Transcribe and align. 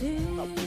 do. 0.00 0.63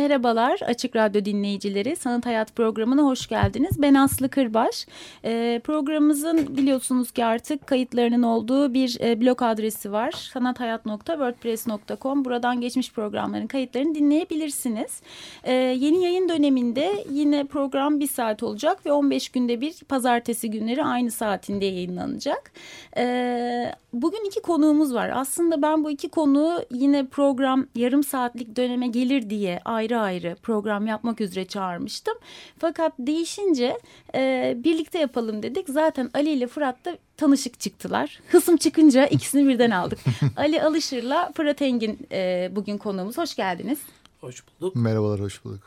Merhabalar 0.00 0.60
Açık 0.66 0.96
Radyo 0.96 1.24
dinleyicileri. 1.24 1.96
Sanat 1.96 2.26
Hayat 2.26 2.56
programına 2.56 3.02
hoş 3.02 3.26
geldiniz. 3.26 3.82
Ben 3.82 3.94
Aslı 3.94 4.28
Kırbaş. 4.28 4.86
E, 5.24 5.60
programımızın 5.64 6.56
biliyorsunuz 6.56 7.10
ki 7.10 7.24
artık 7.24 7.66
kayıtlarının 7.66 8.22
olduğu 8.22 8.74
bir 8.74 9.00
e, 9.00 9.20
blog 9.20 9.42
adresi 9.42 9.92
var. 9.92 10.12
sanathayat.wordpress.com. 10.12 12.24
Buradan 12.24 12.60
geçmiş 12.60 12.92
programların 12.92 13.46
kayıtlarını 13.46 13.94
dinleyebilirsiniz. 13.94 15.02
E, 15.44 15.52
yeni 15.52 16.04
yayın 16.04 16.28
döneminde 16.28 17.04
yine 17.10 17.44
program 17.44 18.00
bir 18.00 18.08
saat 18.08 18.42
olacak 18.42 18.86
ve 18.86 18.92
15 18.92 19.28
günde 19.28 19.60
bir 19.60 19.74
pazartesi 19.88 20.50
günleri 20.50 20.84
aynı 20.84 21.10
saatinde 21.10 21.64
yayınlanacak. 21.64 22.52
E, 22.96 23.72
bugün 23.92 24.26
iki 24.26 24.42
konuğumuz 24.42 24.94
var. 24.94 25.10
Aslında 25.14 25.62
ben 25.62 25.84
bu 25.84 25.90
iki 25.90 26.08
konuğu 26.08 26.62
yine 26.70 27.06
program 27.06 27.66
yarım 27.74 28.04
saatlik 28.04 28.56
döneme 28.56 28.86
gelir 28.86 29.30
diye 29.30 29.60
ayrı 29.64 29.89
ayrı 29.96 30.36
program 30.42 30.86
yapmak 30.86 31.20
üzere 31.20 31.44
çağırmıştım. 31.44 32.14
Fakat 32.58 32.92
değişince 32.98 33.78
e, 34.14 34.54
birlikte 34.56 34.98
yapalım 34.98 35.42
dedik. 35.42 35.68
Zaten 35.68 36.10
Ali 36.14 36.30
ile 36.30 36.46
Fırat 36.46 36.84
da 36.84 36.98
tanışık 37.16 37.60
çıktılar. 37.60 38.20
Hısım 38.28 38.56
çıkınca 38.56 39.06
ikisini 39.06 39.48
birden 39.48 39.70
aldık. 39.70 39.98
Ali 40.36 40.62
Alışır'la 40.62 41.32
Fırat 41.32 41.62
Engin 41.62 41.98
e, 42.12 42.50
bugün 42.52 42.78
konuğumuz. 42.78 43.18
Hoş 43.18 43.36
geldiniz. 43.36 43.78
Hoş 44.20 44.42
bulduk. 44.46 44.76
Merhabalar, 44.76 45.20
hoş 45.20 45.44
bulduk. 45.44 45.60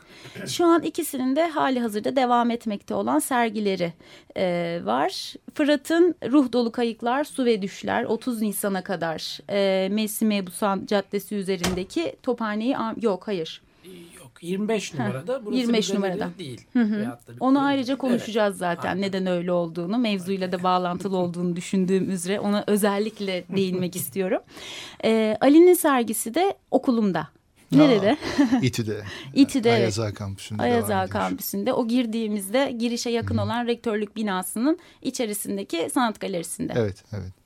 Şu 0.46 0.64
an 0.64 0.82
ikisinin 0.82 1.36
de 1.36 1.48
hali 1.48 1.80
hazırda 1.80 2.16
devam 2.16 2.50
etmekte 2.50 2.94
olan 2.94 3.18
sergileri 3.18 3.92
e, 4.36 4.80
var. 4.84 5.34
Fırat'ın 5.54 6.14
Ruh 6.30 6.52
Dolu 6.52 6.72
Kayıklar, 6.72 7.24
Su 7.24 7.44
ve 7.44 7.62
Düşler 7.62 8.04
30 8.04 8.42
Nisan'a 8.42 8.84
kadar 8.84 9.38
e, 9.50 9.88
Mevsim 9.88 10.28
Mebusan 10.28 10.86
Caddesi 10.86 11.34
üzerindeki 11.34 12.16
Tophane'yi... 12.22 12.76
Yok, 13.00 13.28
hayır. 13.28 13.62
Yok 14.44 14.50
25 14.50 14.94
numarada. 14.94 15.44
Burası 15.44 15.58
25 15.58 15.92
numarada. 15.92 16.30
Değil. 16.38 16.66
Hı 16.72 16.82
hı. 16.82 17.18
Onu 17.40 17.64
ayrıca 17.64 17.96
konuşacağız 17.96 18.52
evet. 18.52 18.58
zaten. 18.58 18.88
Aynen. 18.88 19.02
Neden 19.02 19.26
öyle 19.26 19.52
olduğunu, 19.52 19.98
mevzuyla 19.98 20.52
da 20.52 20.62
bağlantılı 20.62 21.16
olduğunu 21.24 21.56
düşündüğüm 21.56 22.10
üzere 22.10 22.40
ona 22.40 22.64
özellikle 22.66 23.44
değinmek 23.56 23.96
istiyorum. 24.04 24.40
Ee, 25.04 25.36
Ali'nin 25.40 25.74
sergisi 25.74 26.34
de 26.34 26.54
okulumda. 26.70 27.28
Nerede? 27.72 28.16
İTÜ'de. 28.62 29.04
İTÜ'de. 29.34 29.72
Ayaza 29.72 30.14
kampüsünde. 30.14 30.62
Ayaza 30.62 31.06
kampüsünde. 31.06 31.72
O 31.72 31.88
girdiğimizde 31.88 32.74
girişe 32.78 33.10
yakın 33.10 33.36
-hı. 33.36 33.42
olan 33.42 33.66
rektörlük 33.66 34.16
binasının 34.16 34.78
içerisindeki 35.02 35.90
sanat 35.94 36.20
galerisinde. 36.20 36.72
Evet, 36.76 37.04
evet. 37.12 37.43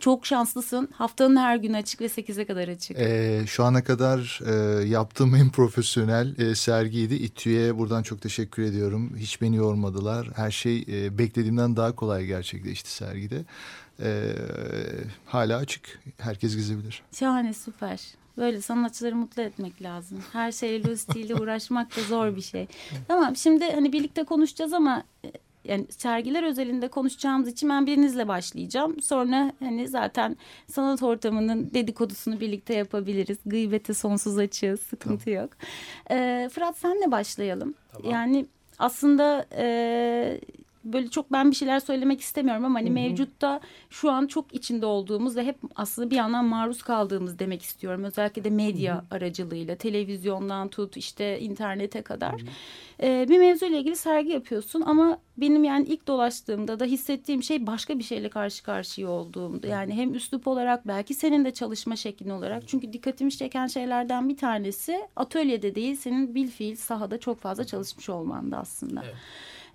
Çok 0.00 0.26
şanslısın. 0.26 0.88
Haftanın 0.92 1.36
her 1.36 1.56
günü 1.56 1.76
açık 1.76 2.00
ve 2.00 2.06
8'e 2.06 2.44
kadar 2.44 2.68
açık. 2.68 2.98
Ee, 2.98 3.42
şu 3.46 3.64
ana 3.64 3.84
kadar 3.84 4.40
e, 4.46 4.84
yaptığım 4.88 5.34
en 5.34 5.50
profesyonel 5.50 6.38
e, 6.38 6.54
sergiydi. 6.54 7.14
İTÜ'ye 7.14 7.78
buradan 7.78 8.02
çok 8.02 8.22
teşekkür 8.22 8.62
ediyorum. 8.62 9.16
Hiç 9.16 9.42
beni 9.42 9.56
yormadılar. 9.56 10.28
Her 10.36 10.50
şey 10.50 10.84
e, 10.88 11.18
beklediğimden 11.18 11.76
daha 11.76 11.94
kolay 11.94 12.26
gerçekleşti 12.26 12.90
sergide. 12.90 13.44
E, 14.02 14.32
hala 15.26 15.56
açık. 15.56 16.00
Herkes 16.18 16.56
gezebilir. 16.56 17.02
Şahane, 17.12 17.54
süper. 17.54 18.00
Böyle 18.36 18.60
sanatçıları 18.60 19.16
mutlu 19.16 19.42
etmek 19.42 19.82
lazım. 19.82 20.18
Her 20.32 20.52
şeyle 20.52 20.84
lojistiğiyle 20.88 21.34
uğraşmak 21.34 21.96
da 21.96 22.02
zor 22.02 22.36
bir 22.36 22.40
şey. 22.40 22.66
Tamam 23.08 23.36
şimdi 23.36 23.64
hani 23.64 23.92
birlikte 23.92 24.24
konuşacağız 24.24 24.72
ama 24.72 25.02
yani 25.64 25.86
sergiler 25.90 26.42
özelinde 26.42 26.88
konuşacağımız 26.88 27.48
için 27.48 27.68
ben 27.68 27.86
birinizle 27.86 28.28
başlayacağım. 28.28 29.02
Sonra 29.02 29.52
hani 29.58 29.88
zaten 29.88 30.36
sanat 30.66 31.02
ortamının 31.02 31.70
dedikodusunu 31.74 32.40
birlikte 32.40 32.74
yapabiliriz. 32.74 33.38
Gıybete 33.46 33.94
sonsuz 33.94 34.38
açığız. 34.38 34.80
Sıkıntı 34.80 35.24
tamam. 35.24 35.40
yok. 35.40 35.50
Ee, 36.10 36.50
Fırat 36.52 36.78
senle 36.78 37.10
başlayalım. 37.10 37.74
Tamam. 37.92 38.12
Yani 38.12 38.46
aslında 38.78 39.46
e, 39.56 40.40
böyle 40.84 41.08
çok 41.08 41.32
ben 41.32 41.50
bir 41.50 41.56
şeyler 41.56 41.80
söylemek 41.80 42.20
istemiyorum 42.20 42.64
ama 42.64 42.78
hani 42.78 42.88
Hı 42.88 42.90
-hı. 42.90 42.94
mevcutta 42.94 43.60
şu 43.90 44.10
an 44.10 44.26
çok 44.26 44.54
içinde 44.54 44.86
olduğumuz 44.86 45.36
ve 45.36 45.44
hep 45.44 45.56
aslında 45.76 46.10
bir 46.10 46.16
yandan 46.16 46.44
maruz 46.44 46.82
kaldığımız 46.82 47.38
demek 47.38 47.62
istiyorum. 47.62 48.04
Özellikle 48.04 48.44
de 48.44 48.50
medya 48.50 48.94
Hı 48.94 48.98
-hı. 48.98 49.16
aracılığıyla 49.16 49.76
televizyondan 49.76 50.68
tut 50.68 50.96
işte 50.96 51.40
internete 51.40 52.02
kadar. 52.02 52.40
Ee, 53.02 53.26
bir 53.28 53.38
mevzuyla 53.38 53.78
ilgili 53.78 53.96
sergi 53.96 54.32
yapıyorsun 54.32 54.80
ama 54.80 55.18
benim 55.36 55.64
yani 55.64 55.86
ilk 55.86 56.06
dolaştığımda 56.06 56.80
da 56.80 56.84
hissettiğim 56.84 57.42
şey 57.42 57.66
başka 57.66 57.98
bir 57.98 58.04
şeyle 58.04 58.28
karşı 58.28 58.62
karşıya 58.62 59.08
olduğumdu. 59.08 59.66
Yani 59.66 59.94
hem 59.94 60.14
üslup 60.14 60.48
olarak 60.48 60.88
belki 60.88 61.14
senin 61.14 61.44
de 61.44 61.50
çalışma 61.50 61.96
şeklin 61.96 62.30
olarak. 62.30 62.68
Çünkü 62.68 62.92
dikkatimi 62.92 63.30
çeken 63.30 63.66
şeylerden 63.66 64.28
bir 64.28 64.36
tanesi 64.36 65.08
atölyede 65.16 65.74
değil 65.74 65.96
senin 65.96 66.34
bil 66.34 66.48
fiil 66.48 66.76
sahada 66.76 67.20
çok 67.20 67.40
fazla 67.40 67.64
çalışmış 67.64 68.08
olmandı 68.08 68.56
aslında. 68.56 69.02
Evet. 69.04 69.14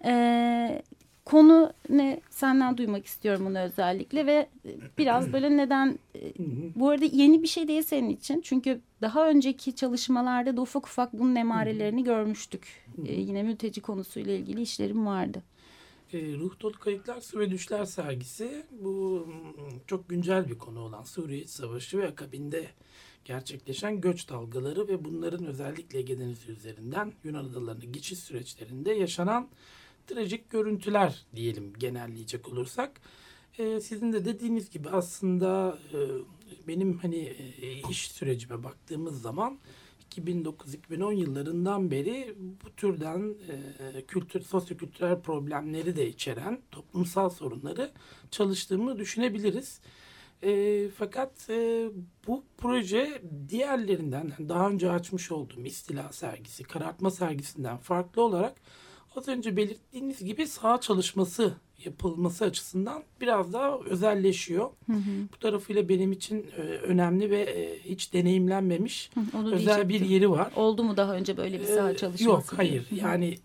Ee, 0.05 0.81
konu 1.25 1.73
ne? 1.89 2.21
Senden 2.29 2.77
duymak 2.77 3.05
istiyorum 3.05 3.45
bunu 3.45 3.59
özellikle 3.59 4.25
ve 4.25 4.49
biraz 4.97 5.33
böyle 5.33 5.57
neden 5.57 5.99
bu 6.75 6.89
arada 6.89 7.05
yeni 7.05 7.43
bir 7.43 7.47
şey 7.47 7.67
değil 7.67 7.83
senin 7.83 8.09
için. 8.09 8.41
Çünkü 8.41 8.81
daha 9.01 9.29
önceki 9.29 9.75
çalışmalarda 9.75 10.57
da 10.57 10.61
ufak 10.61 10.87
ufak 10.87 11.13
bunun 11.13 11.35
emarelerini 11.35 12.03
görmüştük. 12.03 12.85
Ee, 13.05 13.13
yine 13.13 13.43
mülteci 13.43 13.81
konusuyla 13.81 14.33
ilgili 14.33 14.61
işlerim 14.61 15.05
vardı. 15.05 15.43
E, 16.13 16.33
Ruh 16.33 16.59
Dolu 16.61 16.79
Kayıklar 16.79 17.23
ve 17.35 17.51
Düşler 17.51 17.85
sergisi 17.85 18.63
bu 18.71 19.27
çok 19.87 20.09
güncel 20.09 20.49
bir 20.49 20.57
konu 20.57 20.79
olan 20.79 21.03
Suriye 21.03 21.47
Savaşı 21.47 21.97
ve 21.97 22.07
akabinde 22.07 22.67
gerçekleşen 23.25 24.01
göç 24.01 24.29
dalgaları 24.29 24.87
ve 24.87 25.05
bunların 25.05 25.45
özellikle 25.45 25.99
Ege 25.99 26.19
Denizi 26.19 26.51
üzerinden 26.51 27.13
Yunan 27.23 27.45
adalarına 27.45 27.85
geçiş 27.85 28.19
süreçlerinde 28.19 28.91
yaşanan 28.91 29.47
trajik 30.07 30.49
görüntüler 30.49 31.25
diyelim 31.35 31.73
genelleyecek 31.79 32.49
olursak. 32.49 33.01
E, 33.57 33.81
sizin 33.81 34.13
de 34.13 34.25
dediğiniz 34.25 34.69
gibi 34.69 34.89
aslında 34.89 35.77
e, 35.93 35.97
benim 36.67 36.97
hani 36.97 37.35
e, 37.61 37.89
iş 37.89 38.11
sürecime 38.11 38.63
baktığımız 38.63 39.21
zaman 39.21 39.59
2009-2010 40.11 41.13
yıllarından 41.13 41.91
beri 41.91 42.35
bu 42.37 42.75
türden 42.75 43.35
e, 43.95 44.01
kültür, 44.01 44.41
sosyokültürel 44.41 45.21
problemleri 45.21 45.95
de 45.95 46.07
içeren 46.07 46.61
toplumsal 46.71 47.29
sorunları 47.29 47.91
çalıştığımı 48.31 48.99
düşünebiliriz. 48.99 49.81
E, 50.43 50.89
fakat 50.89 51.49
e, 51.49 51.89
bu 52.27 52.43
proje 52.57 53.21
diğerlerinden 53.49 54.33
daha 54.39 54.69
önce 54.69 54.91
açmış 54.91 55.31
olduğum 55.31 55.61
istila 55.65 56.11
sergisi, 56.11 56.63
karartma 56.63 57.11
sergisinden 57.11 57.77
farklı 57.77 58.21
olarak 58.21 58.61
az 59.15 59.27
önce 59.27 59.57
belirttiğiniz 59.57 60.23
gibi 60.23 60.47
sağ 60.47 60.81
çalışması 60.81 61.53
yapılması 61.85 62.45
açısından 62.45 63.03
biraz 63.21 63.53
daha 63.53 63.77
özelleşiyor. 63.77 64.69
Hı 64.85 64.93
hı. 64.93 65.27
Bu 65.33 65.39
tarafıyla 65.39 65.89
benim 65.89 66.11
için 66.11 66.45
e, 66.57 66.61
önemli 66.61 67.29
ve 67.29 67.41
e, 67.41 67.79
hiç 67.79 68.13
deneyimlenmemiş 68.13 69.11
hı, 69.13 69.51
özel 69.51 69.89
bir 69.89 70.01
yeri 70.01 70.31
var. 70.31 70.51
Oldu 70.55 70.83
mu 70.83 70.97
daha 70.97 71.13
önce 71.13 71.37
böyle 71.37 71.59
bir 71.59 71.65
saha 71.65 71.91
e, 71.91 71.97
çalışması? 71.97 72.23
Yok 72.23 72.43
hayır 72.55 72.87
yani 72.91 73.35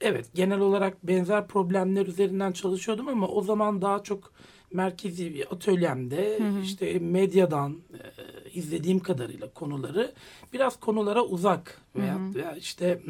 evet 0.00 0.26
genel 0.34 0.60
olarak 0.60 1.06
benzer 1.06 1.46
problemler 1.46 2.06
üzerinden 2.06 2.52
çalışıyordum 2.52 3.08
ama 3.08 3.28
o 3.28 3.42
zaman 3.42 3.82
daha 3.82 4.02
çok 4.02 4.32
merkezi 4.72 5.34
bir 5.34 5.52
atölyemde 5.52 6.38
hı 6.38 6.48
hı. 6.48 6.60
işte 6.60 6.98
medyadan 6.98 7.72
e, 7.72 8.50
izlediğim 8.50 9.00
kadarıyla 9.00 9.50
konuları 9.50 10.12
biraz 10.52 10.80
konulara 10.80 11.22
uzak 11.24 11.80
veya, 11.96 12.14
hı 12.14 12.18
hı. 12.18 12.34
veya 12.34 12.56
işte 12.56 13.00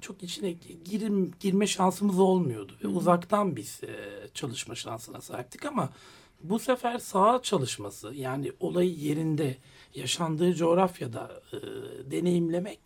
çok 0.00 0.22
içine 0.22 0.54
girim, 0.84 1.32
girme 1.40 1.66
şansımız 1.66 2.18
olmuyordu 2.18 2.72
ve 2.84 2.88
uzaktan 2.88 3.56
biz 3.56 3.80
e, 3.84 3.88
çalışma 4.34 4.74
şansına 4.74 5.20
sahiptik 5.20 5.64
ama 5.64 5.90
bu 6.42 6.58
sefer 6.58 6.98
saha 6.98 7.42
çalışması 7.42 8.14
yani 8.14 8.52
olayı 8.60 8.94
yerinde 8.94 9.56
yaşandığı 9.94 10.54
coğrafyada 10.54 11.42
e, 11.52 11.56
deneyimlemek 12.10 12.80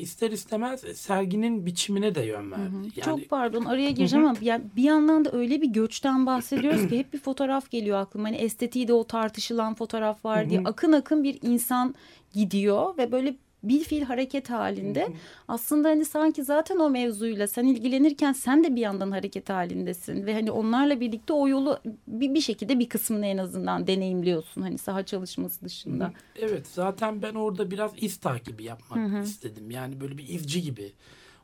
ister 0.00 0.30
istemez 0.30 0.80
serginin 0.80 1.66
biçimine 1.66 2.14
de 2.14 2.20
yön 2.20 2.50
verdi. 2.52 2.74
Yani, 2.96 3.04
Çok 3.04 3.28
pardon 3.30 3.64
araya 3.64 3.90
gireceğim 3.90 4.26
ama 4.26 4.38
yani 4.40 4.64
bir 4.76 4.82
yandan 4.82 5.24
da 5.24 5.32
öyle 5.32 5.62
bir 5.62 5.68
göçten 5.68 6.26
bahsediyoruz 6.26 6.88
ki 6.88 6.98
hep 6.98 7.12
bir 7.12 7.18
fotoğraf 7.18 7.70
geliyor 7.70 7.98
aklıma. 7.98 8.28
Hani 8.28 8.36
estetiği 8.36 8.88
de 8.88 8.92
o 8.92 9.04
tartışılan 9.04 9.74
fotoğraf 9.74 10.24
var 10.24 10.50
diye 10.50 10.60
akın 10.64 10.92
akın 10.92 11.24
bir 11.24 11.38
insan 11.42 11.94
gidiyor 12.32 12.98
ve 12.98 13.12
böyle 13.12 13.36
bir 13.62 13.84
fil 13.84 14.02
hareket 14.02 14.50
halinde. 14.50 15.08
Aslında 15.48 15.88
hani 15.88 16.04
sanki 16.04 16.44
zaten 16.44 16.76
o 16.76 16.90
mevzuyla 16.90 17.46
sen 17.46 17.64
ilgilenirken 17.64 18.32
sen 18.32 18.64
de 18.64 18.76
bir 18.76 18.80
yandan 18.80 19.10
hareket 19.10 19.50
halindesin 19.50 20.26
ve 20.26 20.34
hani 20.34 20.50
onlarla 20.50 21.00
birlikte 21.00 21.32
o 21.32 21.48
yolu 21.48 21.78
bir, 22.06 22.34
bir 22.34 22.40
şekilde 22.40 22.78
bir 22.78 22.88
kısmını 22.88 23.26
en 23.26 23.38
azından 23.38 23.86
deneyimliyorsun 23.86 24.62
hani 24.62 24.78
saha 24.78 25.06
çalışması 25.06 25.64
dışında. 25.64 26.12
Evet 26.36 26.66
zaten 26.66 27.22
ben 27.22 27.34
orada 27.34 27.70
biraz 27.70 27.92
iz 27.96 28.16
takibi 28.16 28.64
yapmak 28.64 29.24
istedim. 29.24 29.70
Yani 29.70 30.00
böyle 30.00 30.18
bir 30.18 30.28
izci 30.28 30.62
gibi. 30.62 30.92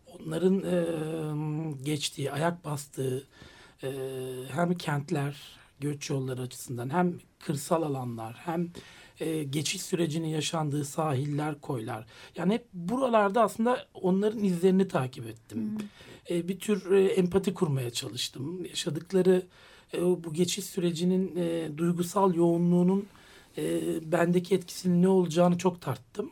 Onların 0.06 0.62
e, 0.62 1.84
geçtiği, 1.84 2.32
ayak 2.32 2.64
bastığı 2.64 3.26
e, 3.82 3.88
hem 4.50 4.74
kentler, 4.74 5.58
göç 5.80 6.10
yolları 6.10 6.42
açısından 6.42 6.90
hem 6.90 7.18
kırsal 7.38 7.82
alanlar 7.82 8.34
hem 8.44 8.70
e, 9.20 9.42
geçiş 9.44 9.82
sürecinin 9.82 10.28
yaşandığı 10.28 10.84
sahiller, 10.84 11.60
koylar. 11.60 12.06
Yani 12.36 12.54
hep 12.54 12.66
buralarda 12.72 13.42
aslında 13.42 13.86
onların 13.94 14.44
izlerini 14.44 14.88
takip 14.88 15.26
ettim. 15.26 15.78
E, 16.30 16.48
bir 16.48 16.58
tür 16.58 16.90
e, 16.90 17.04
empati 17.04 17.54
kurmaya 17.54 17.90
çalıştım. 17.90 18.64
Yaşadıkları 18.64 19.42
e, 19.94 20.00
bu 20.00 20.32
geçiş 20.32 20.64
sürecinin 20.64 21.36
e, 21.36 21.78
duygusal 21.78 22.34
yoğunluğunun 22.34 23.06
e, 23.58 23.82
bendeki 24.12 24.54
etkisinin 24.54 25.02
ne 25.02 25.08
olacağını 25.08 25.58
çok 25.58 25.80
tarttım. 25.80 26.30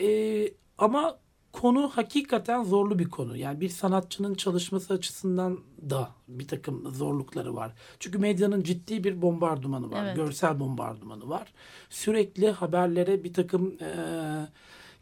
E, 0.00 0.48
ama 0.78 1.18
konu 1.52 1.88
hakikaten 1.88 2.64
zorlu 2.64 2.98
bir 2.98 3.10
konu. 3.10 3.36
Yani 3.36 3.60
bir 3.60 3.68
sanatçının 3.68 4.34
çalışması 4.34 4.94
açısından 4.94 5.58
da 5.90 6.10
bir 6.28 6.48
takım 6.48 6.94
zorlukları 6.94 7.56
var. 7.56 7.72
Çünkü 8.00 8.18
medyanın 8.18 8.62
ciddi 8.62 9.04
bir 9.04 9.22
bombardımanı 9.22 9.90
var. 9.90 10.04
Evet. 10.04 10.16
Görsel 10.16 10.60
bombardımanı 10.60 11.28
var. 11.28 11.52
Sürekli 11.90 12.50
haberlere 12.50 13.24
bir 13.24 13.32
takım 13.32 13.76
e, 13.80 13.88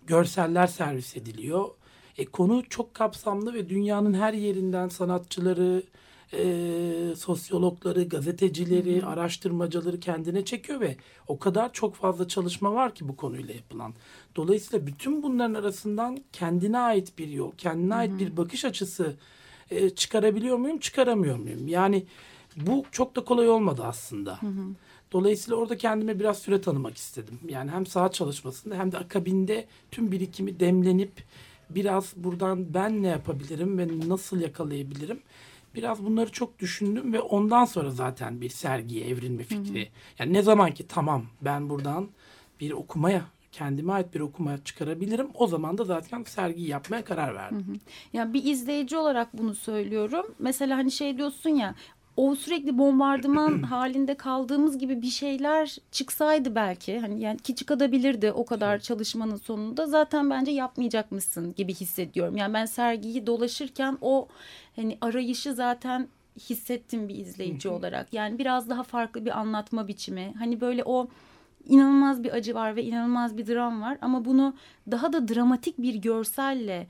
görseller 0.07 0.67
servis 0.67 1.17
ediliyor. 1.17 1.69
E, 2.19 2.25
konu 2.25 2.63
çok 2.69 2.95
kapsamlı 2.95 3.55
ve 3.55 3.69
dünyanın 3.69 4.15
her 4.15 4.33
yerinden 4.33 4.89
sanatçıları, 4.89 5.83
e, 6.33 7.15
sosyologları, 7.17 8.05
gazetecileri, 8.05 9.05
araştırmacıları 9.05 10.01
kendine 10.01 10.45
çekiyor 10.45 10.81
ve 10.81 10.97
o 11.29 11.39
kadar 11.39 11.73
çok 11.73 11.95
fazla 11.95 12.29
çalışma 12.29 12.73
var 12.75 12.95
ki 12.95 13.09
bu 13.09 13.17
konuyla 13.17 13.55
yapılan. 13.55 13.95
Dolayısıyla 14.37 14.87
bütün 14.87 15.23
bunların 15.23 15.55
arasından 15.55 16.19
kendine 16.33 16.79
ait 16.79 17.19
bir 17.19 17.29
yol, 17.29 17.53
kendine 17.59 17.95
ait 17.95 18.19
bir 18.19 18.37
bakış 18.37 18.65
açısı 18.65 19.17
e, 19.71 19.91
çıkarabiliyor 19.91 20.57
muyum, 20.57 20.79
çıkaramıyor 20.79 21.37
muyum? 21.37 21.69
Yani 21.69 22.07
bu 22.57 22.85
çok 22.93 23.17
da 23.17 23.25
kolay 23.25 23.49
olmadı 23.49 23.83
aslında. 23.85 24.39
Dolayısıyla 25.13 25.57
orada 25.57 25.77
kendime 25.77 26.21
biraz 26.21 26.39
süre 26.39 26.61
tanımak 26.61 26.97
istedim. 26.97 27.39
Yani 27.49 27.71
hem 27.71 27.87
saha 27.87 28.11
çalışmasında 28.11 28.79
hem 28.79 28.93
de 28.93 28.99
akabinde 28.99 29.67
tüm 29.91 30.13
birikimi 30.13 30.61
demlenip 30.61 31.13
biraz 31.71 32.13
buradan 32.17 32.75
ben 32.75 33.03
ne 33.03 33.09
yapabilirim 33.09 33.79
ve 33.79 34.09
nasıl 34.09 34.41
yakalayabilirim? 34.41 35.21
Biraz 35.75 36.05
bunları 36.05 36.33
çok 36.33 36.59
düşündüm 36.59 37.13
ve 37.13 37.21
ondan 37.21 37.65
sonra 37.65 37.91
zaten 37.91 38.41
bir 38.41 38.49
sergiye 38.49 39.07
evrilme 39.09 39.43
fikri. 39.43 39.89
Yani 40.19 40.33
ne 40.33 40.43
zaman 40.43 40.71
ki 40.73 40.87
tamam 40.89 41.27
ben 41.43 41.71
buradan 41.71 42.09
bir 42.61 42.71
okumaya 42.71 43.23
kendime 43.53 43.93
ait 43.93 44.15
bir 44.15 44.21
okumaya 44.21 44.59
çıkarabilirim. 44.65 45.29
O 45.35 45.47
zaman 45.47 45.79
da 45.79 45.85
zaten 45.85 46.23
sergiyi 46.23 46.69
yapmaya 46.69 47.05
karar 47.05 47.35
verdim. 47.35 47.81
Ya 48.13 48.33
bir 48.33 48.45
izleyici 48.45 48.97
olarak 48.97 49.39
bunu 49.39 49.55
söylüyorum. 49.55 50.27
Mesela 50.39 50.77
hani 50.77 50.91
şey 50.91 51.19
diyorsun 51.19 51.51
ya 51.51 51.75
o 52.17 52.35
sürekli 52.35 52.79
bombardıman 52.79 53.63
halinde 53.71 54.15
kaldığımız 54.15 54.79
gibi 54.79 55.03
bir 55.03 55.11
şeyler 55.11 55.77
çıksaydı 55.93 56.55
belki 56.55 56.99
hani 56.99 57.21
yani 57.21 57.39
ki 57.39 57.55
çıkabilirdi 57.55 58.33
o 58.33 58.45
kadar 58.45 58.79
çalışmanın 58.79 59.37
sonunda 59.37 59.87
zaten 59.87 60.31
bence 60.31 60.51
yapmayacakmışsın 60.51 61.55
gibi 61.55 61.75
hissediyorum. 61.75 62.37
Yani 62.37 62.55
ben 62.55 62.67
sergiyi 62.67 63.27
dolaşırken 63.27 63.99
o 64.01 64.29
hani 64.77 64.99
arayışı 65.01 65.55
zaten 65.55 66.09
hissettim 66.51 67.09
bir 67.09 67.15
izleyici 67.15 67.69
olarak. 67.69 68.15
Yani 68.15 68.39
biraz 68.39 68.69
daha 68.69 68.83
farklı 68.83 69.25
bir 69.25 69.39
anlatma 69.39 69.89
biçimi. 69.89 70.35
Hani 70.39 70.61
böyle 70.61 70.83
o 70.85 71.09
inanılmaz 71.69 72.25
bir 72.25 72.33
acı 72.33 72.55
var 72.55 72.77
ve 72.77 72.85
inanılmaz 72.85 73.39
bir 73.39 73.47
dram 73.47 73.83
var 73.83 73.99
ama 74.01 74.25
bunu 74.25 74.55
daha 74.91 75.13
da 75.13 75.29
dramatik 75.29 75.79
bir 75.79 75.95
görselle 75.95 76.87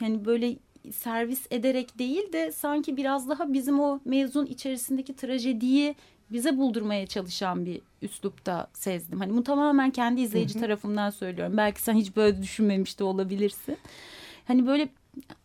yani 0.00 0.24
böyle 0.24 0.56
servis 0.92 1.46
ederek 1.50 1.98
değil 1.98 2.32
de 2.32 2.52
sanki 2.52 2.96
biraz 2.96 3.28
daha 3.28 3.52
bizim 3.52 3.80
o 3.80 4.00
mevzun 4.04 4.46
içerisindeki 4.46 5.16
trajediyi 5.16 5.94
bize 6.30 6.56
buldurmaya 6.56 7.06
çalışan 7.06 7.66
bir 7.66 7.80
üslupta 8.02 8.66
sezdim. 8.72 9.20
Hani 9.20 9.32
bunu 9.32 9.44
tamamen 9.44 9.90
kendi 9.90 10.20
izleyici 10.20 10.60
tarafımdan 10.60 11.10
söylüyorum. 11.10 11.56
Belki 11.56 11.82
sen 11.82 11.94
hiç 11.94 12.16
böyle 12.16 12.42
düşünmemiş 12.42 12.98
de 12.98 13.04
olabilirsin. 13.04 13.76
Hani 14.46 14.66
böyle 14.66 14.88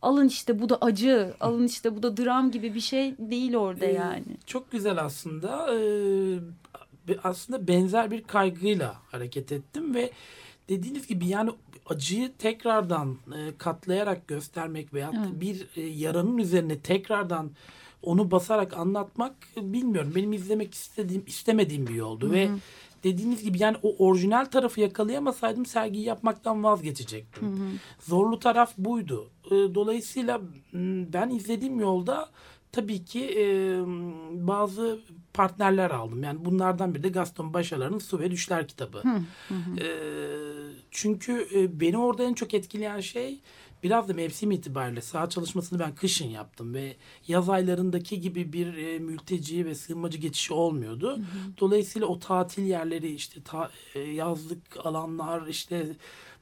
alın 0.01 0.27
işte 0.27 0.59
bu 0.61 0.69
da 0.69 0.77
acı, 0.81 1.33
alın 1.39 1.65
işte 1.67 1.95
bu 1.95 2.03
da 2.03 2.17
dram 2.17 2.51
gibi 2.51 2.75
bir 2.75 2.79
şey 2.79 3.15
değil 3.17 3.55
orada 3.55 3.85
Ee, 3.85 3.93
yani. 3.93 4.23
Çok 4.45 4.71
güzel 4.71 4.97
aslında. 4.97 5.75
Ee, 5.75 6.39
aslında 7.23 7.67
benzer 7.67 8.11
bir 8.11 8.23
kaygıyla 8.23 8.95
hareket 9.11 9.51
ettim 9.51 9.95
ve 9.95 10.11
dediğiniz 10.69 11.07
gibi 11.07 11.27
yani 11.27 11.51
acıyı 11.89 12.33
tekrardan 12.37 13.17
e, 13.35 13.57
katlayarak 13.57 14.27
göstermek 14.27 14.93
veya 14.93 15.11
Evet. 15.17 15.41
bir 15.41 15.67
e, 15.75 15.81
yaranın 15.81 16.37
üzerine 16.37 16.79
tekrardan 16.79 17.51
onu 18.03 18.31
basarak 18.31 18.77
anlatmak 18.77 19.33
e, 19.57 19.73
bilmiyorum. 19.73 20.11
Benim 20.15 20.33
izlemek 20.33 20.73
istediğim 20.73 21.23
istemediğim 21.27 21.87
bir 21.87 21.93
yoldu 21.95 22.31
ve 22.31 22.49
dediğiniz 23.03 23.43
gibi 23.43 23.61
yani 23.61 23.77
o 23.83 23.95
orijinal 24.05 24.45
tarafı 24.45 24.81
yakalayamasaydım 24.81 25.65
sergiyi 25.65 26.05
yapmaktan 26.05 26.63
vazgeçecektim. 26.63 27.79
Zorlu 27.99 28.39
taraf 28.39 28.73
buydu. 28.77 29.29
E, 29.45 29.49
Dolayısıyla 29.49 30.41
ben 31.13 31.29
izlediğim 31.29 31.79
yolda 31.79 32.29
tabii 32.71 33.05
ki 33.05 33.25
e, 33.39 33.45
bazı 34.47 34.99
partnerler 35.33 35.91
aldım. 35.91 36.23
Yani 36.23 36.45
bunlardan 36.45 36.95
biri 36.95 37.03
de 37.03 37.09
Gaston 37.09 37.53
Başalar'ın 37.53 37.99
Su 37.99 38.19
ve 38.19 38.31
Düşler 38.31 38.67
kitabı. 38.67 39.01
E, 39.81 39.87
çünkü 40.91 41.47
e, 41.55 41.79
beni 41.79 41.97
orada 41.97 42.23
en 42.23 42.33
çok 42.33 42.53
etkileyen 42.53 42.99
şey 42.99 43.39
biraz 43.83 44.09
da 44.09 44.13
mevsim 44.13 44.51
itibariyle 44.51 45.01
saha 45.01 45.29
çalışmasını 45.29 45.79
ben 45.79 45.95
kışın 45.95 46.27
yaptım 46.29 46.73
ve 46.73 46.95
yaz 47.27 47.49
aylarındaki 47.49 48.19
gibi 48.19 48.53
bir 48.53 48.73
e, 48.77 48.99
mülteci 48.99 49.65
ve 49.65 49.75
sığınmacı 49.75 50.17
geçişi 50.17 50.53
olmuyordu. 50.53 51.19
Dolayısıyla 51.59 52.07
o 52.07 52.19
tatil 52.19 52.63
yerleri 52.65 53.13
işte 53.13 53.43
ta- 53.43 53.71
e, 53.95 53.99
yazlık 53.99 54.85
alanlar 54.85 55.47
işte 55.47 55.87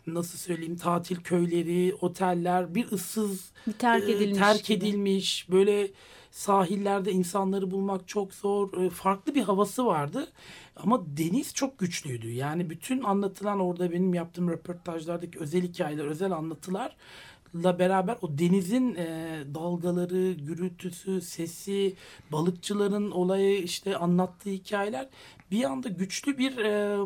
nasıl 0.08 0.38
söyleyeyim 0.38 0.78
tatil 0.78 1.16
köyleri, 1.16 1.96
oteller 2.02 2.76
bir 2.76 2.92
ıssız 2.92 3.52
Bir 3.68 3.74
terk 3.74 4.10
e, 4.10 4.12
edilmiş 4.12 4.38
terk 4.40 4.66
gibi. 4.66 4.78
edilmiş 4.78 5.48
böyle 5.52 5.88
sahillerde 6.32 7.12
insanları 7.12 7.72
bulmak 7.72 8.08
çok 8.08 8.34
zor. 8.34 8.84
E, 8.84 8.90
Farklı 8.90 9.36
bir 9.36 9.42
havası 9.42 9.86
vardı. 9.86 10.28
Ama 10.76 11.18
deniz 11.18 11.54
çok 11.54 11.80
güçlüydü. 11.80 12.32
Yani 12.32 12.70
bütün 12.70 13.04
anlatılan 13.04 13.60
orada 13.60 13.92
benim 13.92 14.14
yaptığım 14.14 14.50
röportajlardaki 14.50 15.40
özel 15.40 15.62
hikayeler, 15.62 16.06
özel 16.06 16.32
anlatılarla 16.32 17.80
beraber 17.80 18.18
o 18.22 18.38
denizin 18.38 18.96
e, 18.96 19.40
dalgaları, 19.56 20.32
gürültüsü, 20.32 21.22
sesi, 21.22 21.96
balıkçıların 22.32 23.12
olayı 23.12 23.64
işte 23.64 23.98
anlattığı 23.98 24.50
hikayeler 24.50 25.10
bir 25.52 25.64
anda 25.64 25.90
güçlü 25.90 26.38
bir 26.38 26.58
e, 26.58 26.98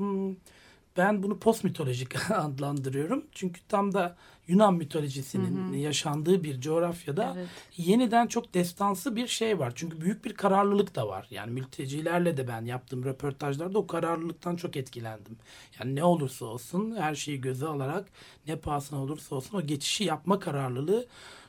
ben 0.98 1.24
bunu 1.24 1.40
post 1.40 1.64
mitolojik 1.64 2.32
adlandırıyorum. 2.32 3.26
Çünkü 3.32 3.62
tam 3.68 3.94
da 3.94 4.16
Yunan 4.48 4.74
mitolojisinin 4.74 5.74
yaşandığı 5.74 6.44
bir 6.44 6.62
coğrafyada 6.62 7.34
Evet. 7.38 7.48
yeniden 7.78 8.28
çok 8.28 8.54
destansı 8.54 9.16
bir 9.16 9.28
şey 9.28 9.60
var. 9.60 9.74
Çünkü 9.76 10.02
büyük 10.02 10.26
bir 10.26 10.34
kararlılık 10.34 10.96
da 10.96 11.08
var. 11.08 11.28
Yani 11.32 11.52
mültecilerle 11.52 12.38
de 12.38 12.48
ben 12.48 12.66
yaptığım 12.66 13.04
röportajlarda 13.06 13.80
o 13.80 13.88
kararlılıktan 13.88 14.56
çok 14.56 14.78
etkilendim. 14.78 15.38
Yani 15.80 15.96
ne 15.96 16.04
olursa 16.04 16.46
olsun 16.46 16.96
her 16.96 17.16
şeyi 17.16 17.42
göze 17.42 17.68
alarak 17.68 18.10
ne 18.48 18.56
pahasına 18.56 19.02
olursa 19.02 19.36
olsun 19.36 19.58
o 19.58 19.62
geçişi 19.62 20.04
yapma 20.04 20.40
kararlılığı 20.40 21.06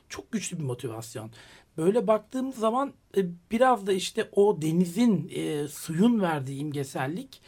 çok 0.09 0.31
güçlü 0.31 0.59
bir 0.59 0.63
motivasyon. 0.63 1.31
Böyle 1.77 2.07
baktığımız 2.07 2.55
zaman 2.55 2.93
e, 3.17 3.25
biraz 3.51 3.87
da 3.87 3.93
işte 3.93 4.29
o 4.31 4.61
denizin, 4.61 5.31
e, 5.35 5.67
suyun 5.67 6.21
verdiği 6.21 6.59
imgesellik 6.59 7.41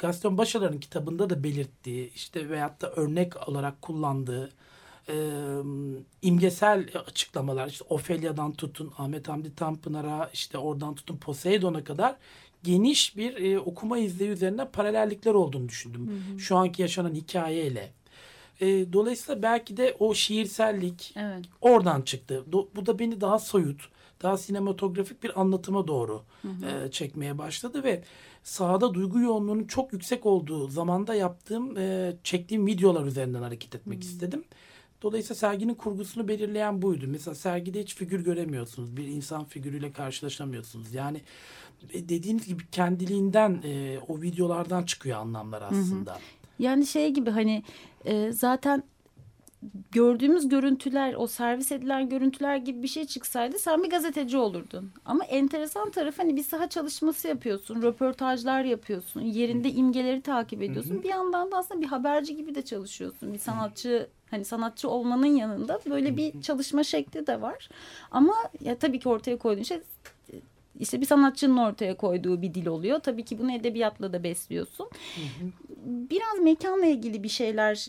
Gaston 0.00 0.38
Başalar'ın 0.38 0.78
kitabında 0.78 1.30
da 1.30 1.44
belirttiği 1.44 2.12
işte 2.14 2.48
veyahut 2.48 2.80
da 2.80 2.90
örnek 2.92 3.48
olarak 3.48 3.82
kullandığı 3.82 4.50
e, 5.08 5.14
imgesel 6.22 6.88
açıklamalar 7.06 7.68
işte 7.68 7.84
Ophelia'dan 7.88 8.52
tutun 8.52 8.92
Ahmet 8.98 9.28
Hamdi 9.28 9.54
Tanpınar'a 9.54 10.30
işte 10.32 10.58
oradan 10.58 10.94
tutun 10.94 11.16
Poseidon'a 11.16 11.84
kadar 11.84 12.16
geniş 12.62 13.16
bir 13.16 13.52
e, 13.52 13.60
okuma 13.60 13.98
izleyi 13.98 14.30
üzerine 14.30 14.68
paralellikler 14.68 15.34
olduğunu 15.34 15.68
düşündüm. 15.68 16.10
Şu 16.38 16.56
anki 16.56 16.82
yaşanan 16.82 17.14
hikayeyle. 17.14 17.92
E, 18.60 18.92
dolayısıyla 18.92 19.42
belki 19.42 19.76
de 19.76 19.96
o 19.98 20.14
şiirsellik 20.14 21.14
Evet. 21.16 21.44
oradan 21.60 22.02
çıktı. 22.02 22.44
Do- 22.52 22.66
bu 22.76 22.86
da 22.86 22.98
beni 22.98 23.20
daha 23.20 23.38
soyut, 23.38 23.88
daha 24.22 24.36
sinematografik 24.38 25.22
bir 25.22 25.40
anlatıma 25.40 25.88
doğru 25.88 26.22
e, 26.44 26.90
çekmeye 26.90 27.38
başladı 27.38 27.84
ve 27.84 28.02
sahada 28.42 28.94
duygu 28.94 29.20
yoğunluğunun 29.20 29.64
çok 29.64 29.92
yüksek 29.92 30.26
olduğu 30.26 30.68
zamanda 30.68 31.14
yaptığım, 31.14 31.76
e, 31.76 32.16
çektiğim 32.24 32.66
videolar 32.66 33.04
üzerinden 33.04 33.42
hareket 33.42 33.74
etmek 33.74 34.02
istedim. 34.02 34.44
Dolayısıyla 35.02 35.34
serginin 35.34 35.74
kurgusunu 35.74 36.28
belirleyen 36.28 36.82
buydu. 36.82 37.04
Mesela 37.08 37.34
sergide 37.34 37.80
hiç 37.80 37.94
figür 37.94 38.24
göremiyorsunuz. 38.24 38.96
Bir 38.96 39.06
insan 39.06 39.44
figürüyle 39.44 39.92
karşılaşamıyorsunuz. 39.92 40.94
Yani 40.94 41.20
e, 41.92 42.08
dediğiniz 42.08 42.46
gibi 42.46 42.62
kendiliğinden 42.72 43.60
e, 43.64 43.98
o 44.08 44.22
videolardan 44.22 44.82
çıkıyor 44.82 45.18
anlamlar 45.18 45.62
aslında. 45.62 46.18
Yani 46.58 46.86
şey 46.86 47.10
gibi 47.10 47.30
hani 47.30 47.62
e, 48.04 48.32
zaten 48.32 48.82
gördüğümüz 49.92 50.48
görüntüler 50.48 51.14
o 51.14 51.26
servis 51.26 51.72
edilen 51.72 52.08
görüntüler 52.08 52.56
gibi 52.56 52.82
bir 52.82 52.88
şey 52.88 53.04
çıksaydı 53.06 53.58
sen 53.58 53.82
bir 53.82 53.90
gazeteci 53.90 54.36
olurdun. 54.36 54.92
Ama 55.04 55.24
enteresan 55.24 55.90
tarafı 55.90 56.22
hani 56.22 56.36
bir 56.36 56.42
saha 56.42 56.68
çalışması 56.68 57.28
yapıyorsun, 57.28 57.82
röportajlar 57.82 58.64
yapıyorsun, 58.64 59.20
yerinde 59.20 59.70
imgeleri 59.70 60.20
takip 60.20 60.62
ediyorsun. 60.62 61.02
Bir 61.02 61.08
yandan 61.08 61.52
da 61.52 61.56
aslında 61.56 61.80
bir 61.80 61.86
haberci 61.86 62.36
gibi 62.36 62.54
de 62.54 62.62
çalışıyorsun. 62.62 63.32
Bir 63.32 63.38
sanatçı 63.38 64.08
hani 64.30 64.44
sanatçı 64.44 64.88
olmanın 64.88 65.36
yanında 65.36 65.80
böyle 65.90 66.16
bir 66.16 66.42
çalışma 66.42 66.84
şekli 66.84 67.26
de 67.26 67.40
var. 67.40 67.68
Ama 68.10 68.34
ya 68.60 68.78
tabii 68.78 68.98
ki 68.98 69.08
ortaya 69.08 69.38
koyduğun 69.38 69.62
şey 69.62 69.80
işte 70.80 71.00
bir 71.00 71.06
sanatçının 71.06 71.56
ortaya 71.56 71.96
koyduğu 71.96 72.42
bir 72.42 72.54
dil 72.54 72.66
oluyor. 72.66 72.98
Tabii 72.98 73.24
ki 73.24 73.38
bunu 73.38 73.52
edebiyatla 73.52 74.12
da 74.12 74.22
besliyorsun. 74.22 74.88
Biraz 75.84 76.38
mekanla 76.42 76.86
ilgili 76.86 77.22
bir 77.22 77.28
şeyler 77.28 77.86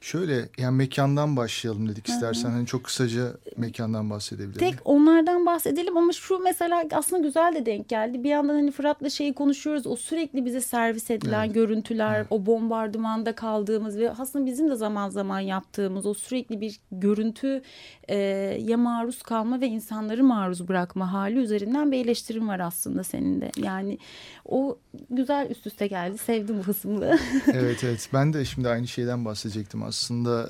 şöyle 0.07 0.49
yani 0.59 0.77
mekandan 0.77 1.37
başlayalım 1.37 1.89
dedik 1.89 2.09
istersen 2.09 2.51
hani 2.51 2.67
çok 2.67 2.85
kısaca 2.85 3.33
mekandan 3.57 4.11
bahsedebilirim. 4.11 4.59
Tek 4.59 4.75
onlardan 4.85 5.47
bahsedelim 5.47 5.97
ama 5.97 6.13
şu 6.13 6.39
mesela 6.39 6.85
aslında 6.93 7.23
güzel 7.23 7.55
de 7.55 7.67
denk 7.67 7.89
geldi. 7.89 8.25
Bir 8.25 8.29
yandan 8.29 8.55
hani 8.55 8.71
Fırat'la 8.71 9.11
şeyi 9.11 9.35
konuşuyoruz. 9.35 9.87
O 9.87 9.97
sürekli 9.97 10.45
bize 10.45 10.61
servis 10.61 11.11
edilen 11.11 11.45
Evet. 11.45 11.55
görüntüler, 11.55 12.27
o 12.31 12.47
bombardımanda 12.47 13.35
kaldığımız 13.35 13.99
ve 13.99 14.11
aslında 14.11 14.47
bizim 14.47 14.71
de 14.71 14.77
zaman 14.77 15.09
zaman 15.09 15.41
yaptığımız 15.41 16.07
o 16.07 16.15
sürekli 16.15 16.61
bir 16.61 16.81
görüntü 16.93 17.63
e, 18.09 18.17
ya 18.63 18.77
maruz 18.77 19.23
kalma 19.23 19.61
ve 19.61 19.67
insanları 19.67 20.25
maruz 20.25 20.69
bırakma 20.69 21.13
hali 21.13 21.39
üzerinden 21.39 21.93
bir 21.93 22.05
eleştirim 22.05 22.49
var 22.49 22.61
aslında 22.61 23.05
senin 23.05 23.41
de. 23.41 23.51
Yani 23.57 23.99
o 24.45 24.79
güzel 25.11 25.51
üst 25.51 25.67
üste 25.67 25.87
geldi. 25.87 26.19
Sevdim 26.19 26.59
bu 26.59 26.63
hısımlığı. 26.63 27.19
evet 27.53 27.85
evet 27.85 28.09
ben 28.13 28.33
de 28.33 28.45
şimdi 28.45 28.69
aynı 28.69 28.87
şeyden 28.89 29.25
bahsedecektim 29.25 29.83
aslında 29.83 29.96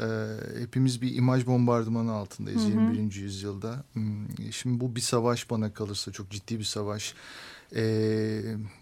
e, 0.00 0.60
hepimiz 0.60 1.02
bir 1.02 1.14
imaj 1.14 1.46
bombardımanı 1.46 2.12
altındayız 2.12 2.64
21. 2.64 3.14
yüzyılda 3.14 3.84
Hmm, 3.92 4.52
şimdi 4.52 4.80
bu 4.80 4.96
bir 4.96 5.00
savaş 5.00 5.50
bana 5.50 5.72
kalırsa 5.72 6.12
çok 6.12 6.30
ciddi 6.30 6.58
bir 6.58 6.64
savaş 6.64 7.14
E, 7.76 7.82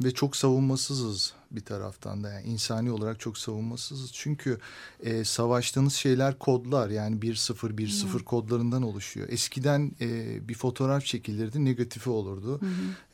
ve 0.04 0.10
çok 0.14 0.36
savunmasızız 0.36 1.32
bir 1.56 1.60
taraftan 1.60 2.24
da 2.24 2.30
yani 2.32 2.46
insani 2.46 2.90
olarak 2.90 3.20
çok 3.20 3.38
savunmasızız 3.38 4.10
çünkü 4.12 4.58
e, 5.02 5.24
savaştığınız 5.24 5.94
şeyler 5.94 6.38
kodlar 6.38 6.90
yani 6.90 7.16
1-0 7.16 7.54
1-0 7.76 8.22
kodlarından 8.24 8.82
oluşuyor 8.82 9.28
eskiden 9.30 9.92
e, 10.00 10.38
bir 10.48 10.54
fotoğraf 10.54 11.04
çekilirdi 11.04 11.64
negatifi 11.64 12.10
olurdu 12.10 12.60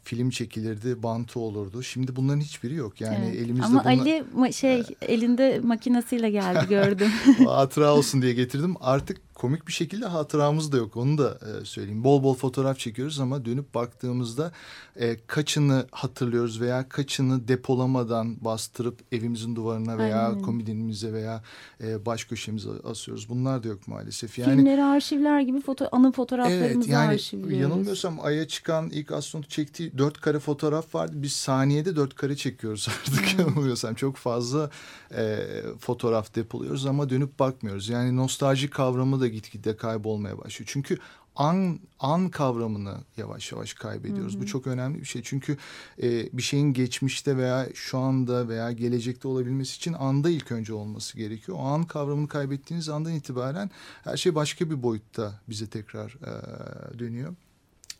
film 0.04 0.30
çekilirdi 0.30 1.02
bantı 1.02 1.40
olurdu 1.40 1.82
şimdi 1.82 2.16
bunların 2.16 2.40
hiçbiri 2.40 2.74
yok 2.74 3.00
yani 3.00 3.24
Evet. 3.26 3.36
elimizde 3.42 3.66
Ama 3.66 3.84
bunlar- 3.84 3.92
Ali 3.98 4.24
ma- 4.36 4.52
şey 4.52 4.82
elinde 5.02 5.60
makinesiyle 5.64 6.30
geldi 6.30 6.66
gördüm. 6.68 7.10
hatıra 7.46 7.94
olsun 7.94 8.22
diye 8.22 8.32
getirdim. 8.32 8.74
Artık 8.80 9.34
komik 9.34 9.66
bir 9.66 9.72
şekilde 9.72 10.06
hatıramız 10.06 10.72
da 10.72 10.76
yok. 10.76 10.96
Onu 10.96 11.18
da 11.18 11.38
e, 11.62 11.64
söyleyeyim. 11.64 12.04
Bol 12.04 12.22
bol 12.22 12.34
fotoğraf 12.34 12.78
çekiyoruz 12.78 13.20
ama 13.20 13.44
dönüp 13.44 13.74
baktığımızda 13.74 14.52
e, 14.96 15.16
kaçını 15.26 15.86
hatırlıyoruz 15.90 16.60
veya 16.60 16.88
kaçını 16.88 17.48
depolamadan 17.48 18.29
bastırıp 18.40 19.00
evimizin 19.12 19.56
duvarına 19.56 19.98
veya 19.98 20.28
Aynen. 20.28 20.42
komodinimize 20.42 21.12
veya 21.12 21.42
e, 21.80 22.06
baş 22.06 22.24
köşemize 22.24 22.68
asıyoruz. 22.84 23.28
Bunlar 23.28 23.62
da 23.62 23.68
yok 23.68 23.88
maalesef. 23.88 24.38
Yani 24.38 24.54
Filmleri 24.56 24.84
arşivler 24.84 25.40
gibi 25.40 25.60
foto 25.60 25.88
anı 25.92 26.12
fotoğraflarımızı 26.12 26.68
Evet 26.78 26.88
yani 26.88 27.08
arşivliyoruz. 27.08 27.58
yanılmıyorsam 27.58 28.18
Ay'a 28.22 28.48
çıkan 28.48 28.90
ilk 28.90 29.12
astronot 29.12 29.50
çektiği 29.50 29.98
dört 29.98 30.20
kare 30.20 30.38
fotoğraf 30.38 30.94
vardı. 30.94 31.12
Biz 31.16 31.32
saniyede 31.32 31.96
dört 31.96 32.14
kare 32.14 32.36
çekiyoruz 32.36 32.88
artık 33.00 33.38
yanılmıyorsam. 33.38 33.94
Çok 33.94 34.16
fazla 34.16 34.70
e, 35.16 35.38
fotoğraf 35.78 36.34
depoluyoruz 36.34 36.86
ama 36.86 37.10
dönüp 37.10 37.38
bakmıyoruz. 37.38 37.88
Yani 37.88 38.16
nostalji 38.16 38.70
kavramı 38.70 39.20
da 39.20 39.28
gitgide 39.28 39.76
kaybolmaya 39.76 40.38
başlıyor. 40.38 40.68
Çünkü 40.72 40.98
an 41.36 41.80
an 42.00 42.28
kavramını 42.28 42.94
yavaş 43.16 43.52
yavaş 43.52 43.74
kaybediyoruz. 43.74 44.40
Bu 44.40 44.46
çok 44.46 44.66
önemli 44.66 45.00
bir 45.00 45.04
şey. 45.04 45.22
Çünkü 45.22 45.56
e, 46.02 46.28
bir 46.32 46.42
şeyin 46.42 46.72
geçmişte 46.72 47.36
veya 47.36 47.68
şu 47.74 47.98
anda 47.98 48.48
veya 48.48 48.72
gelecekte 48.72 49.28
olabilmesi 49.28 49.76
için 49.76 49.92
anda 49.92 50.30
ilk 50.30 50.52
önce 50.52 50.72
olması 50.72 51.18
gerekiyor. 51.18 51.58
O 51.60 51.62
an 51.62 51.84
kavramını 51.84 52.28
kaybettiğiniz 52.28 52.88
andan 52.88 53.12
itibaren 53.12 53.70
her 54.04 54.16
şey 54.16 54.34
başka 54.34 54.70
bir 54.70 54.82
boyutta 54.82 55.40
bize 55.48 55.66
tekrar 55.66 56.10
e, 56.10 56.98
dönüyor. 56.98 57.34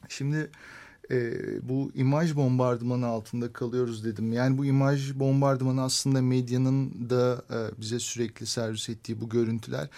Şimdi 0.09 0.51
e, 1.11 1.33
bu 1.69 1.91
imaj 1.95 2.37
bombardımanı 2.37 3.07
altında 3.07 3.53
kalıyoruz 3.53 4.05
dedim. 4.05 4.33
Yani 4.33 4.59
bu 4.59 4.65
imaj 4.65 5.15
bombardımanı 5.15 5.83
aslında 5.83 6.23
medyanın 6.23 7.11
da 7.11 7.45
e, 7.51 7.81
bize 7.81 7.99
sürekli 7.99 8.47
servis 8.47 8.89
ettiği 8.89 9.21
bu 9.21 9.29
görüntüler 9.29 9.89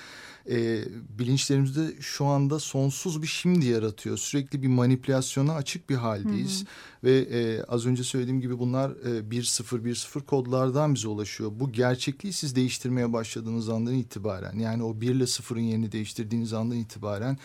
e, 0.51 0.85
bilinçlerimizde 1.19 1.95
şu 2.01 2.25
anda 2.25 2.59
sonsuz 2.59 3.23
bir 3.23 3.27
şimdi 3.27 3.67
yaratıyor. 3.67 4.17
Sürekli 4.17 4.63
bir 4.63 4.69
manipülasyona 4.69 5.55
açık 5.55 5.91
bir 5.91 5.97
haldeyiz. 5.97 6.65
Ve 7.05 7.19
e, 7.19 7.63
az 7.63 7.87
önce 7.87 8.05
söylediğim 8.05 8.41
gibi 8.41 8.59
bunlar 8.59 8.91
e, 8.91 9.31
1-0 9.31 9.85
1-0 9.85 10.21
kodlardan 10.27 10.95
bize 10.95 11.09
ulaşıyor. 11.09 11.53
Bu 11.55 11.73
gerçekliği 11.73 12.33
siz 12.33 12.57
değiştirmeye 12.57 13.13
başladığınız 13.13 13.69
andan 13.69 13.95
itibaren 13.95 14.59
yani 14.59 14.83
o 14.83 15.01
1 15.01 15.11
ile 15.11 15.25
0'ın 15.25 15.61
yerini 15.61 15.93
değiştirdiğiniz 15.93 16.53
andan 16.53 16.77
itibaren 16.77 17.39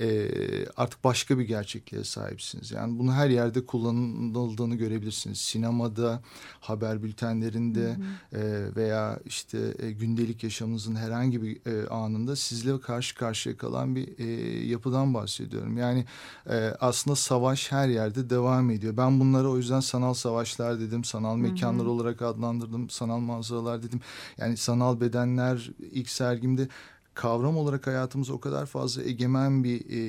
e, 0.00 0.28
artık 0.76 1.04
başka 1.04 1.38
bir 1.38 1.44
gerçekliğe 1.44 2.04
sahipsiniz. 2.04 2.70
Yani 2.70 2.98
bunu 2.98 3.12
her 3.12 3.28
yerde 3.30 3.66
kullanıldığını 3.66 4.74
görebilirsiniz. 4.74 5.38
Sinemada, 5.38 6.22
haber 6.60 7.02
bültenlerinde 7.02 7.96
e, 8.32 8.40
veya 8.76 9.20
işte 9.26 9.74
e, 9.78 9.90
gündelik 9.90 10.44
yaşamınızın 10.44 10.94
herhangi 10.94 11.42
bir 11.42 11.66
e, 11.66 11.88
anında 11.88 12.36
sizle 12.40 12.80
karşı 12.80 13.14
karşıya 13.14 13.56
kalan 13.56 13.96
bir 13.96 14.18
e, 14.18 14.24
yapıdan 14.66 15.14
bahsediyorum. 15.14 15.76
Yani 15.76 16.04
e, 16.50 16.56
aslında 16.80 17.16
savaş 17.16 17.72
her 17.72 17.88
yerde 17.88 18.30
devam 18.30 18.70
ediyor. 18.70 18.96
Ben 18.96 19.20
bunlara 19.20 19.48
o 19.48 19.56
yüzden 19.56 19.80
sanal 19.80 20.14
savaşlar 20.14 20.80
dedim, 20.80 21.04
sanal 21.04 21.36
mekanlar 21.36 21.86
olarak 21.86 22.22
adlandırdım, 22.22 22.90
sanal 22.90 23.18
manzaralar 23.18 23.82
dedim. 23.82 24.00
Yani 24.38 24.56
sanal 24.56 25.00
bedenler 25.00 25.70
ilk 25.92 26.08
sergimde 26.08 26.68
kavram 27.14 27.56
olarak 27.56 27.86
hayatımıza 27.86 28.32
o 28.32 28.40
kadar 28.40 28.66
fazla 28.66 29.02
egemen 29.02 29.64
bir 29.64 29.80
e, 29.90 30.00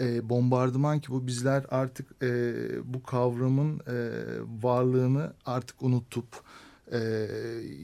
e, 0.00 0.28
bombardıman 0.28 1.00
ki 1.00 1.12
bu 1.12 1.26
bizler 1.26 1.64
artık 1.70 2.22
e, 2.22 2.54
bu 2.84 3.02
kavramın 3.02 3.80
e, 3.80 4.10
varlığını 4.62 5.32
artık 5.46 5.82
unutup 5.82 6.26
e, 6.92 6.98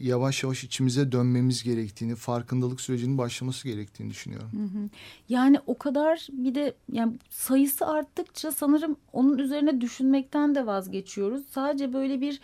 yavaş 0.02 0.42
yavaş 0.42 0.64
içimize 0.64 1.12
dönmemiz 1.12 1.62
gerektiğini, 1.62 2.14
farkındalık 2.14 2.80
sürecinin 2.80 3.18
başlaması 3.18 3.68
gerektiğini 3.68 4.10
düşünüyorum. 4.10 4.50
Hı 4.52 4.78
hı. 4.78 4.88
Yani 5.28 5.58
o 5.66 5.78
kadar 5.78 6.26
bir 6.32 6.54
de 6.54 6.74
yani 6.92 7.12
sayısı 7.30 7.86
arttıkça 7.86 8.52
sanırım 8.52 8.96
onun 9.12 9.38
üzerine 9.38 9.80
düşünmekten 9.80 10.54
de 10.54 10.66
vazgeçiyoruz. 10.66 11.42
Sadece 11.50 11.92
böyle 11.92 12.20
bir 12.20 12.40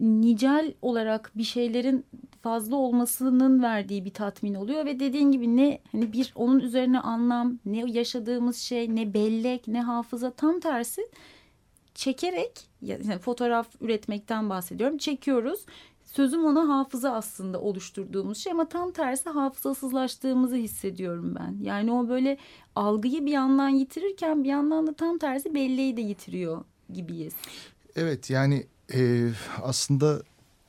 nicel 0.00 0.74
olarak 0.82 1.32
bir 1.34 1.44
şeylerin 1.44 2.04
fazla 2.42 2.76
olmasının 2.76 3.62
verdiği 3.62 4.04
bir 4.04 4.10
tatmin 4.10 4.54
oluyor 4.54 4.84
ve 4.84 5.00
dediğin 5.00 5.32
gibi 5.32 5.56
ne 5.56 5.78
hani 5.92 6.12
bir 6.12 6.32
onun 6.34 6.60
üzerine 6.60 7.00
anlam, 7.00 7.58
ne 7.64 7.90
yaşadığımız 7.90 8.56
şey, 8.56 8.96
ne 8.96 9.14
bellek, 9.14 9.68
ne 9.68 9.82
hafıza 9.82 10.30
tam 10.30 10.60
tersi 10.60 11.02
çekerek 11.94 12.68
yani 12.82 13.18
fotoğraf 13.18 13.68
üretmekten 13.80 14.50
bahsediyorum. 14.50 14.98
Çekiyoruz 14.98 15.66
sözüm 16.12 16.44
ona 16.44 16.68
hafıza 16.68 17.12
aslında 17.12 17.60
oluşturduğumuz 17.60 18.38
şey 18.38 18.52
ama 18.52 18.68
tam 18.68 18.92
tersi 18.92 19.30
hafızasızlaştığımızı 19.30 20.56
hissediyorum 20.56 21.34
ben. 21.38 21.56
Yani 21.62 21.92
o 21.92 22.08
böyle 22.08 22.38
algıyı 22.76 23.26
bir 23.26 23.32
yandan 23.32 23.68
yitirirken 23.68 24.44
bir 24.44 24.48
yandan 24.48 24.86
da 24.86 24.94
tam 24.94 25.18
tersi 25.18 25.54
belleği 25.54 25.96
de 25.96 26.00
yitiriyor 26.00 26.64
gibiyiz. 26.92 27.34
Evet 27.96 28.30
yani 28.30 28.66
e, 28.94 29.28
aslında 29.62 30.22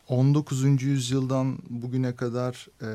19. 0.07 0.83
yüzyıldan 0.83 1.57
bugüne 1.69 2.15
kadar 2.15 2.67
e, 2.81 2.88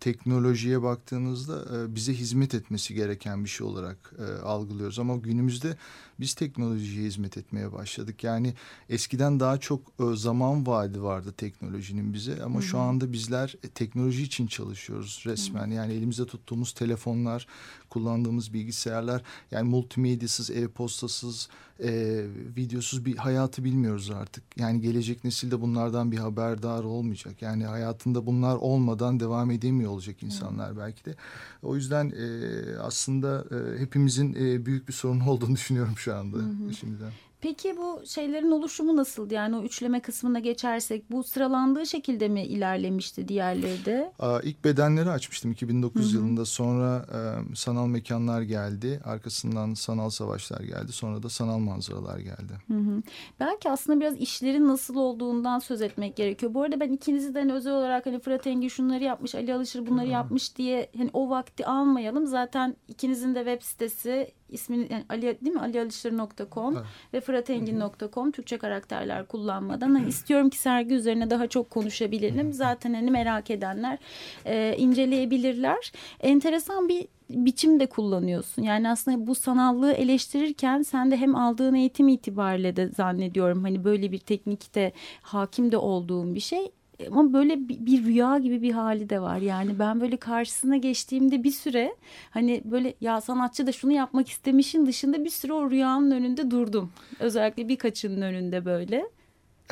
teknolojiye 0.00 0.82
baktığınızda 0.82 1.64
e, 1.76 1.94
bize 1.94 2.14
hizmet 2.14 2.54
etmesi 2.54 2.94
gereken 2.94 3.44
bir 3.44 3.48
şey 3.48 3.66
olarak 3.66 4.12
e, 4.18 4.42
algılıyoruz. 4.42 4.98
Ama 4.98 5.16
günümüzde 5.16 5.76
biz 6.20 6.34
teknolojiye 6.34 7.06
hizmet 7.06 7.36
etmeye 7.36 7.72
başladık. 7.72 8.24
Yani 8.24 8.54
eskiden 8.88 9.40
daha 9.40 9.58
çok 9.58 9.80
e, 9.80 10.16
zaman 10.16 10.66
vaadi 10.66 11.02
vardı 11.02 11.34
teknolojinin 11.36 12.14
bize 12.14 12.42
ama 12.42 12.58
Hı 12.58 12.64
-hı. 12.64 12.66
şu 12.66 12.78
anda 12.78 13.12
bizler 13.12 13.54
e, 13.64 13.68
teknoloji 13.68 14.22
için 14.22 14.46
çalışıyoruz 14.46 15.22
resmen. 15.26 15.66
Hı 15.66 15.70
-hı. 15.70 15.74
Yani 15.74 15.92
elimizde 15.92 16.26
tuttuğumuz 16.26 16.72
telefonlar, 16.72 17.46
kullandığımız 17.90 18.52
bilgisayarlar 18.52 19.22
yani 19.50 19.68
multimedyasız, 19.68 20.50
e-postasız, 20.50 21.48
e, 21.82 22.22
videosuz 22.56 23.04
bir 23.04 23.16
hayatı 23.16 23.64
bilmiyoruz 23.64 24.10
artık. 24.10 24.44
Yani 24.56 24.80
gelecek 24.80 25.24
nesil 25.24 25.50
de 25.50 25.60
bunlardan 25.60 26.12
bir 26.12 26.18
haberdar 26.18 26.84
olmayacak. 26.84 27.42
Yani 27.42 27.64
hayatında 27.64 28.26
bunlar 28.26 28.56
olmadan 28.56 29.20
devam 29.20 29.50
edemiyor 29.50 29.90
olacak 29.90 30.22
insanlar 30.22 30.70
Hı. 30.70 30.78
belki 30.78 31.04
de. 31.04 31.14
O 31.62 31.76
yüzden 31.76 32.10
e, 32.10 32.78
aslında 32.78 33.44
e, 33.50 33.80
hepimizin 33.80 34.34
e, 34.34 34.66
büyük 34.66 34.88
bir 34.88 34.92
sorun 34.92 35.20
olduğunu 35.26 35.54
düşünüyorum 35.54 35.94
şu 35.96 36.14
anda 36.14 36.36
hı. 36.36 36.74
şimdiden. 36.74 37.12
Peki 37.40 37.76
bu 37.76 38.02
şeylerin 38.06 38.50
oluşumu 38.50 38.96
nasıldı? 38.96 39.34
Yani 39.34 39.56
o 39.56 39.62
üçleme 39.62 40.00
kısmına 40.00 40.38
geçersek 40.38 41.10
bu 41.10 41.24
sıralandığı 41.24 41.86
şekilde 41.86 42.28
mi 42.28 42.42
ilerlemişti 42.42 43.28
diğerleri 43.28 43.84
de? 43.84 44.12
Aa, 44.18 44.40
ilk 44.40 44.64
bedenleri 44.64 45.10
açmıştım 45.10 45.52
2009 45.52 46.02
Hı 46.02 46.06
-hı. 46.06 46.14
yılında. 46.14 46.44
Sonra 46.44 47.06
e, 47.12 47.54
sanal 47.56 47.86
mekanlar 47.86 48.42
geldi. 48.42 49.00
Arkasından 49.04 49.74
sanal 49.74 50.10
savaşlar 50.10 50.60
geldi. 50.60 50.92
Sonra 50.92 51.22
da 51.22 51.28
sanal 51.28 51.58
manzaralar 51.58 52.18
geldi. 52.18 52.52
Hı 52.66 52.74
-hı. 52.74 53.02
Belki 53.40 53.70
aslında 53.70 54.00
biraz 54.00 54.16
işlerin 54.16 54.68
nasıl 54.68 54.96
olduğundan 54.96 55.58
söz 55.58 55.82
etmek 55.82 56.16
gerekiyor. 56.16 56.54
Bu 56.54 56.62
arada 56.62 56.80
ben 56.80 56.92
ikinizden 56.92 57.50
özel 57.50 57.72
olarak 57.72 58.06
hani 58.06 58.18
Fırat 58.20 58.46
Engin 58.46 58.68
şunları 58.68 59.04
yapmış, 59.04 59.34
Ali 59.34 59.54
Alışır 59.54 59.86
bunları 59.86 60.06
Hı 60.06 60.10
-hı. 60.10 60.12
yapmış 60.12 60.56
diye 60.56 60.90
hani 60.96 61.10
o 61.12 61.30
vakti 61.30 61.66
almayalım. 61.66 62.26
Zaten 62.26 62.76
ikinizin 62.88 63.34
de 63.34 63.38
web 63.38 63.62
sitesi 63.62 64.32
ismini 64.50 64.86
yani 64.90 65.04
Ali 65.08 65.22
değil 65.22 65.54
mi 65.54 65.60
alialışır.com 65.60 66.76
evet. 66.76 66.86
ve 67.14 67.20
fıratengin.com 67.20 68.30
Türkçe 68.30 68.58
karakterler 68.58 69.26
kullanmadan 69.26 69.94
hani 69.94 70.08
istiyorum 70.08 70.50
ki 70.50 70.58
sergi 70.58 70.94
üzerine 70.94 71.30
daha 71.30 71.46
çok 71.46 71.70
konuşabilelim. 71.70 72.52
Zaten 72.52 72.94
hani 72.94 73.10
merak 73.10 73.50
edenler 73.50 73.98
e, 74.44 74.74
inceleyebilirler. 74.78 75.92
Enteresan 76.20 76.88
bir 76.88 77.06
biçim 77.30 77.80
de 77.80 77.86
kullanıyorsun. 77.86 78.62
Yani 78.62 78.90
aslında 78.90 79.26
bu 79.26 79.34
sanallığı 79.34 79.92
eleştirirken 79.92 80.82
sen 80.82 81.10
de 81.10 81.16
hem 81.16 81.36
aldığın 81.36 81.74
eğitim 81.74 82.08
itibariyle 82.08 82.76
de 82.76 82.88
zannediyorum 82.88 83.62
hani 83.62 83.84
böyle 83.84 84.12
bir 84.12 84.18
teknikte 84.18 84.92
hakim 85.22 85.72
de 85.72 85.76
olduğun 85.76 86.34
bir 86.34 86.40
şey 86.40 86.70
ama 87.10 87.32
böyle 87.32 87.68
bir, 87.68 87.86
bir 87.86 88.04
rüya 88.04 88.38
gibi 88.38 88.62
bir 88.62 88.72
hali 88.72 89.10
de 89.10 89.20
var. 89.20 89.38
Yani 89.38 89.78
ben 89.78 90.00
böyle 90.00 90.16
karşısına 90.16 90.76
geçtiğimde 90.76 91.44
bir 91.44 91.50
süre 91.50 91.96
hani 92.30 92.62
böyle 92.64 92.94
ya 93.00 93.20
sanatçı 93.20 93.66
da 93.66 93.72
şunu 93.72 93.92
yapmak 93.92 94.28
istemişin 94.28 94.86
dışında 94.86 95.24
bir 95.24 95.30
süre 95.30 95.52
o 95.52 95.70
rüyanın 95.70 96.10
önünde 96.10 96.50
durdum. 96.50 96.92
Özellikle 97.20 97.68
birkaçının 97.68 98.22
önünde 98.22 98.64
böyle. 98.64 99.06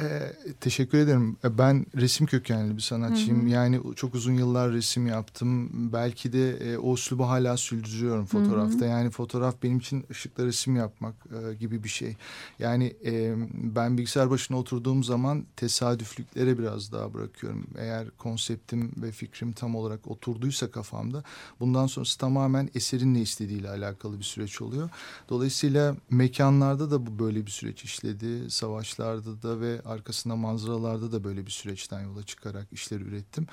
Ee, 0.01 0.33
teşekkür 0.61 0.99
ederim. 0.99 1.37
E, 1.45 1.59
ben 1.59 1.87
resim 1.97 2.27
kökenli 2.27 2.77
bir 2.77 2.83
sanatçıyım. 2.83 3.41
Hı 3.43 3.47
hı. 3.47 3.49
Yani 3.49 3.81
çok 3.97 4.15
uzun 4.15 4.33
yıllar 4.33 4.73
resim 4.73 5.07
yaptım. 5.07 5.71
Belki 5.93 6.33
de 6.33 6.51
e, 6.51 6.79
o 6.79 6.95
üslubu 6.95 7.29
hala 7.29 7.57
sürdürüyorum 7.57 8.27
fotoğrafta. 8.27 8.81
Hı 8.81 8.85
hı. 8.85 8.91
Yani 8.91 9.11
fotoğraf 9.11 9.63
benim 9.63 9.79
için 9.79 10.05
ışıkla 10.11 10.47
resim 10.47 10.77
yapmak 10.77 11.15
e, 11.51 11.55
gibi 11.55 11.85
bir 11.85 11.89
şey. 11.89 12.17
Yani 12.59 12.97
e, 13.05 13.35
ben 13.55 13.99
bilgisayar 13.99 14.31
başına 14.31 14.59
oturduğum 14.59 15.05
zaman 15.05 15.45
tesadüflüklere 15.57 16.59
biraz 16.59 16.93
daha 16.93 17.15
bırakıyorum. 17.15 17.67
Eğer 17.79 18.11
konseptim 18.19 18.93
ve 18.97 19.13
fikrim 19.13 19.53
tam 19.53 19.75
olarak 19.77 20.11
oturduysa 20.11 20.71
kafamda 20.71 21.25
bundan 21.61 21.87
sonrası 21.87 22.19
tamamen 22.19 22.71
eserin 22.75 23.15
ne 23.15 23.21
istediğiyle 23.21 23.71
alakalı 23.71 24.19
bir 24.19 24.25
süreç 24.25 24.61
oluyor. 24.61 24.91
Dolayısıyla 25.29 25.97
mekanlarda 26.11 26.91
da 26.91 27.07
bu 27.07 27.19
böyle 27.19 27.47
bir 27.47 27.51
süreç 27.51 27.85
işledi. 27.85 28.51
Savaşlarda 28.51 29.43
da 29.43 29.61
ve 29.61 29.84
arkasında 29.85 30.37
manzaralarda 30.37 31.13
da 31.13 31.25
böyle 31.25 31.47
bir 31.47 31.51
süreçten 31.51 32.01
yola 32.01 32.23
çıkarak 32.23 32.67
işler 32.73 33.01
ürettim. 33.01 33.47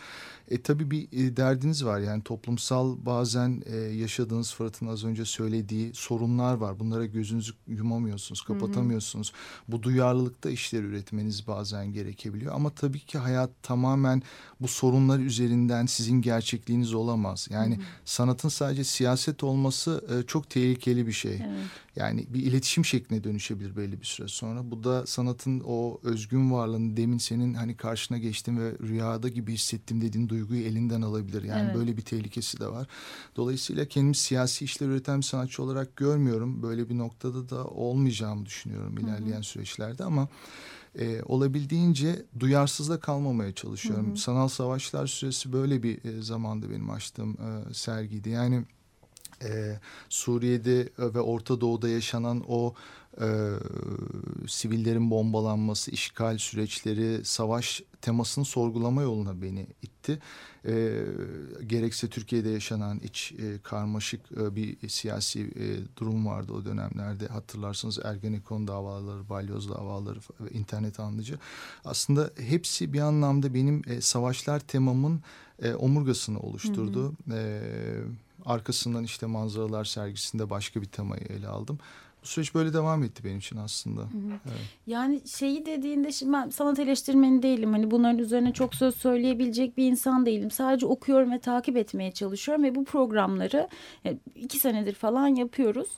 E 0.48 0.62
tabii 0.62 0.91
bir 0.91 1.08
e, 1.12 1.38
derdiniz 1.38 1.86
var 1.86 2.00
yani 2.00 2.24
toplumsal 2.24 3.06
bazen 3.06 3.63
e, 3.65 3.76
yaşadığınız 3.76 4.54
Fırat'ın 4.54 4.88
az 4.88 5.04
önce 5.04 5.26
söylediği 5.26 5.91
sorunlar 5.94 6.54
var. 6.54 6.80
Bunlara 6.80 7.06
gözünüzü 7.06 7.54
yumamıyorsunuz, 7.67 8.41
kapatamıyorsunuz. 8.41 9.32
Hı 9.32 9.36
hı. 9.36 9.72
Bu 9.72 9.84
duyarlılıkta 9.84 10.50
işler 10.50 10.84
üretmeniz 10.84 11.48
bazen 11.48 11.94
gerekebiliyor. 11.94 12.56
Ama 12.56 12.70
tabii 12.70 13.00
ki 13.00 13.17
hayat 13.17 13.50
tamamen 13.63 14.24
bu 14.62 14.67
sorunlar 14.67 15.20
üzerinden 15.20 15.86
sizin 15.86 16.22
gerçekliğiniz 16.22 16.94
olamaz. 16.94 17.48
Yani 17.52 17.76
hı 17.76 17.80
hı. 17.80 17.86
sanatın 18.06 18.50
sadece 18.50 18.84
siyaset 18.84 19.44
olması 19.44 20.06
e, 20.10 20.28
çok 20.28 20.50
tehlikeli 20.50 21.08
bir 21.08 21.12
şey. 21.12 21.34
Evet. 21.34 21.65
Yani 21.96 22.26
bir 22.30 22.44
iletişim 22.44 22.86
şekline 22.86 23.24
dönüşebilir 23.24 23.78
belli 23.78 24.02
bir 24.02 24.06
süre 24.06 24.28
sonra. 24.28 24.72
Bu 24.72 24.84
da 24.84 25.08
sanatın 25.08 25.63
o 25.65 26.00
özgün 26.22 26.52
varlığını 26.52 26.98
demin 26.98 27.18
senin 27.18 27.54
hani 27.54 27.78
karşına 27.78 28.18
geçtim 28.18 28.60
ve 28.60 28.72
rüyada 28.88 29.30
gibi 29.30 29.54
hissettim 29.54 30.02
dediğin 30.02 30.30
duyguyu 30.30 30.64
elinden 30.64 31.02
alabilir. 31.02 31.44
Yani 31.44 31.66
evet. 31.66 31.76
böyle 31.76 31.98
bir 31.98 32.02
tehlikesi 32.02 32.60
de 32.60 32.68
var. 32.68 32.88
Dolayısıyla 33.36 33.86
kendimi 33.86 34.16
siyasi 34.16 34.66
işler 34.66 34.88
üreten 34.88 35.18
bir 35.18 35.26
sanatçı 35.26 35.64
olarak 35.64 35.96
görmüyorum. 35.96 36.64
Böyle 36.64 36.90
bir 36.90 36.98
noktada 36.98 37.50
da 37.50 37.66
olmayacağımı 37.66 38.46
düşünüyorum 38.46 38.98
ilerleyen 38.98 39.36
hı 39.36 39.40
hı. 39.40 39.44
süreçlerde 39.44 40.04
ama 40.04 40.28
e, 41.00 41.22
olabildiğince 41.24 42.26
duyarsızda 42.40 43.00
kalmamaya 43.00 43.52
çalışıyorum. 43.52 44.08
Hı 44.08 44.12
hı. 44.12 44.18
Sanal 44.18 44.48
savaşlar 44.48 45.08
süresi 45.08 45.54
böyle 45.54 45.84
bir 45.84 46.06
e, 46.06 46.22
zamanda 46.22 46.70
benim 46.70 46.90
açtığım 46.90 47.32
e, 47.32 47.74
sergiydi. 47.74 48.30
Yani 48.30 48.64
e, 49.44 49.80
Suriye'de 50.10 50.90
ve 51.00 51.20
Orta 51.22 51.62
Doğu'da 51.62 51.90
yaşanan 51.90 52.44
o 52.48 52.74
e, 53.21 53.28
sivillerin 54.47 55.12
bombalanması, 55.12 55.91
işgal 55.91 56.38
süreçleri, 56.38 57.26
savaş 57.26 57.84
temasını 58.02 58.45
sorgulama 58.45 59.02
yoluna 59.02 59.41
beni 59.41 59.67
itti. 59.82 60.19
E, 60.65 61.04
gerekse 61.67 62.10
Türkiye'de 62.10 62.50
yaşanan 62.50 63.00
iç 63.00 63.32
e, 63.32 63.60
karmaşık 63.63 64.32
e, 64.32 64.56
bir 64.56 64.89
siyasi 64.89 65.41
e, 65.41 65.97
durum 65.97 66.26
vardı 66.26 66.54
o 66.54 66.65
dönemlerde. 66.65 67.28
Hatırlarsanız 67.28 68.00
Ergenekon 68.04 68.67
davaları, 68.67 69.30
Balyoz 69.30 69.69
davaları 69.69 70.19
internet 70.52 71.00
anlıcı. 71.00 71.39
Aslında 71.86 72.30
hepsi 72.38 72.93
bir 72.93 73.00
anlamda 73.00 73.54
benim 73.54 73.82
e, 73.88 74.02
savaşlar 74.02 74.60
temamın 74.60 75.21
e, 75.62 75.74
omurgasını 75.74 76.39
oluşturdu. 76.39 77.13
Hı 77.28 77.34
hı. 77.34 77.38
E, 77.38 77.62
arkasından 78.45 79.04
işte 79.04 79.26
manzaralar 79.26 79.86
sergisinde 79.86 80.50
başka 80.50 80.82
bir 80.82 80.86
temayı 80.88 81.24
ele 81.24 81.47
aldım 81.47 81.80
bu 82.24 82.28
süreç 82.28 82.56
böyle 82.56 82.74
devam 82.74 83.04
etti 83.04 83.24
benim 83.24 83.38
için 83.38 83.58
aslında. 83.58 84.02
Hı 84.02 84.06
hı. 84.06 84.40
Evet. 84.46 84.62
Yani 84.88 85.22
şeyi 85.28 85.66
dediğinde 85.66 86.12
şimdi 86.12 86.34
ben 86.34 86.50
sanat 86.50 86.80
eleştirmeni 86.80 87.44
değilim. 87.44 87.72
Hani 87.72 87.92
bunların 87.92 88.18
üzerine 88.18 88.54
çok 88.54 88.76
söz 88.76 88.96
söyleyebilecek 88.96 89.78
bir 89.78 89.92
insan 89.92 90.26
değilim. 90.26 90.52
Sadece 90.52 90.86
okuyorum 90.86 91.32
ve 91.32 91.40
takip 91.40 91.78
etmeye 91.78 92.12
çalışıyorum 92.12 92.64
ve 92.64 92.76
bu 92.76 92.86
programları 92.86 93.68
e, 94.06 94.18
iki 94.36 94.60
senedir 94.60 94.94
falan 94.94 95.28
yapıyoruz. 95.28 95.90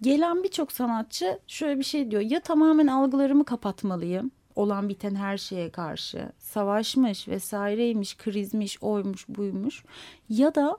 Gelen 0.00 0.42
birçok 0.42 0.72
sanatçı 0.72 1.38
şöyle 1.46 1.78
bir 1.78 1.84
şey 1.84 2.10
diyor. 2.10 2.22
Ya 2.22 2.40
tamamen 2.40 2.86
algılarımı 2.86 3.44
kapatmalıyım 3.44 4.30
olan 4.56 4.88
biten 4.88 5.14
her 5.14 5.38
şeye 5.38 5.70
karşı 5.70 6.32
savaşmış 6.38 7.28
vesaireymiş, 7.28 8.16
krizmiş, 8.16 8.82
oymuş, 8.82 9.28
buymuş 9.28 9.84
ya 10.28 10.54
da 10.54 10.78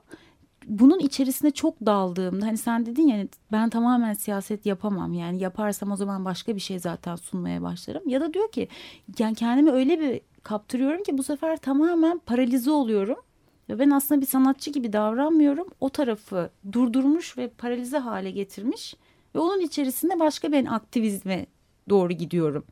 bunun 0.66 0.98
içerisine 0.98 1.50
çok 1.50 1.86
daldığımda 1.86 2.46
hani 2.46 2.56
sen 2.56 2.86
dedin 2.86 3.08
ya 3.08 3.26
ben 3.52 3.70
tamamen 3.70 4.14
siyaset 4.14 4.66
yapamam. 4.66 5.14
Yani 5.14 5.42
yaparsam 5.42 5.92
o 5.92 5.96
zaman 5.96 6.24
başka 6.24 6.54
bir 6.54 6.60
şey 6.60 6.78
zaten 6.78 7.16
sunmaya 7.16 7.62
başlarım. 7.62 8.08
Ya 8.08 8.20
da 8.20 8.34
diyor 8.34 8.52
ki 8.52 8.68
yani 9.18 9.34
kendimi 9.34 9.70
öyle 9.70 10.00
bir 10.00 10.20
kaptırıyorum 10.42 11.02
ki 11.02 11.18
bu 11.18 11.22
sefer 11.22 11.56
tamamen 11.56 12.18
paralize 12.18 12.70
oluyorum. 12.70 13.16
Ve 13.68 13.78
ben 13.78 13.90
aslında 13.90 14.20
bir 14.20 14.26
sanatçı 14.26 14.70
gibi 14.70 14.92
davranmıyorum. 14.92 15.66
O 15.80 15.88
tarafı 15.88 16.50
durdurmuş 16.72 17.38
ve 17.38 17.48
paralize 17.48 17.98
hale 17.98 18.30
getirmiş 18.30 18.94
ve 19.34 19.38
onun 19.38 19.60
içerisinde 19.60 20.20
başka 20.20 20.52
bir 20.52 20.74
aktivizme 20.74 21.46
doğru 21.88 22.12
gidiyorum 22.12 22.64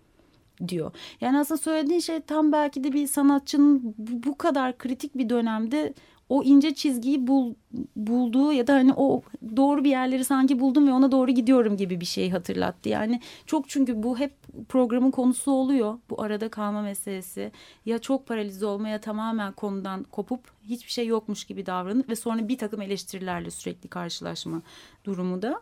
diyor. 0.69 0.93
Yani 1.21 1.39
aslında 1.39 1.59
söylediğin 1.59 2.01
şey 2.01 2.21
tam 2.21 2.53
belki 2.53 2.85
de 2.85 2.93
bir 2.93 3.07
sanatçının 3.07 3.95
bu 3.99 4.39
kadar 4.39 4.79
kritik 4.79 5.19
bir 5.19 5.29
dönemde 5.29 5.95
o 6.29 6.43
ince 6.43 6.75
çizgiyi 6.75 7.27
bul, 7.27 7.55
bulduğu 7.97 8.53
ya 8.53 8.67
da 8.67 8.75
hani 8.75 8.93
o 8.97 9.23
doğru 9.57 9.85
bir 9.85 9.91
yerleri 9.91 10.25
sanki 10.25 10.61
buldum 10.61 10.89
ve 10.89 10.93
ona 10.93 11.13
doğru 11.13 11.31
gidiyorum 11.31 11.77
gibi 11.77 12.01
bir 12.01 12.07
şey 12.07 12.31
hatırlattı. 12.31 12.89
Yani 12.89 13.21
çok 13.47 13.69
çünkü 13.69 14.03
bu 14.03 14.19
hep 14.19 14.33
programın 14.69 15.11
konusu 15.11 15.53
oluyor. 15.53 15.99
Bu 16.11 16.23
arada 16.23 16.49
kalma 16.49 16.83
meselesi. 16.83 17.53
Ya 17.87 17.99
çok 17.99 18.27
paralize 18.27 18.67
olmaya 18.67 19.01
tamamen 19.01 19.53
konudan 19.53 20.03
kopup 20.05 20.41
hiçbir 20.65 20.93
şey 20.93 21.07
yokmuş 21.07 21.45
gibi 21.45 21.67
davranıp 21.67 22.09
ve 22.09 22.17
sonra 22.17 22.49
bir 22.49 22.59
takım 22.59 22.83
eleştirilerle 22.83 23.51
sürekli 23.51 23.89
karşılaşma 23.89 24.63
durumu 25.05 25.43
da. 25.43 25.61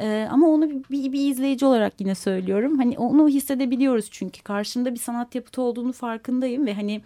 Ee, 0.00 0.28
ama 0.30 0.48
onu 0.48 0.70
bir, 0.70 1.12
bir 1.12 1.30
izleyici 1.30 1.66
olarak 1.66 2.00
yine 2.00 2.14
söylüyorum. 2.14 2.78
Hani 2.78 2.98
onu 2.98 3.28
hissedebiliyoruz 3.28 4.08
çünkü 4.10 4.42
karşımda 4.42 4.94
bir 4.94 4.98
sanat 4.98 5.34
yapıtı 5.34 5.62
olduğunu 5.62 5.92
farkındayım 5.92 6.66
ve 6.66 6.74
hani 6.74 7.00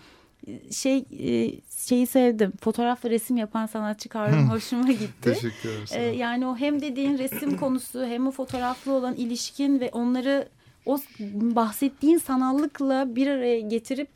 şey 0.71 0.99
e, 0.99 1.53
şeyi 1.71 2.07
sevdim. 2.07 2.53
Fotoğraf 2.61 3.05
ve 3.05 3.11
resim 3.11 3.37
yapan 3.37 3.67
sanatçı 3.67 4.09
kavramı 4.09 4.53
hoşuma 4.53 4.93
gitti. 4.93 5.23
Teşekkür 5.23 5.69
ederim. 5.69 5.87
Ee, 5.93 6.03
yani 6.03 6.47
o 6.47 6.57
hem 6.57 6.83
dediğin 6.83 7.19
resim 7.19 7.57
konusu 7.61 8.07
hem 8.07 8.27
o 8.27 8.31
fotoğraflı 8.31 8.93
olan 8.93 9.15
ilişkin 9.15 9.81
ve 9.81 9.91
onları 9.93 10.49
o 10.87 10.99
bahsettiğin 11.35 12.19
sanallıkla 12.19 13.17
bir 13.17 13.27
araya 13.27 13.61
getirip 13.61 14.09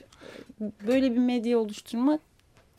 böyle 0.86 1.12
bir 1.12 1.18
medya 1.18 1.58
oluşturmak 1.58 2.20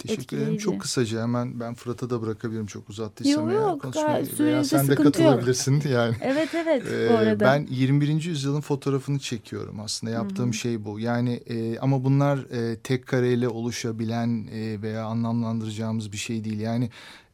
Teşekkür 0.08 0.38
ederim. 0.38 0.58
Çok 0.58 0.82
kısaca 0.82 1.22
hemen 1.22 1.60
ben 1.60 1.74
Fırat'a 1.74 2.10
da 2.10 2.22
bırakabilirim 2.22 2.66
çok 2.66 2.89
uzattıysam. 2.89 3.52
Yok 3.52 3.84
yok 3.84 3.96
veya 4.39 4.63
sen 4.63 4.88
de 4.88 4.96
katılabilirsin 4.96 5.74
yok. 5.74 5.86
yani. 5.92 6.16
Evet 6.22 6.50
evet 6.54 6.84
ee, 6.92 7.10
bu 7.10 7.18
arada. 7.18 7.46
Ben 7.46 7.68
21. 7.70 8.24
yüzyılın 8.24 8.62
fotoğrafını 8.62 9.20
çekiyorum 9.20 9.80
aslında 9.80 10.13
yaptığım 10.13 10.46
Hı-hı. 10.46 10.54
şey 10.54 10.86
bu. 10.86 11.00
Yani 11.00 11.34
e, 11.34 11.80
ama 11.80 12.04
bunlar 12.04 12.38
e, 12.38 12.80
tek 12.80 13.08
kareyle 13.08 13.48
oluşabilen 13.48 14.48
e, 14.52 14.82
veya 14.82 15.06
anlamlandıracağımız 15.06 16.12
bir 16.12 16.18
şey 16.18 16.44
değil. 16.44 16.60
Yani 16.60 16.89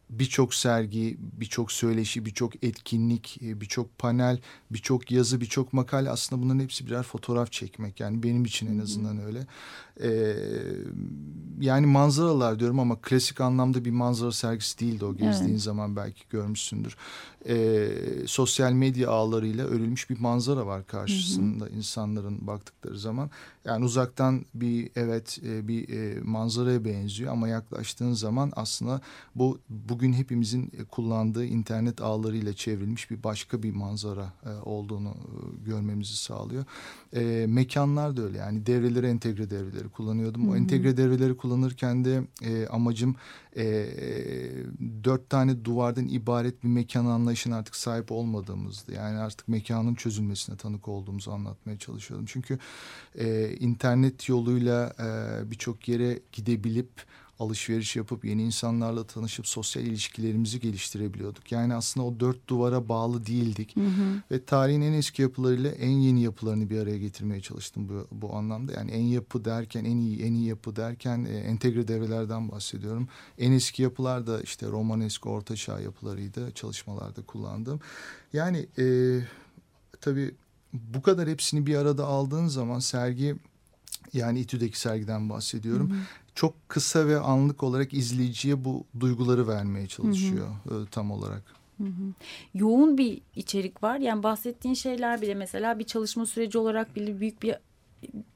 birçok 0.09 0.53
sergi, 0.53 1.17
birçok 1.19 1.71
söyleşi, 1.71 2.25
birçok 2.25 2.63
etkinlik, 2.63 3.39
e, 3.41 3.61
birçok 3.61 3.97
panel, 3.97 4.39
birçok 4.71 5.11
yazı, 5.11 5.41
birçok 5.41 5.73
makale 5.73 6.09
aslında 6.09 6.41
bunların 6.43 6.59
hepsi 6.59 6.85
birer 6.85 7.03
fotoğraf 7.03 7.51
çekmek. 7.51 7.99
Yani 7.99 8.23
benim 8.23 8.45
için 8.45 8.75
en 8.75 8.79
azından 8.79 9.23
öyle. 9.23 9.47
Ee, 10.03 10.35
yani 11.59 11.85
manzaralar 11.85 12.59
diyorum 12.59 12.79
ama 12.79 13.01
klasik 13.01 13.41
anlamda 13.41 13.85
bir 13.85 13.91
manzara 13.91 14.31
sergisi 14.31 14.79
değildi 14.79 15.05
o 15.05 15.15
gezdiğin 15.15 15.51
evet. 15.51 15.61
zaman 15.61 15.95
belki 15.95 16.23
görmüşsündür. 16.29 16.95
Ee, 17.47 17.89
sosyal 18.25 18.71
medya 18.71 19.09
ağlarıyla 19.09 19.65
örülmüş 19.65 20.09
bir 20.09 20.19
manzara 20.19 20.65
var 20.65 20.87
karşısında 20.87 21.65
hı 21.65 21.69
hı. 21.69 21.73
insanların 21.73 22.47
baktıkları 22.47 22.99
zaman. 22.99 23.29
Yani 23.65 23.85
uzaktan 23.85 24.45
bir 24.53 24.89
evet 24.95 25.39
e, 25.45 25.67
bir 25.67 25.89
e, 25.89 26.21
manzaraya 26.21 26.85
benziyor 26.85 27.31
ama 27.31 27.47
yaklaştığın 27.47 28.13
zaman 28.13 28.51
aslında 28.55 29.01
bu 29.35 29.59
bugün 29.69 30.13
hepimizin 30.13 30.71
kullandığı 30.91 31.45
internet 31.45 32.01
ağlarıyla 32.01 32.53
çevrilmiş 32.53 33.11
bir 33.11 33.23
başka 33.23 33.63
bir 33.63 33.71
manzara 33.71 34.33
e, 34.45 34.49
olduğunu 34.49 35.13
görmemizi 35.65 36.17
sağlıyor. 36.17 36.65
Mekanlar 37.47 38.17
da 38.17 38.21
öyle 38.21 38.37
yani 38.37 38.65
devreleri 38.65 39.07
entegre 39.07 39.49
devreleri 39.49 39.89
kullanıyordum. 39.89 40.43
Hı-hı. 40.43 40.51
O 40.51 40.55
entegre 40.55 40.97
devreleri 40.97 41.37
kullanırken 41.37 42.05
de 42.05 42.21
amacım 42.69 43.15
dört 45.03 45.29
tane 45.29 45.65
duvardan 45.65 46.07
ibaret 46.07 46.63
bir 46.63 46.67
mekan 46.67 47.05
anlayışına 47.05 47.57
artık 47.57 47.75
sahip 47.75 48.11
olmadığımızdı. 48.11 48.93
Yani 48.93 49.17
artık 49.19 49.47
mekanın 49.47 49.95
çözülmesine 49.95 50.57
tanık 50.57 50.87
olduğumuzu 50.87 51.31
anlatmaya 51.31 51.77
çalışıyordum. 51.77 52.25
Çünkü 52.25 52.59
e, 53.15 53.55
internet 53.59 54.29
yoluyla 54.29 54.93
e, 54.99 55.51
birçok 55.51 55.87
yere 55.87 56.19
gidebilip 56.31 56.89
alışveriş 57.39 57.95
yapıp 57.95 58.25
yeni 58.25 58.43
insanlarla 58.43 59.03
tanışıp 59.03 59.47
sosyal 59.47 59.85
ilişkilerimizi 59.85 60.59
geliştirebiliyorduk. 60.59 61.51
Yani 61.51 61.73
aslında 61.73 62.05
o 62.05 62.19
dört 62.19 62.47
duvara 62.47 62.89
bağlı 62.89 63.25
değildik. 63.25 63.75
Hı 63.75 63.81
hı. 63.81 64.21
Ve 64.31 64.45
tarihin 64.45 64.81
en 64.81 64.93
eski 64.93 65.21
yapılarıyla 65.21 65.71
en 65.71 65.89
yeni 65.89 66.21
yapılarını 66.23 66.69
bir 66.69 66.79
araya 66.79 66.97
getirmeye 66.97 67.41
çalıştım 67.41 67.89
bu, 67.89 68.07
bu 68.11 68.35
anlamda. 68.35 68.73
Yani 68.73 68.91
en 68.91 69.03
yapı 69.03 69.45
derken 69.45 69.85
en 69.85 69.97
iyi 69.97 70.23
en 70.23 70.33
iyi 70.33 70.47
yapı 70.47 70.75
derken 70.75 71.25
e, 71.25 71.37
entegre 71.37 71.87
devrelerden 71.87 72.51
bahsediyorum. 72.51 73.07
En 73.37 73.51
eski 73.51 73.83
yapılar 73.83 74.27
da 74.27 74.41
işte 74.41 74.67
Romanesk 74.67 75.25
Orta 75.25 75.55
Çağ 75.55 75.79
yapılarıydı 75.79 76.51
çalışmalarda 76.51 77.21
kullandığım. 77.21 77.79
Yani 78.33 78.67
e, 78.79 78.85
tabii 80.01 80.35
bu 80.73 81.01
kadar 81.01 81.29
hepsini 81.29 81.65
bir 81.65 81.75
arada 81.75 82.05
aldığın 82.05 82.47
zaman 82.47 82.79
sergi 82.79 83.35
yani 84.13 84.39
İTÜ'deki 84.39 84.79
sergiden 84.79 85.29
bahsediyorum. 85.29 85.89
Hı 85.89 85.93
hı. 85.93 85.99
Çok 86.39 86.69
kısa 86.69 87.07
ve 87.07 87.19
anlık 87.19 87.63
olarak 87.63 87.93
izleyiciye 87.93 88.65
bu 88.65 88.83
duyguları 88.99 89.47
vermeye 89.47 89.87
çalışıyor 89.87 90.47
hı 90.63 90.75
hı. 90.75 90.83
E, 90.83 90.85
tam 90.91 91.11
olarak. 91.11 91.43
Hı 91.77 91.83
hı. 91.83 92.13
Yoğun 92.53 92.97
bir 92.97 93.21
içerik 93.35 93.83
var. 93.83 93.99
Yani 93.99 94.23
bahsettiğin 94.23 94.75
şeyler 94.75 95.21
bile 95.21 95.35
mesela 95.35 95.79
bir 95.79 95.83
çalışma 95.83 96.25
süreci 96.25 96.57
olarak 96.57 96.95
bile 96.95 97.19
büyük 97.19 97.43
bir 97.43 97.55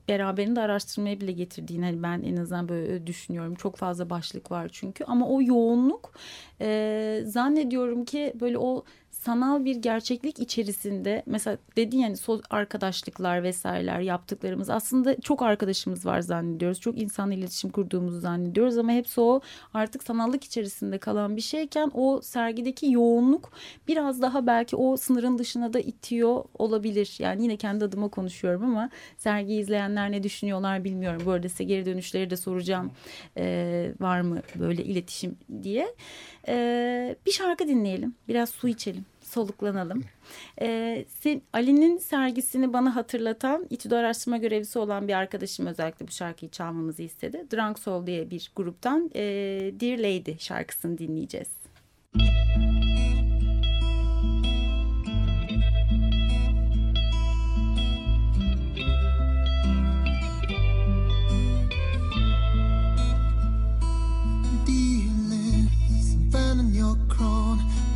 beraberinde 0.09 0.61
araştırmaya 0.61 1.21
bile 1.21 1.31
getirdiğini 1.31 1.85
hani 1.85 2.03
ben 2.03 2.21
en 2.21 2.37
azından 2.37 2.69
böyle 2.69 3.07
düşünüyorum. 3.07 3.55
Çok 3.55 3.75
fazla 3.75 4.09
başlık 4.09 4.51
var 4.51 4.69
çünkü 4.71 5.03
ama 5.03 5.27
o 5.27 5.41
yoğunluk 5.41 6.11
e, 6.61 7.23
zannediyorum 7.25 8.05
ki 8.05 8.33
böyle 8.39 8.57
o 8.57 8.83
sanal 9.25 9.65
bir 9.65 9.75
gerçeklik 9.75 10.39
içerisinde 10.39 11.23
mesela 11.25 11.57
dedin 11.77 11.97
yani 11.97 12.15
arkadaşlıklar 12.49 13.43
vesaireler 13.43 13.99
yaptıklarımız 13.99 14.69
aslında 14.69 15.21
çok 15.21 15.41
arkadaşımız 15.41 16.05
var 16.05 16.19
zannediyoruz. 16.19 16.79
Çok 16.79 16.97
insanla 16.97 17.33
iletişim 17.33 17.69
kurduğumuzu 17.69 18.19
zannediyoruz 18.19 18.77
ama 18.77 18.91
hepsi 18.91 19.21
o 19.21 19.41
artık 19.73 20.03
sanallık 20.03 20.43
içerisinde 20.43 20.97
kalan 20.97 21.35
bir 21.35 21.41
şeyken 21.41 21.91
o 21.93 22.21
sergideki 22.21 22.91
yoğunluk 22.91 23.51
biraz 23.87 24.21
daha 24.21 24.47
belki 24.47 24.75
o 24.75 24.97
sınırın 24.97 25.37
dışına 25.37 25.73
da 25.73 25.79
itiyor 25.79 26.43
olabilir. 26.53 27.15
Yani 27.19 27.43
yine 27.43 27.57
kendi 27.57 27.85
adıma 27.85 28.07
konuşuyorum 28.07 28.63
ama 28.63 28.89
sergiyi 29.17 29.61
izleyenler 29.61 30.11
ne 30.11 30.23
düşünüyorlar 30.23 30.83
bilmiyorum. 30.83 31.21
Bu 31.25 31.31
arada 31.31 31.49
size 31.49 31.63
geri 31.63 31.85
dönüşleri 31.85 32.29
de 32.29 32.37
soracağım 32.37 32.91
ee, 33.37 33.91
var 33.99 34.21
mı 34.21 34.41
böyle 34.55 34.83
iletişim 34.83 35.37
diye. 35.63 35.87
Ee, 36.47 37.15
bir 37.25 37.31
şarkı 37.31 37.67
dinleyelim 37.67 38.15
biraz 38.27 38.49
su 38.49 38.67
içelim 38.67 39.05
soluklanalım. 39.33 40.03
Ee, 40.61 41.05
Ali'nin 41.53 41.97
sergisini 41.97 42.73
bana 42.73 42.95
hatırlatan 42.95 43.67
İTÜ'de 43.69 43.95
araştırma 43.95 44.37
görevlisi 44.37 44.79
olan 44.79 45.07
bir 45.07 45.13
arkadaşım 45.13 45.65
özellikle 45.65 46.07
bu 46.07 46.11
şarkıyı 46.11 46.51
çalmamızı 46.51 47.03
istedi. 47.03 47.45
Drunk 47.53 47.79
Soul 47.79 48.07
diye 48.07 48.29
bir 48.29 48.51
gruptan 48.55 49.11
e, 49.15 49.21
Dear 49.79 49.97
Lady 49.97 50.35
şarkısını 50.39 50.97
dinleyeceğiz. 50.97 51.63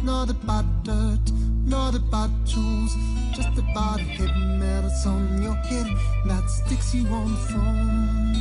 Not 0.07 0.29
about 0.29 0.65
dirt, 0.85 1.26
not 1.67 1.95
about 1.95 2.29
jewels, 2.45 2.95
just 3.33 3.57
about 3.57 3.99
heavy 3.99 4.45
metal 4.57 4.89
on 5.05 5.41
your 5.41 5.53
head 5.53 5.85
that 6.25 6.49
sticks 6.49 6.95
you 6.95 7.05
on 7.07 7.31
the 7.31 7.37
phone. 7.49 8.33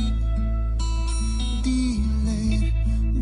Delay, 1.61 2.73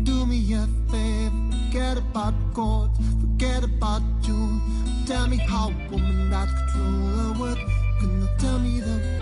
do 0.04 0.26
me 0.26 0.54
a 0.54 0.66
favor, 0.90 1.32
forget 1.50 1.98
about 1.98 2.34
gold, 2.54 2.90
forget 3.20 3.64
about 3.64 4.02
you. 4.22 4.60
Tell 5.06 5.26
me 5.26 5.38
how 5.38 5.70
a 5.70 5.90
woman 5.90 6.30
that 6.30 6.48
control 6.48 7.32
the 7.34 7.40
world, 7.40 7.58
can 7.98 8.20
you 8.20 8.28
tell 8.38 8.58
me 8.60 8.80
the 8.80 9.15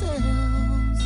bury 0.00 0.18
yourselves. 0.18 1.04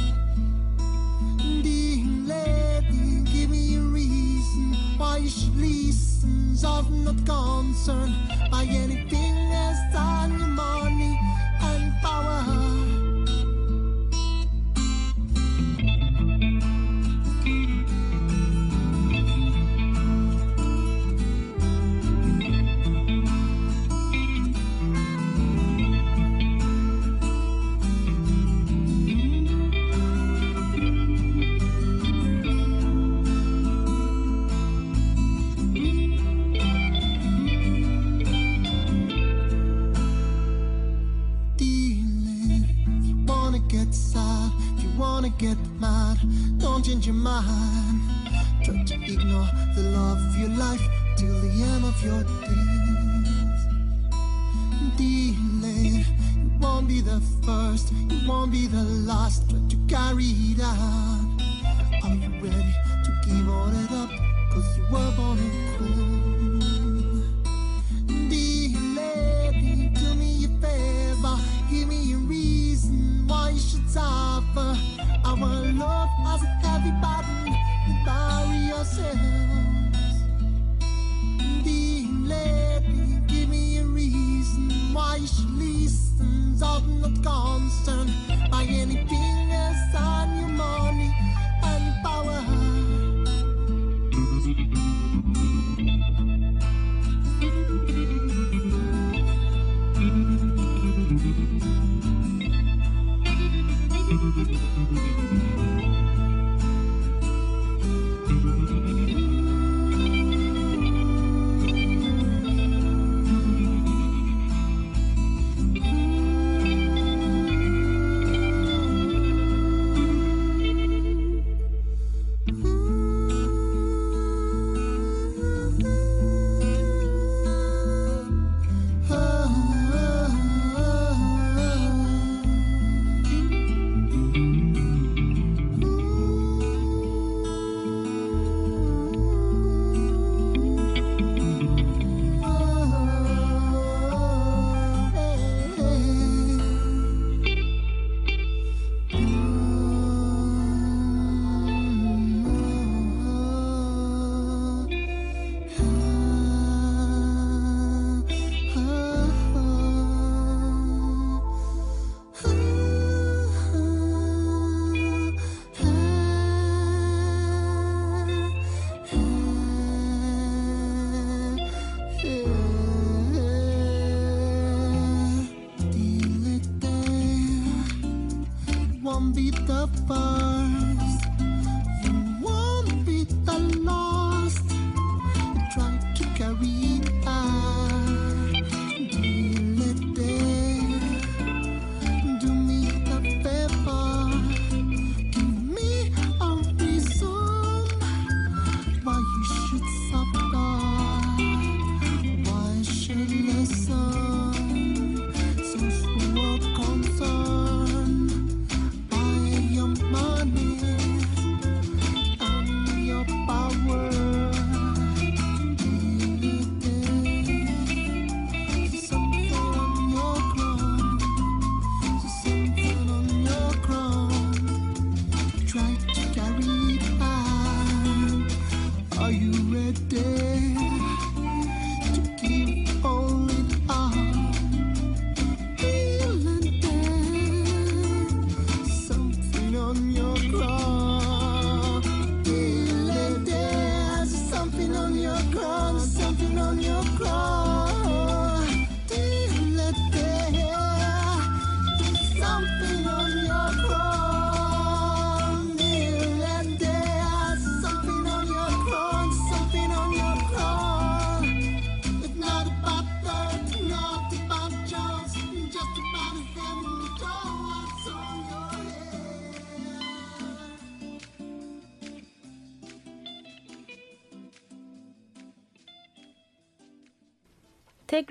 Dear 1.62 2.07
lady, 2.26 3.31
give 3.33 3.50
me 3.50 3.76
a 3.76 3.81
reason 3.81 4.74
why 4.96 5.18
you 5.18 5.29
should 5.29 5.57
listen. 5.57 6.57
I'm 6.64 7.05
not 7.05 7.26
concerned 7.26 8.14
by 8.50 8.64
anything 8.64 9.30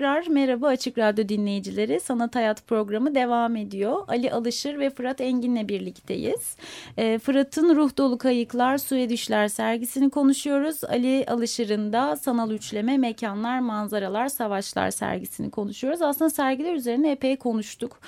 Tekrar 0.00 0.26
merhaba 0.26 0.66
Açık 0.66 0.98
Radyo 0.98 1.28
dinleyicileri. 1.28 2.00
Sanat 2.00 2.36
Hayat 2.36 2.66
programı 2.66 3.14
devam 3.14 3.56
ediyor. 3.56 4.04
Ali 4.08 4.32
Alışır 4.32 4.78
ve 4.78 4.90
Fırat 4.90 5.20
Engin'le 5.20 5.68
birlikteyiz. 5.68 6.56
E, 6.96 7.18
Fırat'ın 7.18 7.76
Ruh 7.76 7.96
Dolu 7.96 8.18
Kayıklar, 8.18 8.78
Suya 8.78 9.08
Düşler 9.08 9.48
sergisini 9.48 10.10
konuşuyoruz. 10.10 10.84
Ali 10.84 11.24
Alışır'ın 11.28 11.92
da 11.92 12.16
Sanal 12.16 12.50
Üçleme, 12.50 12.98
Mekanlar, 12.98 13.60
Manzaralar, 13.60 14.28
Savaşlar 14.28 14.90
sergisini 14.90 15.50
konuşuyoruz. 15.50 16.02
Aslında 16.02 16.30
sergiler 16.30 16.74
üzerine 16.74 17.10
epey 17.10 17.36
konuştuk. 17.36 18.00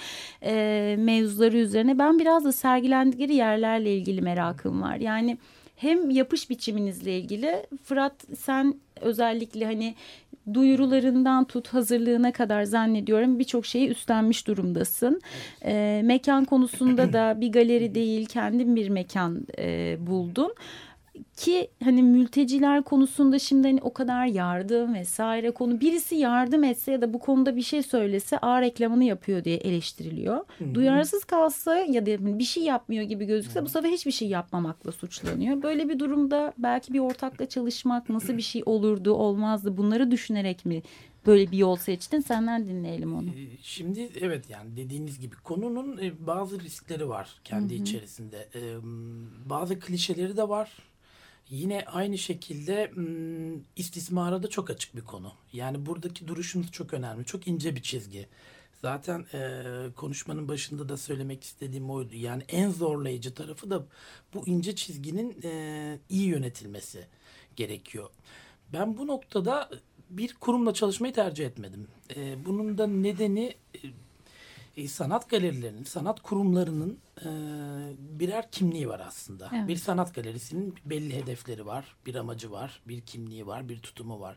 E, 0.42 0.96
mevzuları 0.98 1.56
üzerine. 1.56 1.98
Ben 1.98 2.18
biraz 2.18 2.44
da 2.44 2.52
sergilendikleri 2.52 3.34
yerlerle 3.34 3.96
ilgili 3.96 4.22
merakım 4.22 4.82
var. 4.82 4.96
Yani 4.96 5.38
hem 5.76 6.10
yapış 6.10 6.50
biçiminizle 6.50 7.18
ilgili 7.18 7.66
Fırat 7.84 8.14
sen 8.38 8.74
özellikle 9.00 9.64
hani 9.64 9.94
duyurularından 10.54 11.44
tut 11.44 11.68
hazırlığına 11.68 12.32
kadar 12.32 12.62
zannediyorum 12.62 13.38
birçok 13.38 13.66
şeyi 13.66 13.88
üstlenmiş 13.88 14.46
durumdasın. 14.46 15.20
E, 15.64 16.00
mekan 16.04 16.44
konusunda 16.44 17.12
da 17.12 17.40
bir 17.40 17.52
galeri 17.52 17.94
değil 17.94 18.26
kendin 18.26 18.76
bir 18.76 18.88
mekan 18.88 19.46
e, 19.58 19.96
buldun 20.00 20.54
ki 21.36 21.70
hani 21.84 22.02
mülteciler 22.02 22.82
konusunda 22.82 23.38
şimdi 23.38 23.68
hani 23.68 23.80
o 23.82 23.92
kadar 23.92 24.26
yardım 24.26 24.94
vesaire 24.94 25.50
konu 25.50 25.80
birisi 25.80 26.14
yardım 26.14 26.64
etse 26.64 26.92
ya 26.92 27.02
da 27.02 27.12
bu 27.12 27.18
konuda 27.18 27.56
bir 27.56 27.62
şey 27.62 27.82
söylese 27.82 28.38
a 28.38 28.60
reklamını 28.60 29.04
yapıyor 29.04 29.44
diye 29.44 29.56
eleştiriliyor. 29.56 30.36
Hı-hı. 30.58 30.74
Duyarsız 30.74 31.24
kalsa 31.24 31.76
ya 31.76 32.06
da 32.06 32.38
bir 32.38 32.44
şey 32.44 32.62
yapmıyor 32.62 33.02
gibi 33.02 33.24
gözükse 33.24 33.58
Hı-hı. 33.58 33.64
bu 33.64 33.68
sefer 33.68 33.90
hiçbir 33.90 34.12
şey 34.12 34.28
yapmamakla 34.28 34.92
suçlanıyor. 34.92 35.62
Böyle 35.62 35.88
bir 35.88 35.98
durumda 35.98 36.52
belki 36.58 36.92
bir 36.92 37.00
ortakla 37.00 37.48
çalışmak 37.48 38.08
nasıl 38.08 38.36
bir 38.36 38.42
şey 38.42 38.62
olurdu 38.66 39.12
olmazdı 39.12 39.76
bunları 39.76 40.10
düşünerek 40.10 40.66
mi 40.66 40.82
böyle 41.26 41.50
bir 41.50 41.58
yol 41.58 41.76
seçtin 41.76 42.20
senden 42.20 42.68
dinleyelim 42.68 43.14
onu. 43.14 43.28
Ee, 43.28 43.56
şimdi 43.62 44.08
evet 44.20 44.50
yani 44.50 44.76
dediğiniz 44.76 45.20
gibi 45.20 45.36
konunun 45.36 45.98
e, 45.98 46.26
bazı 46.26 46.60
riskleri 46.60 47.08
var 47.08 47.40
kendi 47.44 47.74
Hı-hı. 47.74 47.82
içerisinde. 47.82 48.48
Bazı 49.46 49.80
klişeleri 49.80 50.36
de 50.36 50.48
var 50.48 50.91
Yine 51.50 51.84
aynı 51.84 52.18
şekilde 52.18 52.92
istismara 53.76 54.42
da 54.42 54.50
çok 54.50 54.70
açık 54.70 54.96
bir 54.96 55.00
konu. 55.00 55.32
Yani 55.52 55.86
buradaki 55.86 56.28
duruşunuz 56.28 56.72
çok 56.72 56.94
önemli. 56.94 57.24
Çok 57.24 57.48
ince 57.48 57.76
bir 57.76 57.82
çizgi. 57.82 58.28
Zaten 58.82 59.26
e, 59.34 59.62
konuşmanın 59.96 60.48
başında 60.48 60.88
da 60.88 60.96
söylemek 60.96 61.44
istediğim 61.44 61.90
oydu. 61.90 62.16
Yani 62.16 62.42
en 62.48 62.70
zorlayıcı 62.70 63.34
tarafı 63.34 63.70
da 63.70 63.86
bu 64.34 64.46
ince 64.46 64.76
çizginin 64.76 65.42
e, 65.42 65.98
iyi 66.08 66.26
yönetilmesi 66.26 67.06
gerekiyor. 67.56 68.10
Ben 68.72 68.98
bu 68.98 69.06
noktada 69.06 69.70
bir 70.10 70.34
kurumla 70.34 70.74
çalışmayı 70.74 71.12
tercih 71.12 71.46
etmedim. 71.46 71.88
E, 72.16 72.44
bunun 72.44 72.78
da 72.78 72.86
nedeni 72.86 73.54
e, 73.74 73.78
sanat 74.88 75.30
galerilerinin, 75.30 75.84
sanat 75.84 76.22
kurumlarının 76.22 76.98
e, 77.20 77.28
birer 77.98 78.50
kimliği 78.50 78.88
var 78.88 79.02
aslında. 79.06 79.50
Evet. 79.54 79.68
Bir 79.68 79.76
sanat 79.76 80.14
galerisinin 80.14 80.74
belli 80.84 81.16
hedefleri 81.16 81.66
var, 81.66 81.96
bir 82.06 82.14
amacı 82.14 82.50
var, 82.50 82.80
bir 82.88 83.00
kimliği 83.00 83.46
var, 83.46 83.68
bir 83.68 83.78
tutumu 83.78 84.20
var. 84.20 84.36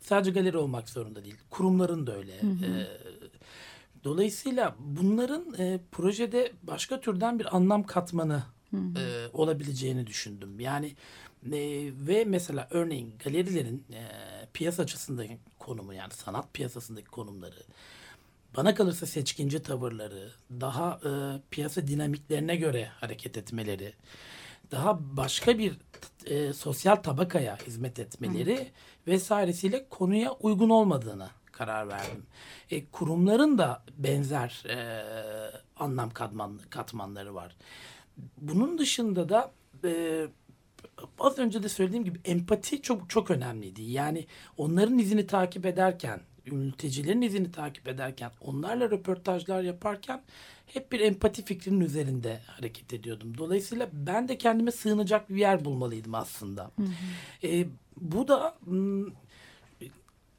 Sadece 0.00 0.30
galeri 0.30 0.56
olmak 0.56 0.88
zorunda 0.88 1.24
değil. 1.24 1.36
Kurumların 1.50 2.06
da 2.06 2.16
öyle. 2.16 2.42
Hı 2.42 2.46
hı. 2.46 2.64
E, 2.66 2.86
dolayısıyla 4.04 4.76
bunların 4.78 5.54
e, 5.58 5.80
projede 5.92 6.52
başka 6.62 7.00
türden 7.00 7.38
bir 7.38 7.56
anlam 7.56 7.82
katmanı 7.82 8.42
hı 8.70 8.76
hı. 8.76 8.98
E, 8.98 9.28
olabileceğini 9.32 10.06
düşündüm. 10.06 10.60
Yani 10.60 10.86
e, 11.52 11.90
ve 12.06 12.24
mesela 12.24 12.68
örneğin 12.70 13.14
galerilerin 13.24 13.84
e, 13.92 14.02
piyasa 14.52 14.82
açısındaki 14.82 15.38
konumu 15.58 15.94
yani 15.94 16.12
sanat 16.12 16.54
piyasasındaki 16.54 17.08
konumları 17.08 17.62
bana 18.56 18.74
kalırsa 18.74 19.06
seçkinci 19.06 19.62
tavırları, 19.62 20.30
daha 20.50 21.00
e, 21.04 21.10
piyasa 21.50 21.86
dinamiklerine 21.86 22.56
göre 22.56 22.84
hareket 23.00 23.36
etmeleri, 23.36 23.94
daha 24.70 24.98
başka 25.16 25.58
bir 25.58 25.78
e, 26.26 26.52
sosyal 26.52 26.96
tabakaya 26.96 27.58
hizmet 27.66 27.98
etmeleri 27.98 28.58
Hı. 28.58 28.66
vesairesiyle 29.06 29.88
konuya 29.88 30.32
uygun 30.32 30.70
olmadığını 30.70 31.28
karar 31.52 31.88
verdim. 31.88 32.26
E, 32.70 32.86
kurumların 32.86 33.58
da 33.58 33.82
benzer 33.98 34.64
e, 34.68 34.76
anlam 35.76 36.10
katman, 36.10 36.60
katmanları 36.70 37.34
var. 37.34 37.56
Bunun 38.36 38.78
dışında 38.78 39.28
da 39.28 39.52
e, 39.84 40.26
az 41.18 41.38
önce 41.38 41.62
de 41.62 41.68
söylediğim 41.68 42.04
gibi 42.04 42.20
empati 42.24 42.82
çok 42.82 43.10
çok 43.10 43.30
önemliydi. 43.30 43.82
Yani 43.82 44.26
onların 44.56 44.98
izini 44.98 45.26
takip 45.26 45.66
ederken 45.66 46.20
mültecilerin 46.46 47.22
izini 47.22 47.52
takip 47.52 47.88
ederken, 47.88 48.30
onlarla 48.40 48.90
röportajlar 48.90 49.62
yaparken 49.62 50.22
hep 50.66 50.92
bir 50.92 51.00
empati 51.00 51.44
fikrinin 51.44 51.80
üzerinde 51.80 52.40
hareket 52.46 52.92
ediyordum. 52.92 53.38
Dolayısıyla 53.38 53.88
ben 53.92 54.28
de 54.28 54.38
kendime 54.38 54.70
sığınacak 54.72 55.30
bir 55.30 55.36
yer 55.36 55.64
bulmalıydım 55.64 56.14
aslında. 56.14 56.70
Hı 56.76 56.82
hı. 56.82 57.46
E, 57.46 57.66
bu 57.96 58.28
da 58.28 58.58
m, 58.66 59.04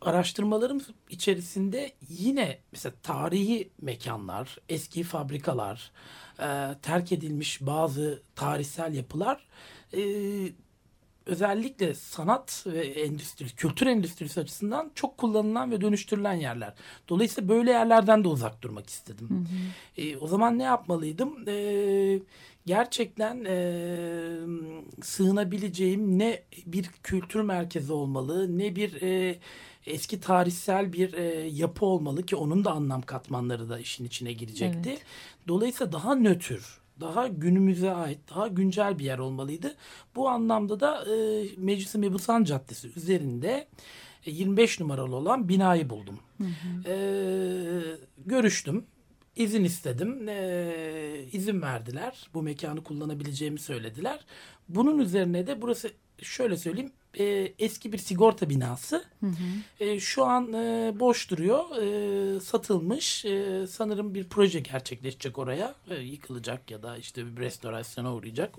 araştırmalarım 0.01 0.81
içerisinde 1.09 1.91
yine 2.09 2.59
mesela 2.71 2.93
tarihi 3.03 3.69
mekanlar, 3.81 4.57
eski 4.69 5.03
fabrikalar, 5.03 5.91
e, 6.39 6.75
terk 6.81 7.11
edilmiş 7.11 7.61
bazı 7.61 8.21
tarihsel 8.35 8.93
yapılar 8.93 9.47
e, 9.93 10.01
özellikle 11.25 11.93
sanat 11.93 12.65
ve 12.67 12.85
endüstri, 12.85 13.45
kültür 13.45 13.87
endüstrisi 13.87 14.39
açısından 14.39 14.91
çok 14.95 15.17
kullanılan 15.17 15.71
ve 15.71 15.81
dönüştürülen 15.81 16.33
yerler. 16.33 16.73
Dolayısıyla 17.09 17.49
böyle 17.49 17.71
yerlerden 17.71 18.23
de 18.23 18.27
uzak 18.27 18.61
durmak 18.61 18.89
istedim. 18.89 19.29
Hı 19.29 19.33
hı. 19.33 20.07
E, 20.07 20.17
o 20.17 20.27
zaman 20.27 20.59
ne 20.59 20.63
yapmalıydım? 20.63 21.49
E, 21.49 22.19
gerçekten 22.65 23.45
e, 23.45 23.55
sığınabileceğim 25.01 26.19
ne 26.19 26.43
bir 26.65 26.89
kültür 27.03 27.41
merkezi 27.41 27.93
olmalı, 27.93 28.57
ne 28.57 28.75
bir 28.75 29.01
e, 29.01 29.39
eski 29.85 30.19
tarihsel 30.19 30.93
bir 30.93 31.13
e, 31.13 31.47
yapı 31.47 31.85
olmalı 31.85 32.25
ki 32.25 32.35
onun 32.35 32.65
da 32.65 32.71
anlam 32.71 33.01
katmanları 33.01 33.69
da 33.69 33.79
işin 33.79 34.05
içine 34.05 34.33
girecekti. 34.33 34.89
Evet. 34.89 35.01
Dolayısıyla 35.47 35.91
daha 35.91 36.15
nötr 36.15 36.82
daha 37.03 37.27
günümüze 37.27 37.91
ait, 37.91 38.19
daha 38.35 38.47
güncel 38.47 38.99
bir 38.99 39.03
yer 39.03 39.19
olmalıydı. 39.19 39.75
Bu 40.15 40.29
anlamda 40.29 40.79
da 40.79 41.05
e, 41.15 41.45
Meclis-i 41.57 41.97
Mebusan 41.97 42.43
Caddesi 42.43 42.91
üzerinde 42.95 43.67
25 44.25 44.79
e, 44.79 44.83
numaralı 44.83 45.15
olan 45.15 45.49
binayı 45.49 45.89
buldum. 45.89 46.19
Hı 46.37 46.43
hı. 46.43 46.89
E, 46.89 46.95
görüştüm, 48.25 48.85
izin 49.35 49.63
istedim, 49.63 50.29
e, 50.29 51.25
izin 51.31 51.61
verdiler. 51.61 52.29
Bu 52.33 52.41
mekanı 52.43 52.83
kullanabileceğimi 52.83 53.59
söylediler. 53.59 54.19
Bunun 54.69 54.99
üzerine 54.99 55.47
de 55.47 55.61
burası 55.61 55.91
şöyle 56.21 56.57
söyleyeyim 56.57 56.91
e, 57.19 57.53
eski 57.59 57.93
bir 57.93 57.97
sigorta 57.97 58.49
binası. 58.49 59.03
Hı 59.19 59.25
hı. 59.27 59.83
E, 59.83 59.99
şu 59.99 60.25
an 60.25 60.53
e, 60.53 60.93
boş 60.99 61.29
duruyor. 61.29 61.63
E, 61.81 62.39
satılmış. 62.39 63.25
E, 63.25 63.67
sanırım 63.67 64.15
bir 64.15 64.29
proje 64.29 64.59
gerçekleşecek 64.59 65.37
oraya. 65.37 65.75
E, 65.89 65.95
yıkılacak 65.95 66.71
ya 66.71 66.83
da 66.83 66.97
işte 66.97 67.37
bir 67.37 67.41
restorasyona 67.41 68.15
uğrayacak. 68.15 68.55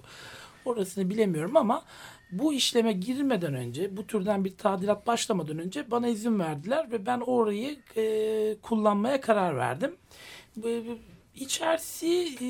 Orasını 0.64 1.10
bilemiyorum 1.10 1.56
ama 1.56 1.84
bu 2.32 2.52
işleme 2.52 2.92
girmeden 2.92 3.54
önce, 3.54 3.96
bu 3.96 4.06
türden 4.06 4.44
bir 4.44 4.56
tadilat 4.56 5.06
başlamadan 5.06 5.58
önce 5.58 5.90
bana 5.90 6.08
izin 6.08 6.38
verdiler 6.38 6.90
ve 6.90 7.06
ben 7.06 7.20
orayı 7.20 7.76
e, 7.96 8.56
kullanmaya 8.62 9.20
karar 9.20 9.56
verdim. 9.56 9.96
E, 10.64 10.82
içerisi 11.34 12.36
e, 12.40 12.48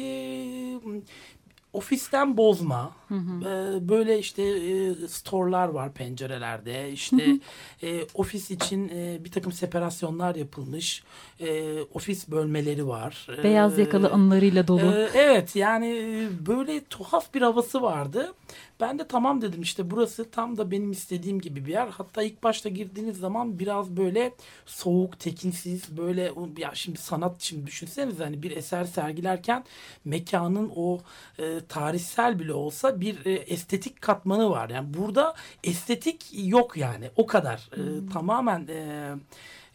ofisten 1.72 2.36
bozma. 2.36 2.92
Hı 3.14 3.18
hı. 3.18 3.88
Böyle 3.88 4.18
işte 4.18 4.42
e, 4.42 4.94
storelar 5.09 5.68
var 5.68 5.92
pencerelerde. 5.92 6.92
İşte 6.92 7.27
hı 7.27 7.31
hı. 7.31 7.87
E, 7.87 8.07
ofis 8.14 8.50
için 8.50 8.88
e, 8.88 9.24
bir 9.24 9.31
takım 9.31 9.53
separasyonlar 9.53 10.35
yapılmış. 10.35 11.03
E, 11.40 11.81
ofis 11.94 12.29
bölmeleri 12.29 12.88
var. 12.88 13.27
Beyaz 13.42 13.79
yakalı 13.79 14.11
anılarıyla 14.11 14.68
dolu. 14.68 14.92
E, 14.92 15.09
evet 15.14 15.57
yani 15.57 16.29
böyle 16.46 16.85
tuhaf 16.85 17.35
bir 17.35 17.42
havası 17.42 17.83
vardı. 17.83 18.35
Ben 18.81 18.98
de 18.98 19.07
tamam 19.09 19.42
dedim 19.42 19.62
işte 19.62 19.90
burası 19.90 20.31
tam 20.31 20.57
da 20.57 20.70
benim 20.70 20.92
istediğim 20.92 21.40
gibi 21.40 21.66
bir 21.66 21.72
yer. 21.72 21.88
Hatta 21.88 22.22
ilk 22.22 22.42
başta 22.42 22.68
girdiğiniz 22.68 23.18
zaman 23.18 23.59
biraz 23.59 23.96
böyle 23.96 24.35
soğuk, 24.66 25.20
tekinsiz 25.20 25.96
böyle 25.96 26.33
ya 26.59 26.70
şimdi 26.74 26.98
sanat 26.98 27.42
şimdi 27.42 27.66
düşünsenize 27.66 28.24
hani 28.24 28.42
bir 28.42 28.57
eser 28.57 28.85
sergilerken 28.85 29.64
mekanın 30.05 30.72
o 30.77 31.00
e, 31.38 31.61
tarihsel 31.68 32.38
bile 32.38 32.53
olsa 32.53 33.00
bir 33.00 33.03
e, 33.24 33.32
estetik 33.32 34.02
katmanı 34.02 34.50
var. 34.50 34.70
Yani 34.70 34.94
burada 34.94 35.34
estetik 35.64 36.26
yok 36.32 36.76
yani 36.76 37.10
o 37.16 37.26
kadar. 37.26 37.68
E, 37.72 37.76
hmm. 37.76 38.08
Tamamen 38.08 38.66
e, 38.68 39.10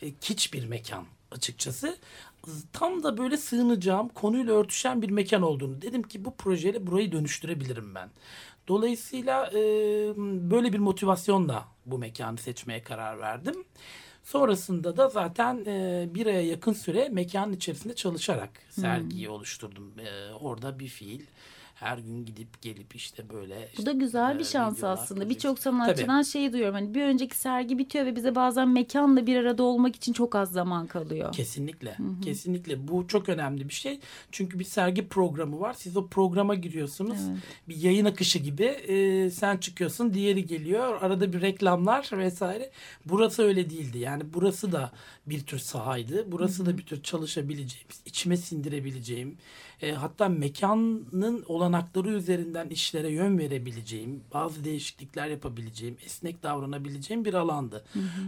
e, 0.01 0.13
kiç 0.21 0.53
bir 0.53 0.65
mekan 0.65 1.05
açıkçası 1.31 1.97
tam 2.73 3.03
da 3.03 3.17
böyle 3.17 3.37
sığınacağım, 3.37 4.09
konuyla 4.09 4.53
örtüşen 4.53 5.01
bir 5.01 5.09
mekan 5.09 5.41
olduğunu 5.41 5.81
dedim 5.81 6.03
ki 6.03 6.25
bu 6.25 6.35
projeyle 6.35 6.87
burayı 6.87 7.11
dönüştürebilirim 7.11 7.95
ben. 7.95 8.09
Dolayısıyla 8.67 9.47
e, 9.47 9.55
böyle 10.51 10.73
bir 10.73 10.79
motivasyonla 10.79 11.67
bu 11.85 11.97
mekanı 11.97 12.37
seçmeye 12.37 12.83
karar 12.83 13.19
verdim. 13.19 13.63
Sonrasında 14.23 14.97
da 14.97 15.09
zaten 15.09 15.65
e, 15.65 16.07
bir 16.13 16.25
aya 16.25 16.41
yakın 16.41 16.73
süre 16.73 17.09
mekanın 17.09 17.53
içerisinde 17.53 17.95
çalışarak 17.95 18.49
sergiyi 18.69 19.29
oluşturdum. 19.29 19.93
E, 19.99 20.33
orada 20.33 20.79
bir 20.79 20.87
fiil 20.87 21.21
her 21.79 21.97
gün 21.97 22.25
gidip 22.25 22.61
gelip 22.61 22.95
işte 22.95 23.29
böyle. 23.29 23.55
Bu 23.55 23.79
işte, 23.79 23.85
da 23.85 23.91
güzel 23.91 24.35
bir 24.35 24.43
e, 24.43 24.47
şans 24.47 24.83
aslında. 24.83 25.29
Birçok 25.29 25.59
sanatçıdan 25.59 26.21
şeyi 26.21 26.53
duyuyorum. 26.53 26.75
Hani 26.75 26.93
bir 26.93 27.03
önceki 27.03 27.37
sergi 27.37 27.77
bitiyor 27.77 28.05
ve 28.05 28.15
bize 28.15 28.35
bazen 28.35 28.69
mekanla 28.69 29.27
bir 29.27 29.37
arada 29.37 29.63
olmak 29.63 29.95
için 29.95 30.13
çok 30.13 30.35
az 30.35 30.51
zaman 30.51 30.87
kalıyor. 30.87 31.33
Kesinlikle. 31.33 31.97
Kesinlikle. 32.23 32.87
Bu 32.87 33.07
çok 33.07 33.29
önemli 33.29 33.69
bir 33.69 33.73
şey. 33.73 33.99
Çünkü 34.31 34.59
bir 34.59 34.63
sergi 34.63 35.07
programı 35.07 35.59
var. 35.59 35.73
Siz 35.73 35.97
o 35.97 36.07
programa 36.07 36.55
giriyorsunuz. 36.55 37.19
Bir 37.69 37.75
yayın 37.75 38.05
akışı 38.05 38.39
gibi. 38.39 38.65
Ee, 38.65 39.29
sen 39.29 39.57
çıkıyorsun, 39.57 40.13
diğeri 40.13 40.45
geliyor. 40.45 41.01
Arada 41.01 41.33
bir 41.33 41.41
reklamlar 41.41 42.09
vesaire. 42.11 42.71
Burası 43.05 43.43
öyle 43.43 43.69
değildi. 43.69 43.97
Yani 43.97 44.23
burası 44.33 44.71
da 44.71 44.91
bir 45.25 45.41
tür 45.45 45.59
sahaydı. 45.59 46.31
Burası 46.31 46.65
da 46.65 46.77
bir 46.77 46.85
tür 46.85 47.03
çalışabileceğimiz, 47.03 48.01
içime 48.05 48.37
sindirebileceğim, 48.37 49.37
e, 49.81 49.91
hatta 49.91 50.29
mekanın 50.29 51.43
olanakları 51.47 52.09
üzerinden 52.09 52.69
işlere 52.69 53.09
yön 53.09 53.37
verebileceğim, 53.37 54.21
bazı 54.33 54.63
değişiklikler 54.63 55.27
yapabileceğim, 55.27 55.97
esnek 56.05 56.43
davranabileceğim 56.43 57.25
bir 57.25 57.33
alandı. 57.33 57.83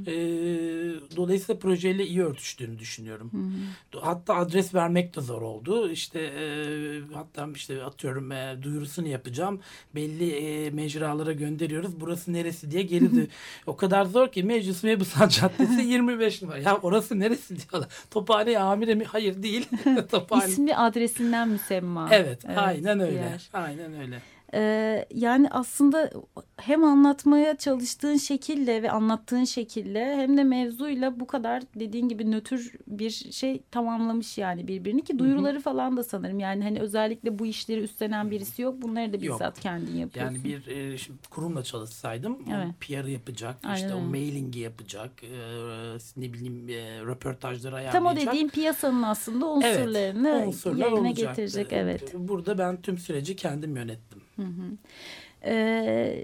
E, 0.08 0.14
dolayısıyla 1.16 1.60
projeyle 1.60 2.08
iyi 2.08 2.24
örtüştüğünü 2.24 2.80
düşünüyorum. 2.80 3.32
Hatta 4.02 4.36
adres 4.36 4.74
vermek 4.74 5.16
de 5.16 5.22
zor 5.22 5.41
oldu. 5.41 5.89
İşte 5.91 6.20
e, 6.20 6.43
hatta 7.14 7.47
işte 7.56 7.84
atıyorum 7.84 8.32
e, 8.32 8.58
duyurusunu 8.62 9.08
yapacağım. 9.08 9.60
Belli 9.95 10.32
e, 10.32 10.70
mecralara 10.70 11.32
gönderiyoruz. 11.32 11.99
Burası 11.99 12.34
neresi 12.34 12.72
diye 12.72 12.84
geri 12.84 13.02
O 13.66 13.76
kadar 13.78 14.06
zor 14.06 14.32
ki 14.32 14.43
Meclis 14.43 14.84
Mebusan 14.84 15.28
Caddesi 15.28 15.82
25 15.88 16.41
numara. 16.41 16.58
Ya 16.58 16.78
orası 16.78 17.20
neresi 17.20 17.56
diyorlar. 17.58 17.89
Tophane 18.12 18.60
amire 18.60 18.95
mi? 18.95 19.04
Hayır 19.04 19.43
değil. 19.43 19.70
Tophane. 20.12 20.45
İsmi 20.45 20.76
adresinden 20.76 21.40
müsemma. 21.45 22.09
Evet, 22.11 22.45
aynen 22.57 22.99
bir 22.99 23.03
öyle. 23.03 23.15
yer. 23.15 23.49
Aynen 23.53 23.99
öyle. 24.01 24.21
Ee, 24.54 25.06
yani 25.14 25.47
aslında 25.49 26.10
hem 26.58 26.84
anlatmaya 26.84 27.58
çalıştığın 27.58 28.18
şekille 28.18 28.84
ve 28.84 28.91
anlattığın 28.91 29.43
şekille 29.43 30.16
hem 30.16 30.38
de 30.38 30.43
mevzuyla 30.43 31.20
bu 31.20 31.28
kadar 31.28 31.64
dediğin 31.76 32.10
gibi 32.10 32.32
nötr 32.32 32.72
bir 32.88 33.10
şey 33.10 33.62
tamamlamış 33.72 34.38
yani 34.38 34.68
birbirini 34.68 35.04
ki 35.04 35.20
duyuruları 35.20 35.60
falan 35.60 35.97
da 35.97 36.04
sanırım 36.04 36.39
yani 36.39 36.64
hani 36.64 36.80
özellikle 36.80 37.39
bu 37.39 37.45
işleri 37.45 37.82
üstlenen 37.82 38.32
birisi 38.32 38.62
yok 38.62 38.82
bunları 38.82 39.14
da 39.14 39.26
Yok. 39.26 39.36
bizzat 39.36 39.60
kendin 39.60 39.95
yapıyorsun. 39.97 40.36
Yani 40.36 40.43
bir 40.43 40.68
e, 40.68 40.97
şimdi 40.97 41.20
kurumla 41.30 41.64
çalışsaydım 41.64 42.38
Evet. 42.56 42.68
o 42.68 42.74
PR'ı 42.80 43.12
yapacak, 43.12 43.58
Aynen 43.64 43.76
işte 43.76 43.93
o 43.93 43.99
mailingi 44.02 44.60
yapacak, 44.60 45.12
e, 45.24 45.38
ne 46.18 46.34
bileyim 46.34 46.70
e, 46.70 47.02
röportajları 47.06 47.72
Tam 47.91 48.06
o 48.06 48.08
ayarlayacak. 48.08 48.34
dediğin 48.34 48.49
piyasanın 48.49 49.04
aslında 49.04 49.45
unsurlarını 49.47 50.30
Evet, 50.30 50.47
unsurlar 50.47 50.86
yerine 50.86 50.99
olacaktı. 50.99 51.41
getirecek 51.41 51.74
evet. 51.74 52.14
Burada 52.14 52.58
ben 52.58 52.82
tüm 52.82 52.97
süreci 52.97 53.36
kendim 53.36 53.76
yönettim. 53.76 54.20
Ee, 55.45 56.23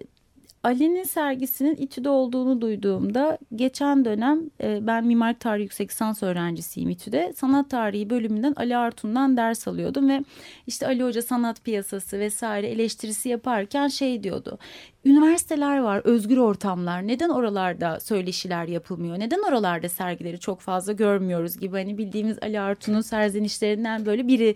Ali'nin 0.63 1.03
sergisinin 1.03 1.75
İTÜ'de 1.75 2.09
olduğunu 2.09 2.61
duyduğumda 2.61 3.37
geçen 3.55 4.05
dönem 4.05 4.49
e, 4.63 4.87
ben 4.87 5.05
mimarlık 5.05 5.39
tarihi 5.39 5.63
yüksek 5.63 5.89
lisans 5.89 6.23
öğrencisiyim 6.23 6.89
İTÜ'de. 6.89 7.33
Sanat 7.35 7.69
tarihi 7.69 8.09
bölümünden 8.09 8.53
Ali 8.55 8.77
Artun'dan 8.77 9.37
ders 9.37 9.67
alıyordum 9.67 10.09
ve 10.09 10.23
işte 10.67 10.87
Ali 10.87 11.03
Hoca 11.03 11.21
sanat 11.21 11.63
piyasası 11.63 12.19
vesaire 12.19 12.67
eleştirisi 12.67 13.29
yaparken 13.29 13.87
şey 13.87 14.23
diyordu. 14.23 14.59
Üniversiteler 15.07 15.77
var, 15.79 16.01
özgür 16.03 16.37
ortamlar. 16.37 17.07
Neden 17.07 17.29
oralarda 17.29 17.99
söyleşiler 17.99 18.67
yapılmıyor? 18.67 19.19
Neden 19.19 19.41
oralarda 19.41 19.89
sergileri 19.89 20.39
çok 20.39 20.59
fazla 20.59 20.93
görmüyoruz 20.93 21.57
gibi 21.57 21.77
hani 21.77 21.97
bildiğimiz 21.97 22.37
Ali 22.41 22.59
Artun'un 22.59 23.01
serzenişlerinden 23.01 24.05
böyle 24.05 24.27
biri 24.27 24.55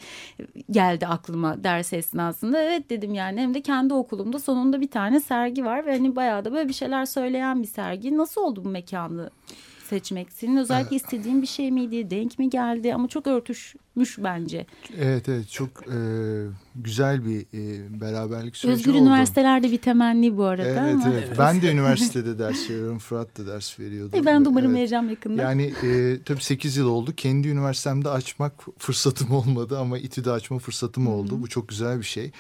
geldi 0.72 1.08
aklıma 1.08 1.64
ders 1.64 1.94
esnasında. 1.94 2.62
Evet 2.62 2.90
dedim 2.90 3.14
yani 3.14 3.42
hem 3.42 3.54
de 3.54 3.62
kendi 3.62 3.94
okulumda 3.94 4.40
sonunda 4.40 4.82
bir 4.82 4.92
tane 4.92 5.20
sergi 5.20 5.66
var 5.66 5.86
ve 5.86 5.92
hani 5.92 6.16
bayağı 6.16 6.46
da 6.46 6.54
böyle 6.54 6.70
bir 6.70 6.74
şeyler 6.74 7.06
söyleyen 7.06 7.62
bir 7.62 7.68
sergi. 7.68 8.18
Nasıl 8.18 8.42
oldu 8.42 8.64
bu 8.66 8.70
mekanı 8.70 9.30
seçmek? 9.90 10.32
Senin 10.32 10.58
özellikle 10.58 10.96
istediğin 10.96 11.42
bir 11.42 11.48
şey 11.48 11.72
miydi? 11.72 12.10
Denk 12.10 12.40
mi 12.40 12.50
geldi? 12.50 12.94
Ama 12.94 13.08
çok 13.08 13.28
örtüşmüş 13.98 14.24
bence. 14.24 14.66
Evet 15.00 15.30
evet 15.30 15.50
çok 15.50 15.70
e, 15.88 15.98
güzel 16.76 17.26
bir 17.26 17.40
e, 17.42 18.02
beraberlik 18.02 18.56
süreci 18.58 18.76
Özgür 18.80 18.92
oldu. 18.92 19.02
üniversitelerde 19.02 19.72
bir 19.72 19.78
temenni 19.78 20.38
bu 20.38 20.44
arada 20.44 20.68
Evet, 20.68 20.94
ama. 20.94 21.10
evet 21.14 21.30
ben 21.38 21.62
de 21.62 21.72
üniversitede 21.72 22.40
ders 22.40 22.70
veriyorum. 22.70 23.00
Fırat 23.00 23.38
da 23.38 23.48
ders 23.48 23.80
veriyordu. 23.80 24.18
E, 24.18 24.26
Ben 24.26 24.46
de 24.46 24.50
umarım 24.50 24.70
Evet. 24.70 24.80
vereceğim 24.80 25.10
yakında. 25.10 25.42
Yani 25.42 25.74
e, 25.84 26.20
tabii 26.26 26.44
8 26.44 26.78
yıl 26.78 26.88
oldu. 26.88 27.14
Kendi 27.18 27.48
üniversitemde 27.48 28.10
açmak 28.10 28.54
fırsatım 28.78 29.32
olmadı 29.32 29.80
ama 29.80 29.98
İTÜ'de 29.98 30.32
açma 30.32 30.60
fırsatım 30.60 31.08
oldu. 31.08 31.42
Bu 31.42 31.48
çok 31.50 31.70
güzel 31.70 32.00
bir 32.00 32.06
şey. 32.06 32.32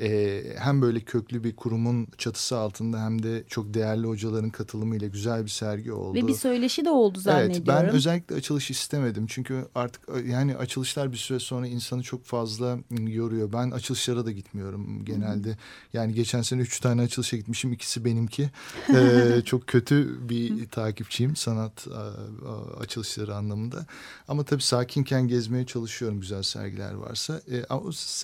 E, 0.00 0.42
hem 0.58 0.82
böyle 0.82 1.00
köklü 1.00 1.44
bir 1.44 1.56
kurumun 1.56 2.06
çatısı 2.18 2.58
altında 2.58 3.00
hem 3.04 3.22
de 3.22 3.44
çok 3.48 3.74
değerli 3.74 4.06
hocaların 4.06 4.50
katılımıyla 4.50 5.08
güzel 5.08 5.44
bir 5.44 5.50
sergi 5.50 5.92
oldu. 5.92 6.14
Ve 6.18 6.26
bir 6.26 6.34
söyleşi 6.34 6.84
de 6.84 6.90
oldu 6.90 7.18
zannediyorum. 7.20 7.54
Evet 7.56 7.66
ben 7.68 7.88
özellikle 7.88 8.34
açılış 8.34 8.70
istemedim. 8.70 9.26
Çünkü 9.28 9.64
artık 9.74 10.02
e, 10.08 10.30
yani 10.30 10.56
açılışlar 10.56 10.97
bir 11.12 11.16
süre 11.16 11.38
sonra 11.38 11.66
insanı 11.66 12.02
çok 12.02 12.24
fazla 12.24 12.78
yoruyor. 13.06 13.52
Ben 13.52 13.70
açılışlara 13.70 14.26
da 14.26 14.32
gitmiyorum 14.32 15.04
genelde. 15.04 15.56
Yani 15.92 16.14
geçen 16.14 16.42
sene 16.42 16.60
üç 16.60 16.80
tane 16.80 17.02
açılışa 17.02 17.36
gitmişim. 17.36 17.72
ikisi 17.72 18.04
benimki. 18.04 18.50
Ee, 18.94 19.42
çok 19.44 19.66
kötü 19.66 20.28
bir 20.28 20.68
takipçiyim 20.68 21.36
sanat 21.36 21.86
a, 21.88 22.80
açılışları 22.80 23.34
anlamında. 23.34 23.86
Ama 24.28 24.44
tabii 24.44 24.62
sakinken 24.62 25.28
gezmeye 25.28 25.66
çalışıyorum 25.66 26.20
güzel 26.20 26.42
sergiler 26.42 26.92
varsa. 26.92 27.40
Ee, 27.50 27.64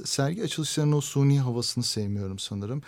sergi 0.05 0.43
açılışlarının 0.43 0.97
o 0.97 1.01
suni 1.01 1.41
havasını 1.41 1.85
sevmiyorum 1.85 2.39
sanırım. 2.39 2.83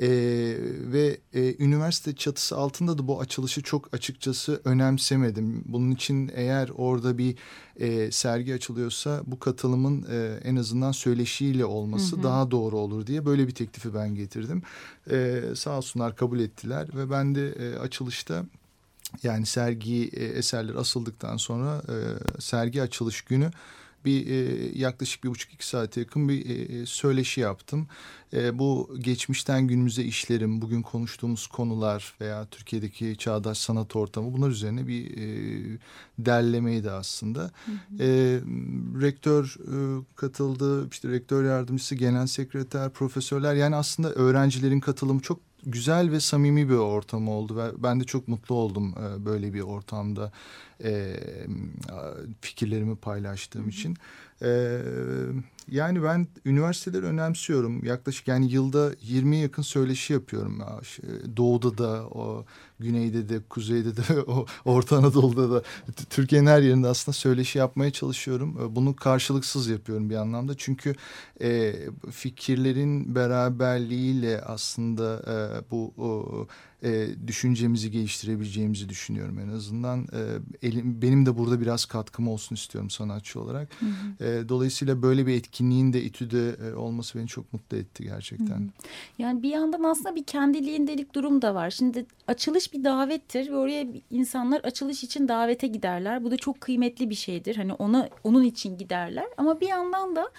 Ee, 0.00 0.56
ve 0.92 1.20
e, 1.34 1.64
üniversite 1.64 2.14
çatısı 2.14 2.56
altında 2.56 2.98
da 2.98 3.08
bu 3.08 3.20
açılışı 3.20 3.62
çok 3.62 3.94
açıkçası 3.94 4.60
önemsemedim. 4.64 5.64
Bunun 5.66 5.90
için 5.90 6.30
eğer 6.34 6.70
orada 6.76 7.18
bir 7.18 7.36
e, 7.76 8.10
sergi 8.10 8.54
açılıyorsa 8.54 9.20
bu 9.26 9.38
katılımın 9.38 10.06
e, 10.10 10.40
en 10.44 10.56
azından 10.56 10.92
söyleşiyle 10.92 11.64
olması 11.64 12.22
daha 12.22 12.50
doğru 12.50 12.78
olur 12.78 13.06
diye 13.06 13.26
böyle 13.26 13.46
bir 13.48 13.54
teklifi 13.54 13.94
ben 13.94 14.14
getirdim. 14.14 14.62
E, 15.10 15.42
sağ 15.54 15.78
olsunlar 15.78 16.16
kabul 16.16 16.40
ettiler 16.40 16.88
ve 16.94 17.10
ben 17.10 17.34
de 17.34 17.48
e, 17.48 17.78
açılışta 17.78 18.44
yani 19.22 19.46
sergi 19.46 20.10
e, 20.12 20.24
eserler 20.24 20.74
asıldıktan 20.74 21.36
sonra 21.36 21.82
e, 21.88 21.96
sergi 22.40 22.82
açılış 22.82 23.22
günü 23.22 23.50
bir 24.04 24.26
e, 24.26 24.68
yaklaşık 24.78 25.24
bir 25.24 25.28
buçuk 25.28 25.52
iki 25.52 25.66
saate 25.66 26.00
yakın 26.00 26.28
bir 26.28 26.70
e, 26.70 26.86
söyleşi 26.86 27.40
yaptım. 27.40 27.86
E, 28.34 28.58
bu 28.58 28.96
geçmişten 29.00 29.68
günümüze 29.68 30.02
işlerim, 30.02 30.62
bugün 30.62 30.82
konuştuğumuz 30.82 31.46
konular 31.46 32.14
veya 32.20 32.46
Türkiye'deki 32.46 33.16
çağdaş 33.18 33.58
sanat 33.58 33.96
ortamı 33.96 34.32
bunlar 34.32 34.50
üzerine 34.50 34.86
bir 34.86 35.16
e, 35.16 35.78
derlemeydi 36.18 36.90
aslında. 36.90 37.50
E, 38.00 38.06
rektör 39.00 39.56
e, 39.60 40.04
katıldı, 40.16 40.88
işte 40.90 41.08
rektör 41.08 41.44
yardımcısı, 41.44 41.94
genel 41.94 42.26
sekreter, 42.26 42.90
profesörler 42.90 43.54
yani 43.54 43.76
aslında 43.76 44.12
öğrencilerin 44.12 44.80
katılımı 44.80 45.20
çok 45.20 45.40
güzel 45.66 46.10
ve 46.10 46.20
samimi 46.20 46.68
bir 46.68 46.74
ortam 46.74 47.28
oldu 47.28 47.56
ve 47.56 47.82
ben 47.82 48.00
de 48.00 48.04
çok 48.04 48.28
mutlu 48.28 48.54
oldum 48.54 48.94
e, 48.98 49.24
böyle 49.24 49.54
bir 49.54 49.60
ortamda 49.60 50.32
e, 50.84 51.16
fikirlerimi 52.40 52.96
paylaştığım 52.96 53.68
için. 53.68 53.96
E, 54.42 54.78
yani 55.68 56.02
ben 56.02 56.26
üniversiteleri 56.44 57.06
önemsiyorum. 57.06 57.84
Yaklaşık 57.84 58.28
yani 58.28 58.52
yılda 58.52 58.92
20 59.02 59.36
yakın 59.36 59.62
söyleşi 59.62 60.12
yapıyorum. 60.12 60.60
Ya, 60.60 60.80
şey, 60.84 61.04
Doğu'da 61.36 61.78
da, 61.78 62.06
o 62.08 62.44
güneyde 62.82 63.28
de, 63.28 63.40
kuzeyde 63.48 63.96
de, 63.96 64.02
o 64.26 64.46
Orta 64.64 64.96
Anadolu'da 64.96 65.50
da, 65.50 65.62
Türkiye'nin 66.10 66.46
her 66.46 66.62
yerinde 66.62 66.88
aslında 66.88 67.14
söyleşi 67.16 67.58
yapmaya 67.58 67.90
çalışıyorum. 67.90 68.58
E, 68.62 68.76
Bunu 68.76 68.96
karşılıksız 68.96 69.68
yapıyorum 69.68 70.10
bir 70.10 70.16
anlamda. 70.16 70.52
Çünkü 70.56 70.94
e, 71.40 71.74
fikirlerin 72.10 73.14
beraberliğiyle 73.14 74.40
aslında 74.40 75.22
e, 75.26 75.70
bu 75.70 75.92
o, 75.98 76.46
e, 76.84 77.08
düşüncemizi 77.26 77.90
geliştirebileceğimizi 77.90 78.88
düşünüyorum 78.88 79.38
en 79.38 79.48
azından. 79.48 80.00
E, 80.00 80.20
elim, 80.68 81.02
benim 81.02 81.26
de 81.26 81.38
burada 81.38 81.60
biraz 81.60 81.84
katkım 81.84 82.28
olsun 82.28 82.54
istiyorum 82.54 82.90
sanatçı 82.90 83.40
olarak. 83.40 83.68
E, 84.20 84.24
dolayısıyla 84.48 85.02
böyle 85.02 85.26
bir 85.26 85.34
etkinliğin 85.34 85.92
de 85.92 86.02
İTÜ'de 86.02 86.56
e, 86.68 86.74
olması 86.74 87.18
beni 87.18 87.26
çok 87.26 87.52
mutlu 87.52 87.76
etti 87.76 88.04
gerçekten. 88.04 88.70
Yani 89.18 89.42
bir 89.42 89.50
yandan 89.50 89.82
aslında 89.82 90.14
bir 90.14 90.24
kendiliğindelik 90.24 91.14
durum 91.14 91.42
da 91.42 91.54
var. 91.54 91.70
Şimdi 91.70 92.06
açılış 92.26 92.71
bir 92.72 92.84
davettir 92.84 93.50
ve 93.50 93.56
oraya 93.56 93.86
insanlar 94.10 94.60
açılış 94.60 95.04
için 95.04 95.28
davete 95.28 95.66
giderler. 95.66 96.24
Bu 96.24 96.30
da 96.30 96.36
çok 96.36 96.60
kıymetli 96.60 97.10
bir 97.10 97.14
şeydir. 97.14 97.56
Hani 97.56 97.72
ona 97.72 98.08
onun 98.24 98.44
için 98.44 98.78
giderler. 98.78 99.26
Ama 99.36 99.60
bir 99.60 99.68
yandan 99.68 100.16
da 100.16 100.30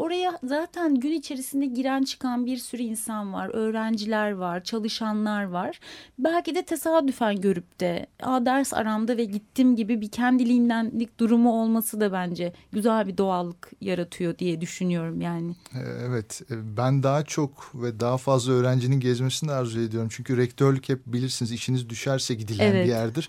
oraya 0.00 0.38
zaten 0.44 0.94
gün 1.00 1.12
içerisinde 1.12 1.66
giren 1.66 2.02
çıkan 2.02 2.46
bir 2.46 2.56
sürü 2.56 2.82
insan 2.82 3.32
var. 3.32 3.50
Öğrenciler 3.54 4.30
var, 4.30 4.64
çalışanlar 4.64 5.44
var. 5.44 5.80
Belki 6.18 6.54
de 6.54 6.62
tesadüfen 6.62 7.40
görüp 7.40 7.80
de 7.80 8.06
Aa, 8.22 8.46
ders 8.46 8.74
aramda 8.74 9.16
ve 9.16 9.24
gittim 9.24 9.76
gibi 9.76 10.00
bir 10.00 10.10
kendiliğindenlik 10.10 11.20
durumu 11.20 11.62
olması 11.62 12.00
da 12.00 12.12
bence 12.12 12.52
güzel 12.72 13.06
bir 13.08 13.18
doğallık 13.18 13.70
yaratıyor 13.80 14.38
diye 14.38 14.60
düşünüyorum 14.60 15.20
yani. 15.20 15.56
Ee, 15.74 15.78
Evet 16.08 16.42
e, 16.50 16.76
ben 16.76 17.02
daha 17.02 17.24
çok 17.24 17.70
ve 17.74 18.00
daha 18.00 18.18
fazla 18.18 18.52
öğrencinin 18.52 19.00
gezmesini 19.00 19.52
arzu 19.52 19.80
ediyorum. 19.80 20.08
Çünkü 20.12 20.36
rektörlük 20.36 20.88
hep 20.88 21.06
bilirsiniz 21.06 21.52
işiniz 21.52 21.88
düşerse 21.88 22.34
gidilen 22.34 22.66
Evet. 22.66 22.84
bir 22.86 22.90
yerdir. 22.90 23.28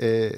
Ee, 0.00 0.30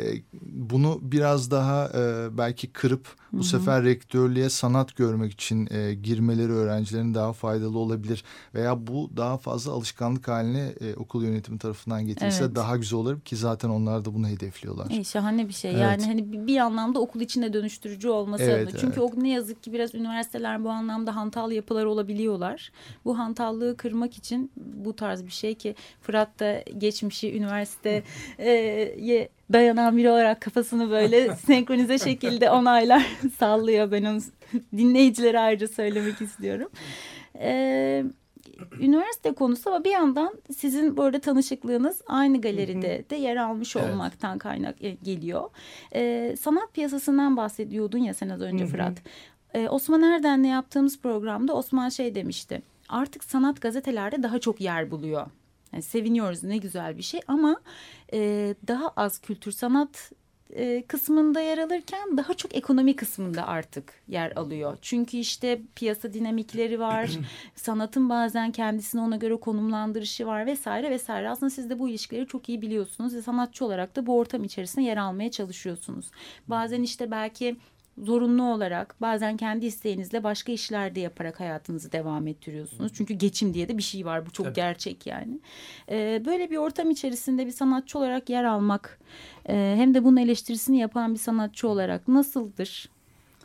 bunu 0.42 0.98
biraz 1.02 1.50
daha 1.50 1.90
e, 1.94 2.28
belki 2.38 2.72
kırıp 2.72 3.06
bu 3.32 3.44
sefer 3.44 3.84
rektörlüğe 3.84 4.48
sanat 4.50 4.96
görmek 4.96 5.32
için 5.32 5.68
e, 5.72 5.94
girmeleri 5.94 6.52
öğrencilerin 6.52 7.14
daha 7.14 7.32
faydalı 7.32 7.78
olabilir. 7.78 8.24
Veya 8.54 8.86
bu 8.86 9.10
daha 9.16 9.38
fazla 9.38 9.72
alışkanlık 9.72 10.28
haline 10.28 10.72
e, 10.80 10.94
okul 10.94 11.24
yönetimi 11.24 11.58
tarafından 11.58 12.06
getirilse 12.06 12.44
Evet. 12.44 12.56
daha 12.56 12.76
güzel 12.76 12.98
olur 12.98 13.20
ki 13.20 13.36
zaten 13.36 13.68
onlar 13.68 14.04
da 14.04 14.14
bunu 14.14 14.28
hedefliyorlar. 14.28 14.90
İyi, 14.90 15.04
şahane 15.04 15.48
bir 15.48 15.52
şey. 15.52 15.70
Evet. 15.70 15.80
Yani 15.80 16.04
hani 16.06 16.32
bir, 16.32 16.46
bir 16.46 16.56
anlamda 16.56 17.00
okul 17.00 17.20
içinde 17.20 17.52
dönüştürücü 17.52 18.08
olması 18.08 18.42
Evet, 18.42 18.68
adına. 18.68 18.80
Çünkü 18.80 19.00
evet. 19.00 19.14
o 19.16 19.22
ne 19.22 19.30
yazık 19.30 19.62
ki 19.62 19.72
biraz 19.72 19.94
üniversiteler 19.94 20.64
bu 20.64 20.70
anlamda 20.70 21.16
hantal 21.16 21.52
yapılar 21.52 21.84
olabiliyorlar. 21.84 22.72
Bu 23.04 23.18
hantallığı 23.18 23.76
kırmak 23.76 24.16
için 24.16 24.50
bu 24.56 24.96
tarz 24.96 25.24
bir 25.24 25.30
şey 25.30 25.54
ki 25.54 25.74
Fırat 26.00 26.40
da 26.40 26.62
geçmişi 26.78 27.36
üniversiteye 27.36 28.02
dayanan 29.52 29.96
biri 29.96 30.10
olarak 30.10 30.40
kafasını 30.40 30.90
böyle 30.90 31.36
senkronize 31.46 31.98
şekilde 31.98 32.50
onaylar 32.50 33.06
sallıyor. 33.38 33.90
Ben 33.90 34.04
onu 34.04 34.20
dinleyicilere 34.76 35.40
ayrıca 35.40 35.68
söylemek 35.68 36.20
istiyorum. 36.20 36.68
Ee, 37.38 38.04
üniversite 38.80 39.32
konusu 39.32 39.70
ama 39.70 39.84
bir 39.84 39.90
yandan 39.90 40.34
sizin 40.56 40.96
böyle 40.96 41.18
tanışıklığınız 41.18 42.02
aynı 42.06 42.40
galeride 42.40 43.04
de 43.10 43.16
yer 43.16 43.36
almış 43.36 43.76
Evet. 43.76 43.90
olmaktan 43.90 44.38
kaynak 44.38 44.84
e, 44.84 44.90
geliyor. 44.90 45.50
Ee, 45.94 46.34
sanat 46.40 46.74
piyasasından 46.74 47.36
bahsediyordun 47.36 47.98
ya 47.98 48.14
sen 48.14 48.28
az 48.28 48.40
önce 48.40 48.64
Hı 48.64 48.68
hı. 48.68 48.70
Fırat. 48.72 48.98
Ee, 49.54 49.68
Osman 49.68 50.02
Erden'le 50.02 50.44
yaptığımız 50.44 51.00
programda 51.00 51.54
Osman 51.54 51.88
şey 51.88 52.14
demişti. 52.14 52.62
Artık 52.88 53.24
sanat 53.24 53.60
gazetelerde 53.60 54.22
daha 54.22 54.38
çok 54.38 54.60
yer 54.60 54.90
buluyor. 54.90 55.26
Yani 55.72 55.82
seviniyoruz 55.82 56.42
ne 56.42 56.56
güzel 56.56 56.98
bir 56.98 57.02
şey 57.02 57.20
ama 57.28 57.60
e, 58.12 58.54
daha 58.68 58.88
az 58.88 59.18
kültür 59.18 59.52
sanat 59.52 60.12
e, 60.56 60.82
kısmında 60.86 61.40
yer 61.40 61.58
alırken 61.58 62.16
daha 62.16 62.34
çok 62.34 62.56
ekonomi 62.56 62.96
kısmında 62.96 63.46
artık 63.46 63.94
yer 64.08 64.32
alıyor. 64.36 64.78
Çünkü 64.82 65.16
işte 65.16 65.60
piyasa 65.74 66.12
dinamikleri 66.12 66.80
var, 66.80 67.10
sanatın 67.54 68.08
bazen 68.08 68.52
kendisini 68.52 69.00
ona 69.00 69.16
göre 69.16 69.36
konumlandırışı 69.36 70.26
var 70.26 70.46
vesaire 70.46 70.90
vesaire. 70.90 71.30
Aslında 71.30 71.50
siz 71.50 71.70
de 71.70 71.78
bu 71.78 71.88
ilişkileri 71.88 72.26
çok 72.26 72.48
iyi 72.48 72.62
biliyorsunuz 72.62 73.14
ve 73.14 73.22
sanatçı 73.22 73.64
olarak 73.64 73.96
da 73.96 74.06
bu 74.06 74.18
ortam 74.18 74.44
içerisinde 74.44 74.84
yer 74.84 74.96
almaya 74.96 75.30
çalışıyorsunuz. 75.30 76.10
Bazen 76.48 76.82
işte 76.82 77.10
belki 77.10 77.56
zorunlu 77.98 78.42
olarak 78.52 78.94
bazen 79.00 79.36
kendi 79.36 79.66
isteğinizle 79.66 80.24
başka 80.24 80.52
işlerde 80.52 81.00
yaparak 81.00 81.40
hayatınızı 81.40 81.92
devam 81.92 82.26
ettiriyorsunuz. 82.26 82.92
Çünkü 82.94 83.14
geçim 83.14 83.54
diye 83.54 83.68
de 83.68 83.78
bir 83.78 83.82
şey 83.82 84.06
var 84.06 84.26
bu 84.26 84.30
çok 84.30 84.46
Tabii. 84.46 84.54
gerçek 84.54 85.06
yani. 85.06 85.40
Ee, 85.90 86.22
böyle 86.26 86.50
bir 86.50 86.56
ortam 86.56 86.90
içerisinde 86.90 87.46
bir 87.46 87.52
sanatçı 87.52 87.98
olarak 87.98 88.30
yer 88.30 88.44
almak 88.44 88.98
e, 89.48 89.74
hem 89.76 89.94
de 89.94 90.04
bunun 90.04 90.16
eleştirisini 90.16 90.78
yapan 90.78 91.14
bir 91.14 91.18
sanatçı 91.18 91.68
olarak 91.68 92.08
nasıldır 92.08 92.88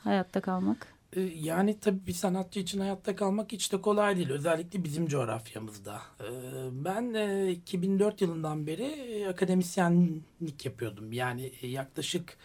hayatta 0.04 0.42
kalmak? 0.42 0.98
Ee, 1.16 1.22
Yani 1.22 1.80
tabii 1.80 2.08
bir 2.08 2.14
sanatçı 2.14 2.60
için 2.60 2.80
hayatta 2.80 3.16
kalmak 3.16 3.52
hiç 3.52 3.72
de 3.74 3.82
kolay 3.82 4.16
değil. 4.18 4.30
Özellikle 4.30 4.84
bizim 4.84 5.08
coğrafyamızda. 5.08 6.02
Ee, 6.22 6.26
Ben 6.72 7.14
e, 7.14 7.52
2004 7.52 8.22
yılından 8.22 8.68
beri 8.68 8.84
e, 8.84 9.28
akademisyenlik 9.28 10.66
yapıyordum. 10.66 11.14
Yani 11.14 11.52
e, 11.62 11.68
yaklaşık 11.68 12.38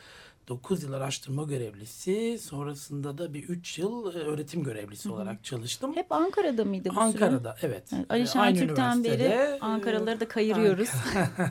9 0.48 0.82
yıl 0.82 0.92
araştırma 0.92 1.42
görevlisi, 1.44 2.38
sonrasında 2.42 3.18
da 3.18 3.34
bir 3.34 3.42
3 3.42 3.78
yıl 3.78 4.14
e, 4.14 4.18
öğretim 4.18 4.64
görevlisi 4.64 5.10
olarak 5.10 5.44
çalıştım. 5.44 5.96
Hep 5.96 6.12
Ankara'da 6.12 6.64
mıydı 6.64 6.88
bu 6.88 6.92
süre? 6.92 7.04
Ankara'da 7.04 7.56
evet. 7.62 7.84
Evet, 7.96 8.10
Ali 8.10 8.28
Şentürk'ten 8.28 9.04
beri 9.04 9.22
e, 9.22 9.58
Ankaralıları 9.60 10.20
da 10.20 10.28
kayırıyoruz. 10.28 10.88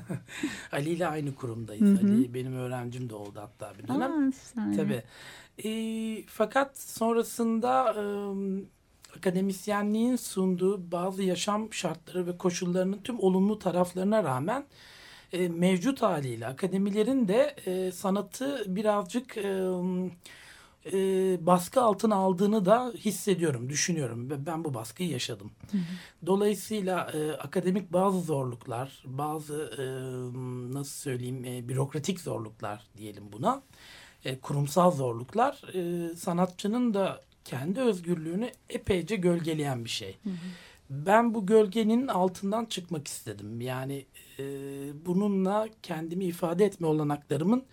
Ali 0.72 0.90
ile 0.90 1.08
aynı 1.08 1.36
kurumdayız. 1.36 2.02
Hı 2.02 2.06
hı. 2.06 2.12
Ali 2.12 2.34
benim 2.34 2.54
öğrencim 2.54 3.10
de 3.10 3.16
oldu 3.16 3.40
hatta 3.40 3.74
bir 3.78 3.88
dönem. 3.88 4.28
Aa. 4.58 4.76
Tabii. 4.76 5.04
Ee, 5.66 6.24
fakat 6.28 6.80
sonrasında 6.80 7.94
e, 7.94 8.04
akademisyenliğin 9.18 10.16
sunduğu 10.16 10.92
bazı 10.92 11.24
yaşam 11.24 11.74
şartları 11.74 12.28
ve 12.28 12.38
koşullarının 12.38 13.00
tüm 13.04 13.20
olumlu 13.20 13.60
taraflarına 13.60 14.24
rağmen 14.24 14.66
e, 15.34 15.48
mevcut 15.48 16.02
haliyle 16.02 16.48
akademilerin 16.48 17.28
de 17.28 17.56
e, 17.66 17.92
sanatı 17.92 18.64
birazcık 18.76 19.38
e, 19.38 19.42
e, 20.86 20.98
baskı 21.46 21.82
altına 21.82 22.16
aldığını 22.16 22.66
da 22.66 22.94
hissediyorum, 22.98 23.70
düşünüyorum 23.70 24.30
ve 24.30 24.46
ben 24.46 24.64
bu 24.64 24.74
baskıyı 24.74 25.10
yaşadım. 25.10 25.52
Dolayısıyla 26.26 27.12
e, 27.14 27.32
akademik 27.32 27.94
bazı 27.94 28.22
zorluklar, 28.22 29.04
bazı 29.06 29.72
e, 29.78 29.84
nasıl 30.74 30.92
söyleyeyim 30.92 31.46
e, 31.46 31.70
bürokratik 31.70 32.20
zorluklar 32.20 32.82
diyelim 32.98 33.24
buna, 33.32 33.62
e, 34.26 34.40
kurumsal 34.40 34.92
zorluklar 34.92 35.62
e, 35.74 36.16
sanatçının 36.16 36.94
da 36.94 37.22
kendi 37.46 37.80
özgürlüğünü 37.80 38.52
epeyce 38.70 39.16
gölgeleyen 39.16 39.86
bir 39.86 39.90
şey. 39.90 40.18
Ben 40.92 41.34
bu 41.34 41.46
gölgenin 41.46 42.08
altından 42.08 42.66
çıkmak 42.66 43.08
istedim. 43.08 43.62
Yani 43.62 44.06
e, 44.40 44.44
bununla 45.06 45.68
kendimi 45.84 46.26
ifade 46.26 46.66
etme 46.66 46.88
olanaklarımın 46.88 47.64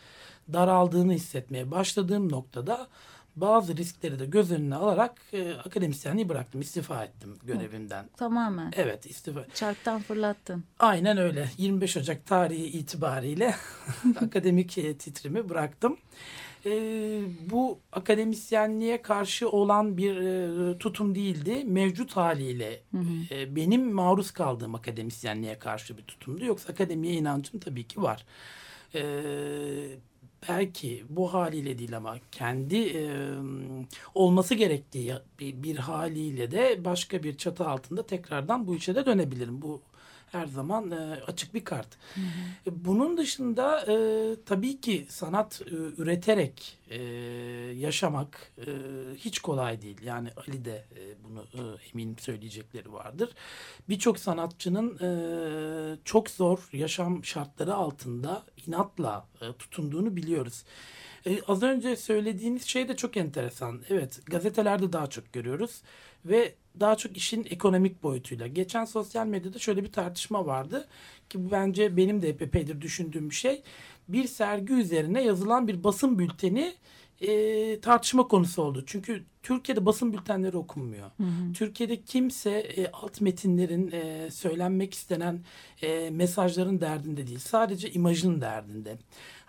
daraldığını 0.53 1.13
hissetmeye 1.13 1.71
başladığım 1.71 2.33
noktada 2.33 2.89
bazı 3.37 3.77
riskleri 3.77 4.19
de 4.19 4.27
göz 4.27 4.53
önüne 4.53 4.75
alarak 4.75 5.21
e, 5.33 5.55
akademisyenliği 5.55 6.29
bıraktım. 6.29 6.61
istifa 6.61 7.05
ettim 7.05 7.37
görevimden. 7.43 8.09
Tamamen. 8.17 8.73
Evet 8.77 9.07
istifa. 9.07 9.47
Çarktan 9.55 10.01
fırlattın. 10.03 10.65
Aynen 10.79 11.19
öyle. 11.19 11.49
25 11.59 11.97
Ocak 11.97 12.27
tarihi 12.27 12.65
itibariyle 12.65 13.55
akademik 14.21 14.79
e, 14.79 14.97
titrimi 14.97 15.49
bıraktım. 15.49 15.97
E, 16.67 16.71
bu 17.51 17.79
akademisyenliğe 17.93 19.03
karşı 19.03 19.51
olan 19.51 19.97
bir 19.97 20.17
e, 20.17 20.79
tutum 20.79 21.15
değildi. 21.15 21.65
Mevcut 21.65 22.17
haliyle 22.17 22.83
e, 23.31 23.57
benim 23.57 23.93
maruz 23.93 24.31
kaldığım 24.31 24.75
akademisyenliğe 24.75 25.59
karşı 25.59 25.99
bir 25.99 26.03
tutumdu. 26.03 26.45
Yoksa 26.45 26.73
akademiye 26.73 27.15
inancım 27.15 27.61
tabii 27.61 27.85
ki 27.85 28.03
var. 28.03 28.25
E, 28.95 29.03
belki 30.49 31.05
bu 31.09 31.35
haliyle 31.35 31.79
değil 31.79 31.97
ama 31.97 32.17
kendi 32.33 32.77
e, 32.77 33.33
olması 34.15 34.55
gerektiği 34.55 35.15
bir, 35.41 35.63
bir 35.63 35.77
haliyle 35.77 36.51
de 36.51 36.85
başka 36.85 37.23
bir 37.23 37.37
çatı 37.37 37.69
altında 37.69 38.07
tekrardan 38.07 38.67
bu 38.67 38.75
işe 38.75 38.95
de 38.95 39.07
dönebilirim. 39.07 39.63
Bu 39.63 39.83
her 40.33 40.47
zaman 40.47 40.91
e, 40.91 41.21
açık 41.27 41.55
bir 41.55 41.65
kart. 41.65 41.89
E, 42.67 42.85
Bunun 42.85 43.17
dışında 43.17 43.81
e, 43.93 43.97
tabii 44.47 44.81
ki 44.81 45.07
sanat 45.09 45.63
e, 45.67 45.75
üreterek 46.03 46.79
e, 46.91 47.03
yaşamak 47.77 48.53
e, 48.59 48.71
hiç 49.17 49.39
kolay 49.39 49.83
değil. 49.83 49.99
Yani 50.03 50.29
Ali 50.37 50.65
de 50.65 50.85
e, 50.97 51.25
bunu 51.25 51.45
e, 51.55 51.61
eminim 51.93 52.19
söyleyecekleri 52.19 52.93
vardır. 52.93 53.31
Birçok 53.89 54.19
sanatçının 54.19 54.99
e, 54.99 55.99
çok 56.05 56.31
zor 56.31 56.69
yaşam 56.73 57.25
şartları 57.25 57.75
altında 57.75 58.43
inatla 58.67 59.27
e, 59.41 59.53
tutunduğunu 59.53 60.17
biliyoruz. 60.17 60.65
E, 61.27 61.43
az 61.49 61.63
önce 61.63 61.97
söylediğiniz 61.97 62.67
şey 62.67 62.89
de 62.89 62.97
çok 62.97 63.17
enteresan. 63.17 63.83
Evet 63.91 64.21
gazetelerde 64.27 64.93
daha 64.93 65.07
çok 65.07 65.33
görüyoruz 65.33 65.83
ve 66.25 66.55
daha 66.81 66.97
çok 66.97 67.17
işin 67.17 67.47
ekonomik 67.51 68.03
boyutuyla. 68.03 68.47
Geçen 68.47 68.85
sosyal 68.85 69.27
medyada 69.27 69.59
şöyle 69.59 69.85
bir 69.85 69.93
tartışma 69.93 70.47
vardı 70.47 70.89
ki 71.31 71.51
bence 71.51 71.97
benim 71.97 72.23
de 72.23 72.29
epeydir 72.29 72.81
düşündüğüm 72.81 73.31
bir 73.31 73.35
şey. 73.35 73.63
Bir 74.09 74.25
sergi 74.25 74.73
üzerine 74.73 75.25
yazılan 75.25 75.69
bir 75.69 75.85
basın 75.85 76.19
bülteni 76.19 76.75
e, 77.21 77.81
tartışma 77.81 78.29
konusu 78.29 78.63
oldu. 78.63 78.83
Çünkü 78.87 79.25
Türkiye'de 79.43 79.87
basın 79.87 80.13
bültenleri 80.13 80.57
okunmuyor. 80.57 81.11
Türkiye'de 81.55 82.03
kimse 82.03 82.51
e, 82.51 82.91
alt 82.93 83.21
metinlerin 83.21 83.91
e, 83.93 84.31
söylenmek 84.31 84.95
istenen 84.95 85.45
e, 85.83 86.11
mesajların 86.11 86.81
derdinde 86.81 87.27
değil. 87.27 87.39
Sadece 87.39 87.91
imajın 87.91 88.41
derdinde. 88.41 88.99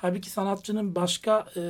Halbuki 0.02 0.30
sanatçının 0.30 0.95
başka 0.95 1.45
e, 1.56 1.62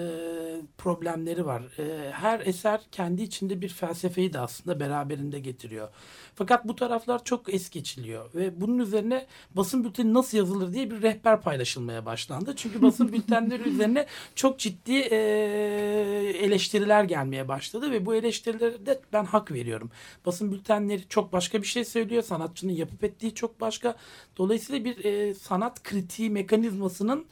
problemleri 0.78 1.46
var. 1.46 1.64
E, 1.80 2.12
her 2.12 2.40
eser 2.40 2.82
kendi 2.92 3.24
içinde 3.24 3.62
bir 3.62 3.70
felsefeyi 3.70 4.34
de 4.34 4.40
aslında 4.40 4.80
beraberinde 4.80 5.40
getiriyor. 5.40 5.90
Fakat 6.36 6.68
bu 6.68 6.76
taraflar 6.76 7.24
çok 7.24 7.54
es 7.54 7.70
geçiliyor 7.70 8.34
ve 8.36 8.62
bunun 8.62 8.80
üzerine 8.80 9.28
basın 9.52 9.84
bülteni 9.84 10.14
nasıl 10.14 10.38
yazılır 10.38 10.74
diye 10.74 10.92
bir 10.92 11.02
rehber 11.02 11.42
paylaşılmaya 11.42 12.06
başlandı. 12.06 12.54
Çünkü 12.56 12.82
basın 12.82 13.14
bültenleri 13.14 13.70
üzerine 13.70 14.06
çok 14.36 14.60
ciddi 14.60 14.96
e, 14.96 15.18
eleştiriler 16.44 17.04
gelmeye 17.04 17.48
başladı 17.48 17.92
ve 17.92 18.06
bu 18.06 18.16
eleştirilere 18.16 18.86
de 18.86 19.02
ben 19.14 19.26
hak 19.26 19.52
veriyorum. 19.52 19.92
Basın 20.26 20.52
bültenleri 20.52 21.08
çok 21.08 21.34
başka 21.34 21.62
bir 21.62 21.68
şey 21.68 21.86
söylüyor. 21.86 22.24
Sanatçının 22.24 22.74
yapıp 22.74 23.04
ettiği 23.04 23.34
çok 23.34 23.62
başka. 23.62 23.96
Dolayısıyla 24.38 24.86
bir 24.86 25.06
e, 25.06 25.34
sanat 25.34 25.84
kritiği 25.84 26.30
mekanizmasının 26.30 27.26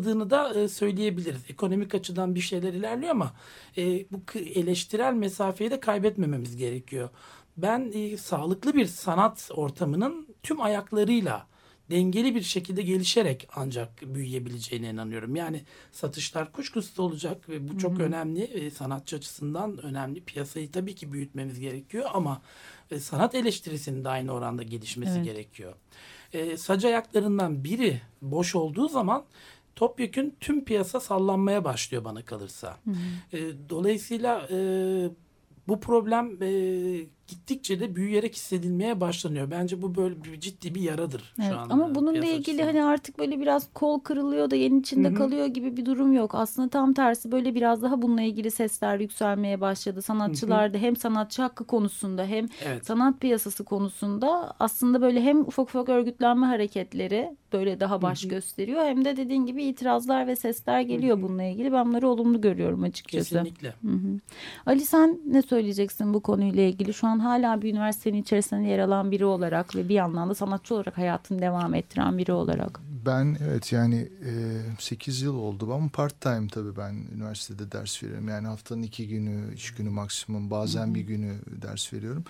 zayıfladığını 0.00 0.30
da 0.30 0.60
e, 0.60 0.68
söyleyebiliriz. 0.68 1.40
Ekonomik 1.48 1.94
açıdan 1.94 2.34
bir 2.34 2.40
şeyler 2.40 2.72
ilerliyor 2.72 3.10
ama 3.10 3.32
e, 3.76 4.06
bu 4.10 4.20
eleştirel 4.38 5.14
mesafeyi 5.14 5.70
de 5.70 5.80
kaybetmememiz 5.80 6.56
gerekiyor. 6.56 7.08
Ben 7.56 7.92
e, 7.94 8.16
sağlıklı 8.16 8.74
bir 8.74 8.86
sanat 8.86 9.50
ortamının 9.54 10.26
tüm 10.42 10.60
ayaklarıyla 10.60 11.46
dengeli 11.90 12.34
bir 12.34 12.42
şekilde 12.42 12.82
gelişerek 12.82 13.48
ancak 13.54 14.02
büyüyebileceğine 14.02 14.90
inanıyorum. 14.90 15.36
Yani 15.36 15.62
satışlar 15.92 16.52
kuşkusuz 16.52 16.98
olacak 16.98 17.48
ve 17.48 17.68
bu 17.68 17.78
çok 17.78 17.92
hı 17.92 18.02
hı. 18.02 18.02
önemli. 18.02 18.70
Sanatçı 18.70 19.16
açısından 19.16 19.78
önemli. 19.82 20.20
Piyasayı 20.20 20.70
tabii 20.70 20.94
ki 20.94 21.12
büyütmemiz 21.12 21.60
gerekiyor 21.60 22.10
ama 22.12 22.42
sanat 22.98 23.34
eleştirisinin 23.34 24.04
de 24.04 24.08
aynı 24.08 24.32
oranda 24.32 24.62
gelişmesi 24.62 25.12
evet. 25.16 25.24
gerekiyor. 25.24 25.74
E, 26.32 26.56
sac 26.56 26.84
ayaklarından 26.84 27.64
biri 27.64 28.00
boş 28.22 28.54
olduğu 28.54 28.88
zaman 28.88 29.24
topyekün 29.76 30.36
tüm 30.40 30.64
piyasa 30.64 31.00
sallanmaya 31.00 31.64
başlıyor 31.64 32.04
bana 32.04 32.24
kalırsa. 32.24 32.78
Hı 32.84 32.90
hı. 32.90 33.36
E, 33.36 33.68
dolayısıyla 33.68 34.48
e, 34.50 34.56
bu 35.68 35.80
problem 35.80 36.42
e, 36.42 36.48
gittikçe 37.30 37.80
de 37.80 37.96
büyüyerek 37.96 38.34
hissedilmeye 38.34 39.00
başlanıyor. 39.00 39.50
Bence 39.50 39.82
bu 39.82 39.94
böyle 39.94 40.24
bir 40.24 40.40
ciddi 40.40 40.74
bir 40.74 40.80
yaradır 40.80 41.34
evet, 41.38 41.50
şu 41.50 41.58
anda. 41.58 41.74
Ama 41.74 41.94
bununla 41.94 42.26
ilgili 42.26 42.62
hani 42.62 42.84
artık 42.84 43.18
böyle 43.18 43.40
biraz 43.40 43.68
kol 43.74 44.00
kırılıyor 44.00 44.50
da 44.50 44.56
yerin 44.56 44.80
içinde 44.80 45.08
Hı-hı. 45.08 45.14
kalıyor 45.14 45.46
gibi 45.46 45.76
bir 45.76 45.86
durum 45.86 46.12
yok. 46.12 46.34
Aslında 46.34 46.68
tam 46.68 46.94
tersi 46.94 47.32
böyle 47.32 47.54
biraz 47.54 47.82
daha 47.82 48.02
bununla 48.02 48.22
ilgili 48.22 48.50
sesler 48.50 49.00
yükselmeye 49.00 49.60
başladı. 49.60 50.02
Sanatçılar 50.02 50.74
da 50.74 50.78
hem 50.78 50.96
sanatçı 50.96 51.42
hakkı 51.42 51.64
konusunda 51.64 52.24
hem 52.24 52.46
evet. 52.64 52.86
sanat 52.86 53.20
piyasası 53.20 53.64
konusunda 53.64 54.54
aslında 54.60 55.00
böyle 55.00 55.22
hem 55.22 55.40
ufak 55.40 55.68
ufak 55.68 55.88
örgütlenme 55.88 56.46
hareketleri 56.46 57.36
böyle 57.52 57.80
daha 57.80 58.02
baş 58.02 58.22
Hı-hı. 58.22 58.30
gösteriyor. 58.30 58.84
Hem 58.84 59.04
de 59.04 59.16
dediğin 59.16 59.46
gibi 59.46 59.64
itirazlar 59.64 60.26
ve 60.26 60.36
sesler 60.36 60.80
geliyor 60.80 61.16
Hı-hı. 61.16 61.28
bununla 61.28 61.42
ilgili. 61.42 61.72
Ben 61.72 61.88
bunları 61.88 62.08
olumlu 62.08 62.40
görüyorum 62.40 62.82
açıkçası. 62.82 63.34
Kesinlikle. 63.34 63.68
Hı-hı. 63.68 64.20
Ali 64.66 64.80
sen 64.80 65.20
ne 65.26 65.42
söyleyeceksin 65.42 66.14
bu 66.14 66.20
konuyla 66.20 66.62
ilgili? 66.62 66.94
Şu 66.94 67.06
an 67.06 67.19
hala 67.20 67.62
bir 67.62 67.72
üniversitenin 67.72 68.22
içerisinde 68.22 68.68
yer 68.68 68.78
alan 68.78 69.10
biri 69.10 69.24
olarak 69.24 69.76
ve 69.76 69.88
bir 69.88 69.94
yandan 69.94 70.30
da 70.30 70.34
sanatçı 70.34 70.74
olarak 70.74 70.98
hayatını 70.98 71.42
devam 71.42 71.74
ettiren 71.74 72.18
biri 72.18 72.32
olarak. 72.32 72.80
Ben 73.06 73.36
evet 73.44 73.72
yani 73.72 74.08
e, 74.24 74.32
8 74.78 75.22
yıl 75.22 75.36
oldu 75.36 75.74
ama 75.74 75.88
part 75.88 76.20
time 76.20 76.48
tabii 76.48 76.76
ben 76.76 76.94
üniversitede 77.14 77.72
ders 77.72 78.02
veriyorum. 78.02 78.28
Yani 78.28 78.46
haftanın 78.46 78.82
iki 78.82 79.08
günü, 79.08 79.54
iş 79.54 79.74
günü 79.74 79.90
maksimum 79.90 80.50
bazen 80.50 80.86
Hı-hı. 80.86 80.94
bir 80.94 81.00
günü 81.00 81.34
ders 81.62 81.92
veriyorum. 81.92 82.24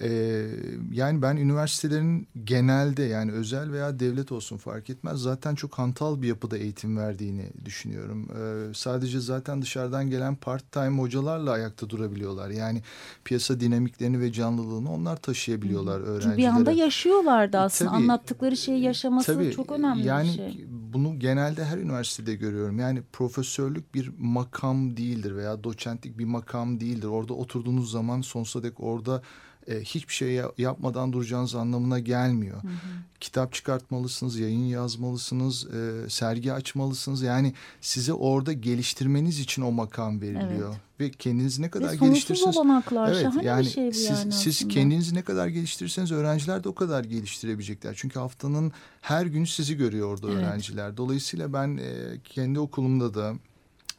Ee, 0.00 0.46
yani 0.92 1.22
ben 1.22 1.36
üniversitelerin 1.36 2.26
genelde 2.44 3.02
yani 3.02 3.32
özel 3.32 3.72
veya 3.72 3.98
devlet 4.00 4.32
olsun 4.32 4.56
fark 4.56 4.90
etmez 4.90 5.20
zaten 5.20 5.54
çok 5.54 5.74
hantal 5.74 6.22
bir 6.22 6.28
yapıda 6.28 6.58
eğitim 6.58 6.96
verdiğini 6.96 7.50
düşünüyorum. 7.64 8.28
Ee, 8.30 8.74
sadece 8.74 9.20
zaten 9.20 9.62
dışarıdan 9.62 10.10
gelen 10.10 10.36
part 10.36 10.72
time 10.72 11.02
hocalarla 11.02 11.50
ayakta 11.50 11.90
durabiliyorlar. 11.90 12.50
Yani 12.50 12.82
piyasa 13.24 13.60
dinamiklerini 13.60 14.20
ve 14.20 14.32
canlılığını 14.32 14.92
onlar 14.92 15.16
taşıyabiliyorlar 15.16 16.00
öğrencilere. 16.00 16.36
Bir 16.36 16.46
anda 16.46 16.72
yaşıyorlardı 16.72 17.58
aslında 17.58 17.90
tabii, 17.90 18.02
anlattıkları 18.02 18.56
şeyi 18.56 18.82
yaşaması 18.82 19.34
tabii, 19.34 19.52
çok 19.52 19.72
önemli 19.72 20.06
yani 20.06 20.28
bir 20.28 20.34
şey. 20.34 20.66
Bunu 20.92 21.18
genelde 21.18 21.64
her 21.64 21.78
üniversitede 21.78 22.34
görüyorum. 22.34 22.78
Yani 22.78 23.02
profesörlük 23.12 23.94
bir 23.94 24.10
makam 24.18 24.96
değildir 24.96 25.36
veya 25.36 25.64
doçentlik 25.64 26.18
bir 26.18 26.24
makam 26.24 26.80
değildir. 26.80 27.06
Orada 27.06 27.34
oturduğunuz 27.34 27.90
zaman 27.90 28.20
sonsuza 28.20 28.62
dek 28.62 28.80
orada 28.80 29.22
e, 29.68 29.80
hiçbir 29.80 30.12
şey 30.12 30.40
yapmadan 30.58 31.12
duracağınız 31.12 31.54
anlamına 31.54 31.98
gelmiyor. 31.98 32.62
Hı 32.62 32.68
hı. 32.68 32.72
Kitap 33.20 33.52
çıkartmalısınız, 33.52 34.38
yayın 34.38 34.64
yazmalısınız, 34.64 35.66
e, 35.66 36.10
sergi 36.10 36.52
açmalısınız. 36.52 37.22
Yani 37.22 37.54
size 37.80 38.12
orada 38.12 38.52
geliştirmeniz 38.52 39.40
için 39.40 39.62
o 39.62 39.72
makam 39.72 40.20
veriliyor. 40.20 40.68
Evet. 40.68 40.80
Ve 41.00 41.10
kendinizi 41.10 41.62
ne 41.62 41.70
kadar 41.70 41.92
Ve 41.92 41.96
geliştirirseniz 41.96 42.56
olanaklar 42.56 43.12
evet, 43.12 43.22
şahane 43.22 43.46
yani 43.46 43.64
bir 43.64 43.70
şey 43.70 43.88
bu 43.88 43.92
siz, 43.92 44.10
yani 44.10 44.32
siz 44.32 44.68
kendinizi 44.68 45.14
ne 45.14 45.22
kadar 45.22 45.48
geliştirirseniz 45.48 46.12
öğrenciler 46.12 46.64
de 46.64 46.68
o 46.68 46.74
kadar 46.74 47.04
geliştirebilecekler. 47.04 47.94
Çünkü 47.96 48.18
haftanın 48.18 48.72
her 49.00 49.26
günü 49.26 49.46
sizi 49.46 49.76
görüyor 49.76 50.08
orada 50.08 50.26
evet. 50.26 50.38
öğrenciler. 50.38 50.96
Dolayısıyla 50.96 51.52
ben 51.52 51.76
e, 51.76 52.18
kendi 52.24 52.60
okulumda 52.60 53.14
da 53.14 53.34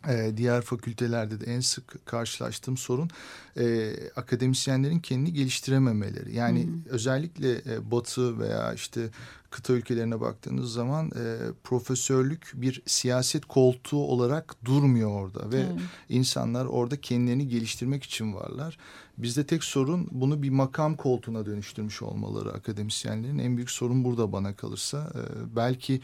ee, 0.10 0.38
diğer 0.38 0.62
fakültelerde 0.62 1.40
de 1.40 1.46
en 1.46 1.60
sık 1.60 2.06
karşılaştığım 2.06 2.78
sorun 2.78 3.10
e, 3.58 3.94
akademisyenlerin 4.16 5.00
kendini 5.00 5.34
geliştirememeleri. 5.34 6.36
Yani 6.36 6.64
hı 6.64 6.68
hı. 6.68 6.90
özellikle 6.90 7.52
e, 7.52 7.92
Batı 7.92 8.40
veya 8.40 8.74
işte 8.74 9.10
kıta 9.50 9.74
ülkelerine 9.74 10.22
baktığınız 10.22 10.74
zaman 10.74 11.08
e, 11.08 11.38
profesörlük 11.64 12.52
bir 12.54 12.82
siyaset 12.86 13.46
koltuğu 13.46 14.04
olarak 14.06 14.56
durmuyor 14.66 15.10
orada 15.10 15.52
ve 15.52 15.60
evet. 15.60 15.82
insanlar 16.10 16.66
orada 16.66 17.02
kendilerini 17.02 17.48
geliştirmek 17.48 18.04
için 18.04 18.34
varlar. 18.34 18.78
Bizde 19.18 19.46
tek 19.46 19.64
sorun 19.64 20.08
bunu 20.12 20.44
bir 20.44 20.50
makam 20.50 20.96
koltuğuna 20.96 21.46
dönüştürmüş 21.46 22.02
olmaları 22.02 22.52
akademisyenlerin 22.52 23.40
en 23.40 23.58
büyük 23.58 23.72
sorun 23.72 24.04
burada 24.04 24.32
bana 24.32 24.56
kalırsa. 24.56 25.14
E, 25.16 25.56
belki 25.56 26.02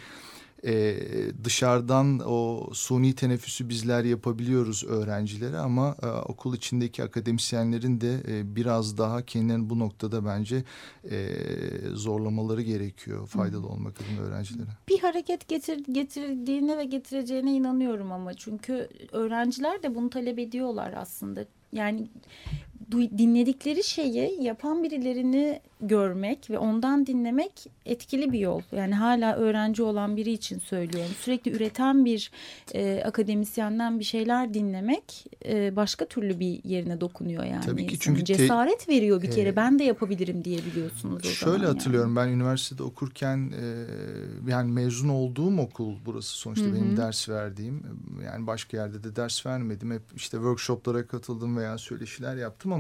e, 0.66 0.98
dışarıdan 1.44 2.22
o 2.26 2.70
suni 2.74 3.16
teneffüsü 3.16 3.70
bizler 3.70 4.04
yapabiliyoruz 4.04 4.84
öğrencilere 4.84 5.58
ama 5.58 5.96
e, 6.04 6.08
okul 6.08 6.56
içindeki 6.56 7.04
akademisyenlerin 7.04 8.02
de 8.02 8.20
e, 8.28 8.56
biraz 8.56 8.98
daha 8.98 9.26
kendilerini 9.26 9.70
bu 9.70 9.80
noktada 9.80 10.26
bence 10.26 10.64
e, 11.12 11.28
zorlamaları 11.94 12.62
gerekiyor 12.62 13.28
faydalı 13.28 13.68
olmak 13.68 13.96
adına 14.02 14.28
öğrencilere. 14.28 14.70
Bir 14.90 15.00
hareket 15.00 15.48
getir, 15.48 15.84
getirdiğine 15.92 16.78
ve 16.78 16.84
getireceğine 16.84 17.54
inanıyorum 17.54 18.12
ama 18.12 18.34
çünkü 18.34 18.90
öğrenciler 19.12 19.84
de 19.84 19.96
bunu 19.96 20.10
talep 20.10 20.40
ediyorlar 20.40 20.94
aslında. 20.98 21.46
Yani 21.72 22.08
dinledikleri 22.92 23.84
şeyi 23.84 24.44
yapan 24.44 24.84
birilerini 24.84 25.62
görmek 25.82 26.50
ve 26.50 26.58
ondan 26.58 27.06
dinlemek 27.06 27.52
etkili 27.86 28.32
bir 28.32 28.40
yol. 28.40 28.62
Yani 28.72 28.96
hala 28.96 29.36
öğrenci 29.36 29.84
olan 29.84 30.18
biri 30.18 30.32
için 30.32 30.60
söylüyorum. 30.60 31.12
Sürekli 31.22 31.52
üreten 31.52 32.06
bir 32.06 32.32
e, 32.74 33.04
akademisyenden 33.06 34.00
bir 34.00 34.04
şeyler 34.04 34.54
dinlemek 34.54 35.26
e, 35.46 35.76
başka 35.76 36.06
türlü 36.06 36.40
bir 36.40 36.64
yerine 36.64 37.02
dokunuyor 37.02 37.44
yani. 37.44 37.66
Tabii 37.66 37.88
ki 37.88 38.00
çünkü 38.00 38.26
cesaret 38.26 38.90
veriyor 38.90 39.22
bir 39.22 39.32
kere. 39.32 39.50
E, 39.50 39.56
ben 39.56 39.80
de 39.80 39.84
yapabilirim 39.84 40.44
diyebiliyorsunuz 40.46 41.26
o 41.26 41.30
Şöyle 41.30 41.58
zaman 41.58 41.74
hatırlıyorum 41.74 42.16
yani. 42.16 42.28
ben 42.28 42.34
üniversitede 42.34 42.84
okurken 42.84 43.54
e, 43.62 43.86
yani 44.52 44.72
mezun 44.72 45.10
olduğum 45.10 45.58
okul 45.58 45.96
burası 46.06 46.38
sonuçta 46.38 46.66
Hı 46.66 46.70
-hı. 46.70 46.76
benim 46.76 46.98
ders 46.98 47.30
verdiğim. 47.30 47.84
Yani 48.26 48.48
başka 48.48 48.78
yerde 48.78 49.04
de 49.04 49.16
ders 49.16 49.46
vermedim. 49.46 49.92
Hep 49.92 50.02
işte 50.16 50.38
workshoplara 50.38 51.08
katıldım 51.08 51.58
veya 51.58 51.78
söyleşiler 51.78 52.36
yaptım 52.36 52.74
ama 52.74 52.79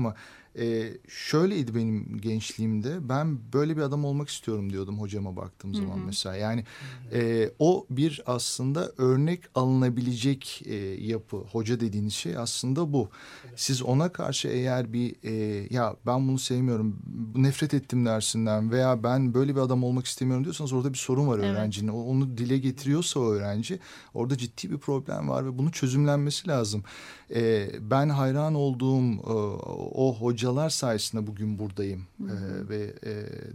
e, 0.60 0.94
şöyleydi 1.08 1.76
benim 1.76 2.18
gençliğimde. 2.18 3.10
Ben 3.10 3.40
böyle 3.54 3.78
bir 3.78 3.82
adam 3.82 4.06
olmak 4.06 4.30
istiyorum 4.30 4.74
diyordum 4.74 5.00
hocama 5.00 5.36
baktığım 5.36 5.76
zaman 5.76 5.98
Hı 5.98 6.02
-hı. 6.02 6.06
mesela. 6.06 6.36
Yani 6.36 6.64
e, 7.14 7.52
o 7.60 7.86
bir 7.90 8.22
aslında 8.26 8.92
örnek 8.98 9.44
alınabilecek 9.56 10.62
e, 10.66 10.76
yapı. 11.06 11.38
Hoca 11.38 11.80
dediğiniz 11.80 12.14
şey 12.14 12.38
aslında 12.38 12.94
bu. 12.94 13.10
Evet. 13.50 13.60
Siz 13.60 13.82
ona 13.82 14.10
karşı 14.10 14.48
eğer 14.48 14.94
bir 14.94 15.16
e, 15.24 15.68
ya 15.70 15.96
ben 16.06 16.28
bunu 16.28 16.40
sevmiyorum, 16.40 17.00
nefret 17.36 17.74
ettim 17.74 18.06
dersinden 18.06 18.72
veya 18.72 19.04
ben 19.04 19.34
böyle 19.34 19.56
bir 19.56 19.62
adam 19.62 19.84
olmak 19.84 20.06
istemiyorum 20.06 20.44
diyorsanız 20.44 20.74
orada 20.74 20.94
bir 20.94 20.98
sorun 20.98 21.28
var 21.28 21.40
evet. 21.40 21.50
öğrencinin. 21.50 21.92
O, 21.92 22.02
onu 22.02 22.38
dile 22.38 22.58
getiriyorsa 22.58 23.20
o 23.20 23.32
öğrenci 23.32 23.80
orada 24.14 24.38
ciddi 24.38 24.72
bir 24.72 24.78
problem 24.78 25.30
var 25.30 25.46
ve 25.46 25.58
bunu 25.58 25.72
çözümlenmesi 25.72 26.48
lazım. 26.48 26.84
E, 27.36 27.70
ben 27.82 28.10
hayran 28.10 28.56
olduğum 28.56 29.14
e, 29.14 29.34
o 29.94 30.16
hocalar 30.20 30.70
sayesinde 30.70 31.28
bugün 31.28 31.60
buradayım 31.60 32.08
e, 32.20 32.70
ve 32.70 32.94
e, 33.06 33.12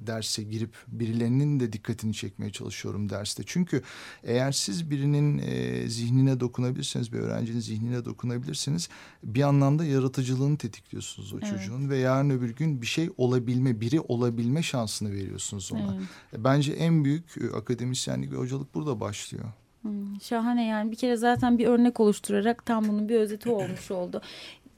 derse 0.07 0.43
girip 0.43 0.75
birilerinin 0.89 1.61
de 1.61 1.72
dikkatini 1.72 2.14
çekmeye 2.14 2.53
çalışıyorum 2.53 3.11
derste. 3.11 3.43
Çünkü 3.47 3.83
eğer 4.22 4.53
siz 4.53 4.91
birinin 4.91 5.39
e, 5.39 5.89
zihnine 5.89 6.41
dokunabilirseniz, 6.41 7.12
bir 7.12 7.18
öğrencinin 7.18 7.61
zihnine 7.61 8.05
dokunabilirsiniz, 8.05 8.89
bir 9.25 9.43
anlamda 9.43 9.85
yaratıcılığını 9.85 10.57
tetikliyorsunuz 10.57 11.33
o 11.33 11.39
evet. 11.43 11.49
çocuğun 11.51 11.91
ve 11.91 11.99
yarın 11.99 12.31
öbür 12.31 12.57
gün 12.57 12.83
bir 12.83 12.87
şey 12.87 13.11
olabilme, 13.16 13.81
biri 13.81 14.01
olabilme 14.01 14.62
şansını 14.62 15.12
veriyorsunuz 15.12 15.72
ona. 15.72 15.97
Evet. 16.33 16.45
Bence 16.45 16.72
en 16.72 17.05
büyük 17.05 17.25
e, 17.41 17.57
akademisyenlik 17.57 18.33
ve 18.33 18.37
hocalık 18.37 18.75
burada 18.75 19.01
başlıyor. 19.01 19.45
Hmm, 19.85 20.20
şahane 20.20 20.66
yani 20.66 20.91
bir 20.91 20.97
kere 20.97 21.16
zaten 21.16 21.59
bir 21.59 21.66
örnek 21.66 22.01
oluşturarak 22.01 22.66
tam 22.66 22.89
bunun 22.89 23.09
bir 23.09 23.16
özeti 23.16 23.51
olmuş 23.51 23.91
oldu. 23.91 24.22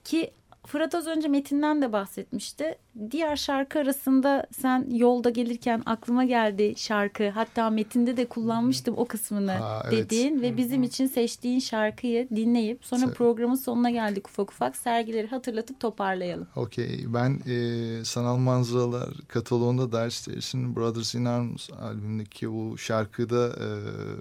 Ki 0.04 0.30
Fırat 0.66 0.94
az 0.94 1.06
önce 1.06 1.28
metinden 1.28 1.82
de 1.82 1.92
bahsetmişti. 1.92 2.78
Diğer 3.10 3.36
şarkı 3.36 3.78
arasında 3.78 4.46
sen 4.52 4.86
yolda 4.90 5.30
gelirken 5.30 5.82
aklıma 5.86 6.24
geldi 6.24 6.74
şarkı. 6.76 7.28
Hatta 7.28 7.70
metinde 7.70 8.16
de 8.16 8.28
kullanmıştım 8.28 8.94
o 8.98 9.04
kısmını 9.04 9.58
evet. 9.84 9.92
dediğin 9.92 10.42
ve 10.42 10.56
bizim 10.56 10.82
için 10.82 11.06
seçtiğin 11.06 11.60
şarkıyı 11.60 12.28
dinleyip 12.28 12.84
sonra 12.84 13.04
Se- 13.04 13.14
programın 13.14 13.54
sonuna 13.54 13.90
geldik 13.90 14.28
ufak 14.28 14.50
ufak. 14.50 14.76
Sergileri 14.76 15.26
hatırlatıp 15.26 15.80
toparlayalım. 15.80 16.46
Okey. 16.56 17.04
Ben 17.06 17.40
e, 17.46 18.04
Sanal 18.04 18.36
Manzaralar 18.36 19.08
kataloğunda 19.28 19.92
Dire 19.92 20.10
Straits'in 20.10 20.76
Brothers 20.76 21.14
in 21.14 21.24
Arms 21.24 21.70
albümündeki 21.70 22.48
o 22.48 22.76
şarkıda 22.76 23.48
e, 23.48 23.68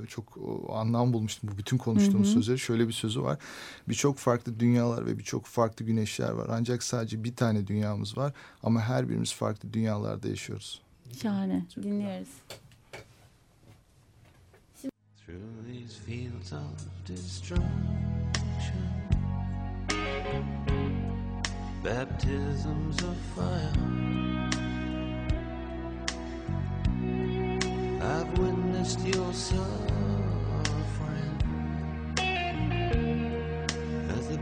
çok 0.07 0.37
anlam 0.73 1.13
bulmuştum. 1.13 1.49
Bu 1.53 1.57
bütün 1.57 1.77
konuştuğumuz 1.77 2.33
sözleri 2.33 2.59
şöyle 2.59 2.87
bir 2.87 2.93
sözü 2.93 3.21
var. 3.21 3.37
Birçok 3.89 4.17
farklı 4.17 4.59
dünyalar 4.59 5.05
ve 5.05 5.17
birçok 5.17 5.45
farklı 5.45 5.85
güneşler 5.85 6.31
var. 6.31 6.47
Ancak 6.49 6.83
sadece 6.83 7.23
bir 7.23 7.35
tane 7.35 7.67
dünyamız 7.67 8.17
var. 8.17 8.33
Ama 8.65 8.81
her 8.81 9.09
birimiz 9.09 9.33
farklı 9.33 9.73
dünyalarda 9.73 10.27
yaşıyoruz. 10.27 10.81
Şahane. 11.21 11.65
Dinliyoruz. 11.75 12.29
Through 15.25 15.39
these 15.71 15.95
fields 16.05 16.53
of 16.53 16.61
destruction, 17.07 18.83
baptisms 21.83 23.03
of 23.03 23.15
fire. 23.35 23.71
I've 28.01 28.29
witnessed 28.37 28.99
your 29.15 29.33
suffering 29.33 29.75
as 34.19 34.27
the 34.29 34.37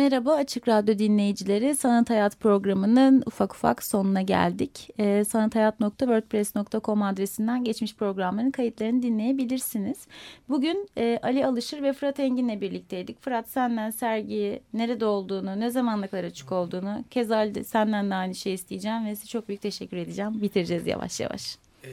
Merhaba 0.00 0.34
Açık 0.34 0.68
Radyo 0.68 0.98
dinleyicileri. 0.98 1.76
Sanat 1.76 2.10
Hayat 2.10 2.40
programının 2.40 3.22
ufak 3.26 3.54
ufak 3.54 3.82
sonuna 3.82 4.22
geldik. 4.22 4.88
Ee, 4.98 5.24
sanathayat.wordpress.com 5.24 7.02
adresinden 7.02 7.64
geçmiş 7.64 7.94
programların 7.94 8.50
kayıtlarını 8.50 9.02
dinleyebilirsiniz. 9.02 10.06
Bugün 10.48 10.88
e, 10.98 11.18
Ali 11.22 11.46
Alışır 11.46 11.82
ve 11.82 11.92
Fırat 11.92 12.20
Engin'le 12.20 12.60
birlikteydik. 12.60 13.22
Fırat 13.22 13.48
senden 13.48 13.90
sergiyi 13.90 14.60
nerede 14.72 15.04
olduğunu, 15.04 15.60
ne 15.60 15.70
zamanla 15.70 16.06
açık 16.12 16.52
olduğunu, 16.52 17.04
keza 17.10 17.46
senden 17.64 18.10
de 18.10 18.14
aynı 18.14 18.34
şey 18.34 18.54
isteyeceğim 18.54 19.06
ve 19.06 19.16
size 19.16 19.26
çok 19.28 19.48
büyük 19.48 19.62
teşekkür 19.62 19.96
edeceğim. 19.96 20.42
Bitireceğiz 20.42 20.86
yavaş 20.86 21.20
yavaş. 21.20 21.69
Ee, 21.84 21.88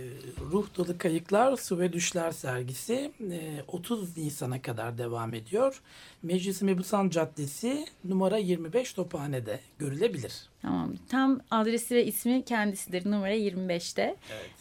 Ruh 0.51 0.65
Dolu 0.77 0.97
Kayıklar 0.97 1.57
Su 1.57 1.79
ve 1.79 1.93
Düşler 1.93 2.31
sergisi 2.31 3.11
e, 3.31 3.63
30 3.67 4.17
Nisan'a 4.17 4.61
kadar 4.61 4.97
devam 4.97 5.33
ediyor. 5.33 5.81
Meclis 6.23 6.61
Mebusan 6.61 7.09
Caddesi 7.09 7.85
numara 8.03 8.37
25 8.37 8.93
Tophane'de 8.93 9.59
görülebilir. 9.79 10.33
Tamam. 10.61 10.93
Tam 11.09 11.39
adresi 11.51 11.95
ve 11.95 12.05
ismi 12.05 12.45
kendisidir. 12.45 13.11
Numara 13.11 13.35
25'te. 13.35 14.15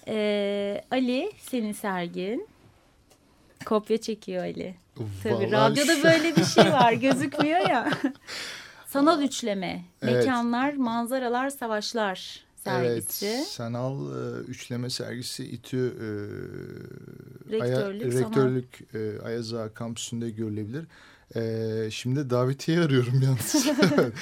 Ee, 0.09 0.85
Ali 0.91 1.33
senin 1.39 1.73
sergin. 1.73 2.49
Kopya 3.65 4.01
çekiyor 4.01 4.43
Ali. 4.45 4.75
Tabii 5.23 5.35
Vallahi 5.35 5.53
radyoda 5.53 5.97
şu- 5.97 6.05
böyle 6.05 6.37
bir 6.37 6.45
şey 6.45 6.65
var. 6.65 6.93
Gözükmüyor 7.07 7.69
ya. 7.69 7.91
Sanal 8.87 9.23
üçleme. 9.23 9.83
Evet. 10.03 10.15
Mekanlar, 10.15 10.73
manzaralar, 10.75 11.51
savaşlar 11.51 12.46
sergisi. 12.71 13.27
Evet, 13.27 13.47
sanal 13.47 13.95
e, 14.07 14.41
üçleme 14.41 14.91
sergisi 14.91 15.45
İTÜ 15.45 15.77
e, 15.79 16.09
Rektörlük, 17.53 18.03
Aya, 18.03 18.13
sanal. 18.13 18.29
Rektörlük 18.29 18.95
e, 18.95 19.21
Ayaz 19.25 19.55
Ağa 19.55 19.75
kampüsünde 19.75 20.31
görülebilir. 20.31 20.85
E, 21.37 21.89
şimdi 21.91 22.31
davetiye 22.31 22.81
arıyorum 22.81 23.23
yalnız. 23.23 23.67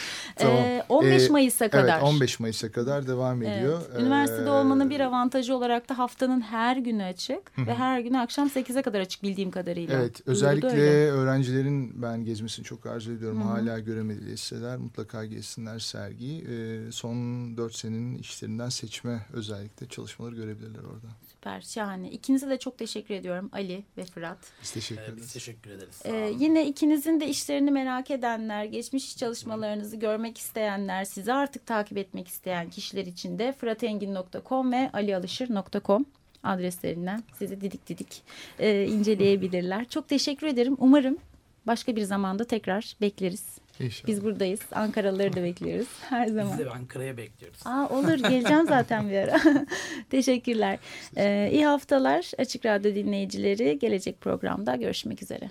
tamam. 0.36 0.56
Ee, 0.56 0.84
15 0.88 1.22
Ee, 1.22 1.28
Mayıs'a 1.32 1.70
kadar. 1.70 1.92
Evet 1.94 2.02
15 2.02 2.40
Mayıs'a 2.40 2.72
kadar 2.72 3.06
devam 3.06 3.42
Evet. 3.42 3.56
ediyor. 3.58 3.80
Üniversitede 4.00 4.46
Ee, 4.48 4.52
olmanın 4.52 4.90
bir 4.90 5.00
avantajı 5.00 5.54
olarak 5.56 5.88
da 5.88 5.98
haftanın 5.98 6.40
her 6.40 6.76
günü 6.76 7.02
açık 7.04 7.58
ve 7.58 7.74
her 7.74 8.00
gün 8.00 8.14
akşam 8.14 8.48
8'e 8.48 8.82
kadar 8.82 9.00
açık 9.00 9.22
bildiğim 9.22 9.50
kadarıyla. 9.50 9.98
Evet 10.00 10.20
özellikle 10.26 11.10
öğrencilerin 11.10 12.02
ben 12.02 12.24
gezmesini 12.24 12.64
çok 12.64 12.86
arzu 12.86 13.12
ediyorum. 13.12 13.40
Hı. 13.42 13.44
Hala 13.48 13.78
göremediği 13.78 14.26
listeler 14.30 14.76
mutlaka 14.78 15.24
gezsinler 15.24 15.78
sergiyi. 15.78 16.44
Ee, 16.48 16.92
son 16.92 17.16
4 17.56 17.74
senenin 17.74 18.18
işlerinden 18.18 18.68
seçme 18.68 19.26
özellikle 19.32 19.88
çalışmaları 19.88 20.34
görebilirler 20.34 20.80
orada. 20.82 21.06
Süper, 21.34 21.60
şahane. 21.60 22.10
İkinize 22.10 22.48
de 22.50 22.58
çok 22.58 22.78
teşekkür 22.78 23.14
ediyorum 23.14 23.50
Ali 23.52 23.84
ve 23.98 24.04
Fırat. 24.04 24.38
Biz 24.62 24.70
teşekkür 24.70 25.02
Ee, 25.02 25.04
ederiz. 25.04 25.22
biz 25.22 25.32
teşekkür 25.32 25.70
ederiz. 25.70 26.02
Ee, 26.04 26.32
yine 26.38 26.66
ikinizin 26.94 27.20
de 27.20 27.28
işlerini 27.28 27.70
merak 27.70 28.10
edenler, 28.10 28.64
geçmiş 28.64 29.04
iş 29.04 29.16
çalışmalarınızı 29.16 29.96
görmek 29.96 30.38
isteyenler, 30.38 31.04
sizi 31.04 31.32
artık 31.32 31.66
takip 31.66 31.98
etmek 31.98 32.28
isteyen 32.28 32.70
kişiler 32.70 33.06
için 33.06 33.38
de 33.38 33.52
fıratengin.com 33.52 34.72
ve 34.72 34.90
alialışır.com 34.92 36.06
adreslerinden 36.42 37.22
sizi 37.38 37.60
didik 37.60 37.88
didik 37.88 38.22
e, 38.58 38.86
inceleyebilirler. 38.86 39.88
Çok 39.88 40.08
teşekkür 40.08 40.46
ederim. 40.46 40.76
Umarım 40.78 41.18
başka 41.66 41.96
bir 41.96 42.02
zamanda 42.02 42.44
tekrar 42.44 42.96
bekleriz. 43.00 43.44
İnşallah. 43.80 44.08
Biz 44.08 44.24
buradayız. 44.24 44.60
Ankaralıları 44.72 45.36
da 45.36 45.42
bekliyoruz 45.42 45.88
her 46.00 46.26
zaman. 46.26 46.58
Biz 46.58 46.66
de 46.66 46.70
Ankara'ya 46.70 47.16
bekliyoruz. 47.16 47.66
Aa, 47.66 47.88
olur 47.90 48.18
geleceğim 48.18 48.66
zaten 48.66 49.10
bir 49.10 49.16
ara. 49.16 49.40
Teşekkürler. 50.10 50.78
Ee, 51.16 51.50
iyi 51.52 51.66
haftalar 51.66 52.30
Açık 52.38 52.66
Radyo 52.66 52.94
dinleyicileri. 52.94 53.78
Gelecek 53.78 54.20
programda 54.20 54.76
görüşmek 54.76 55.22
üzere. 55.22 55.50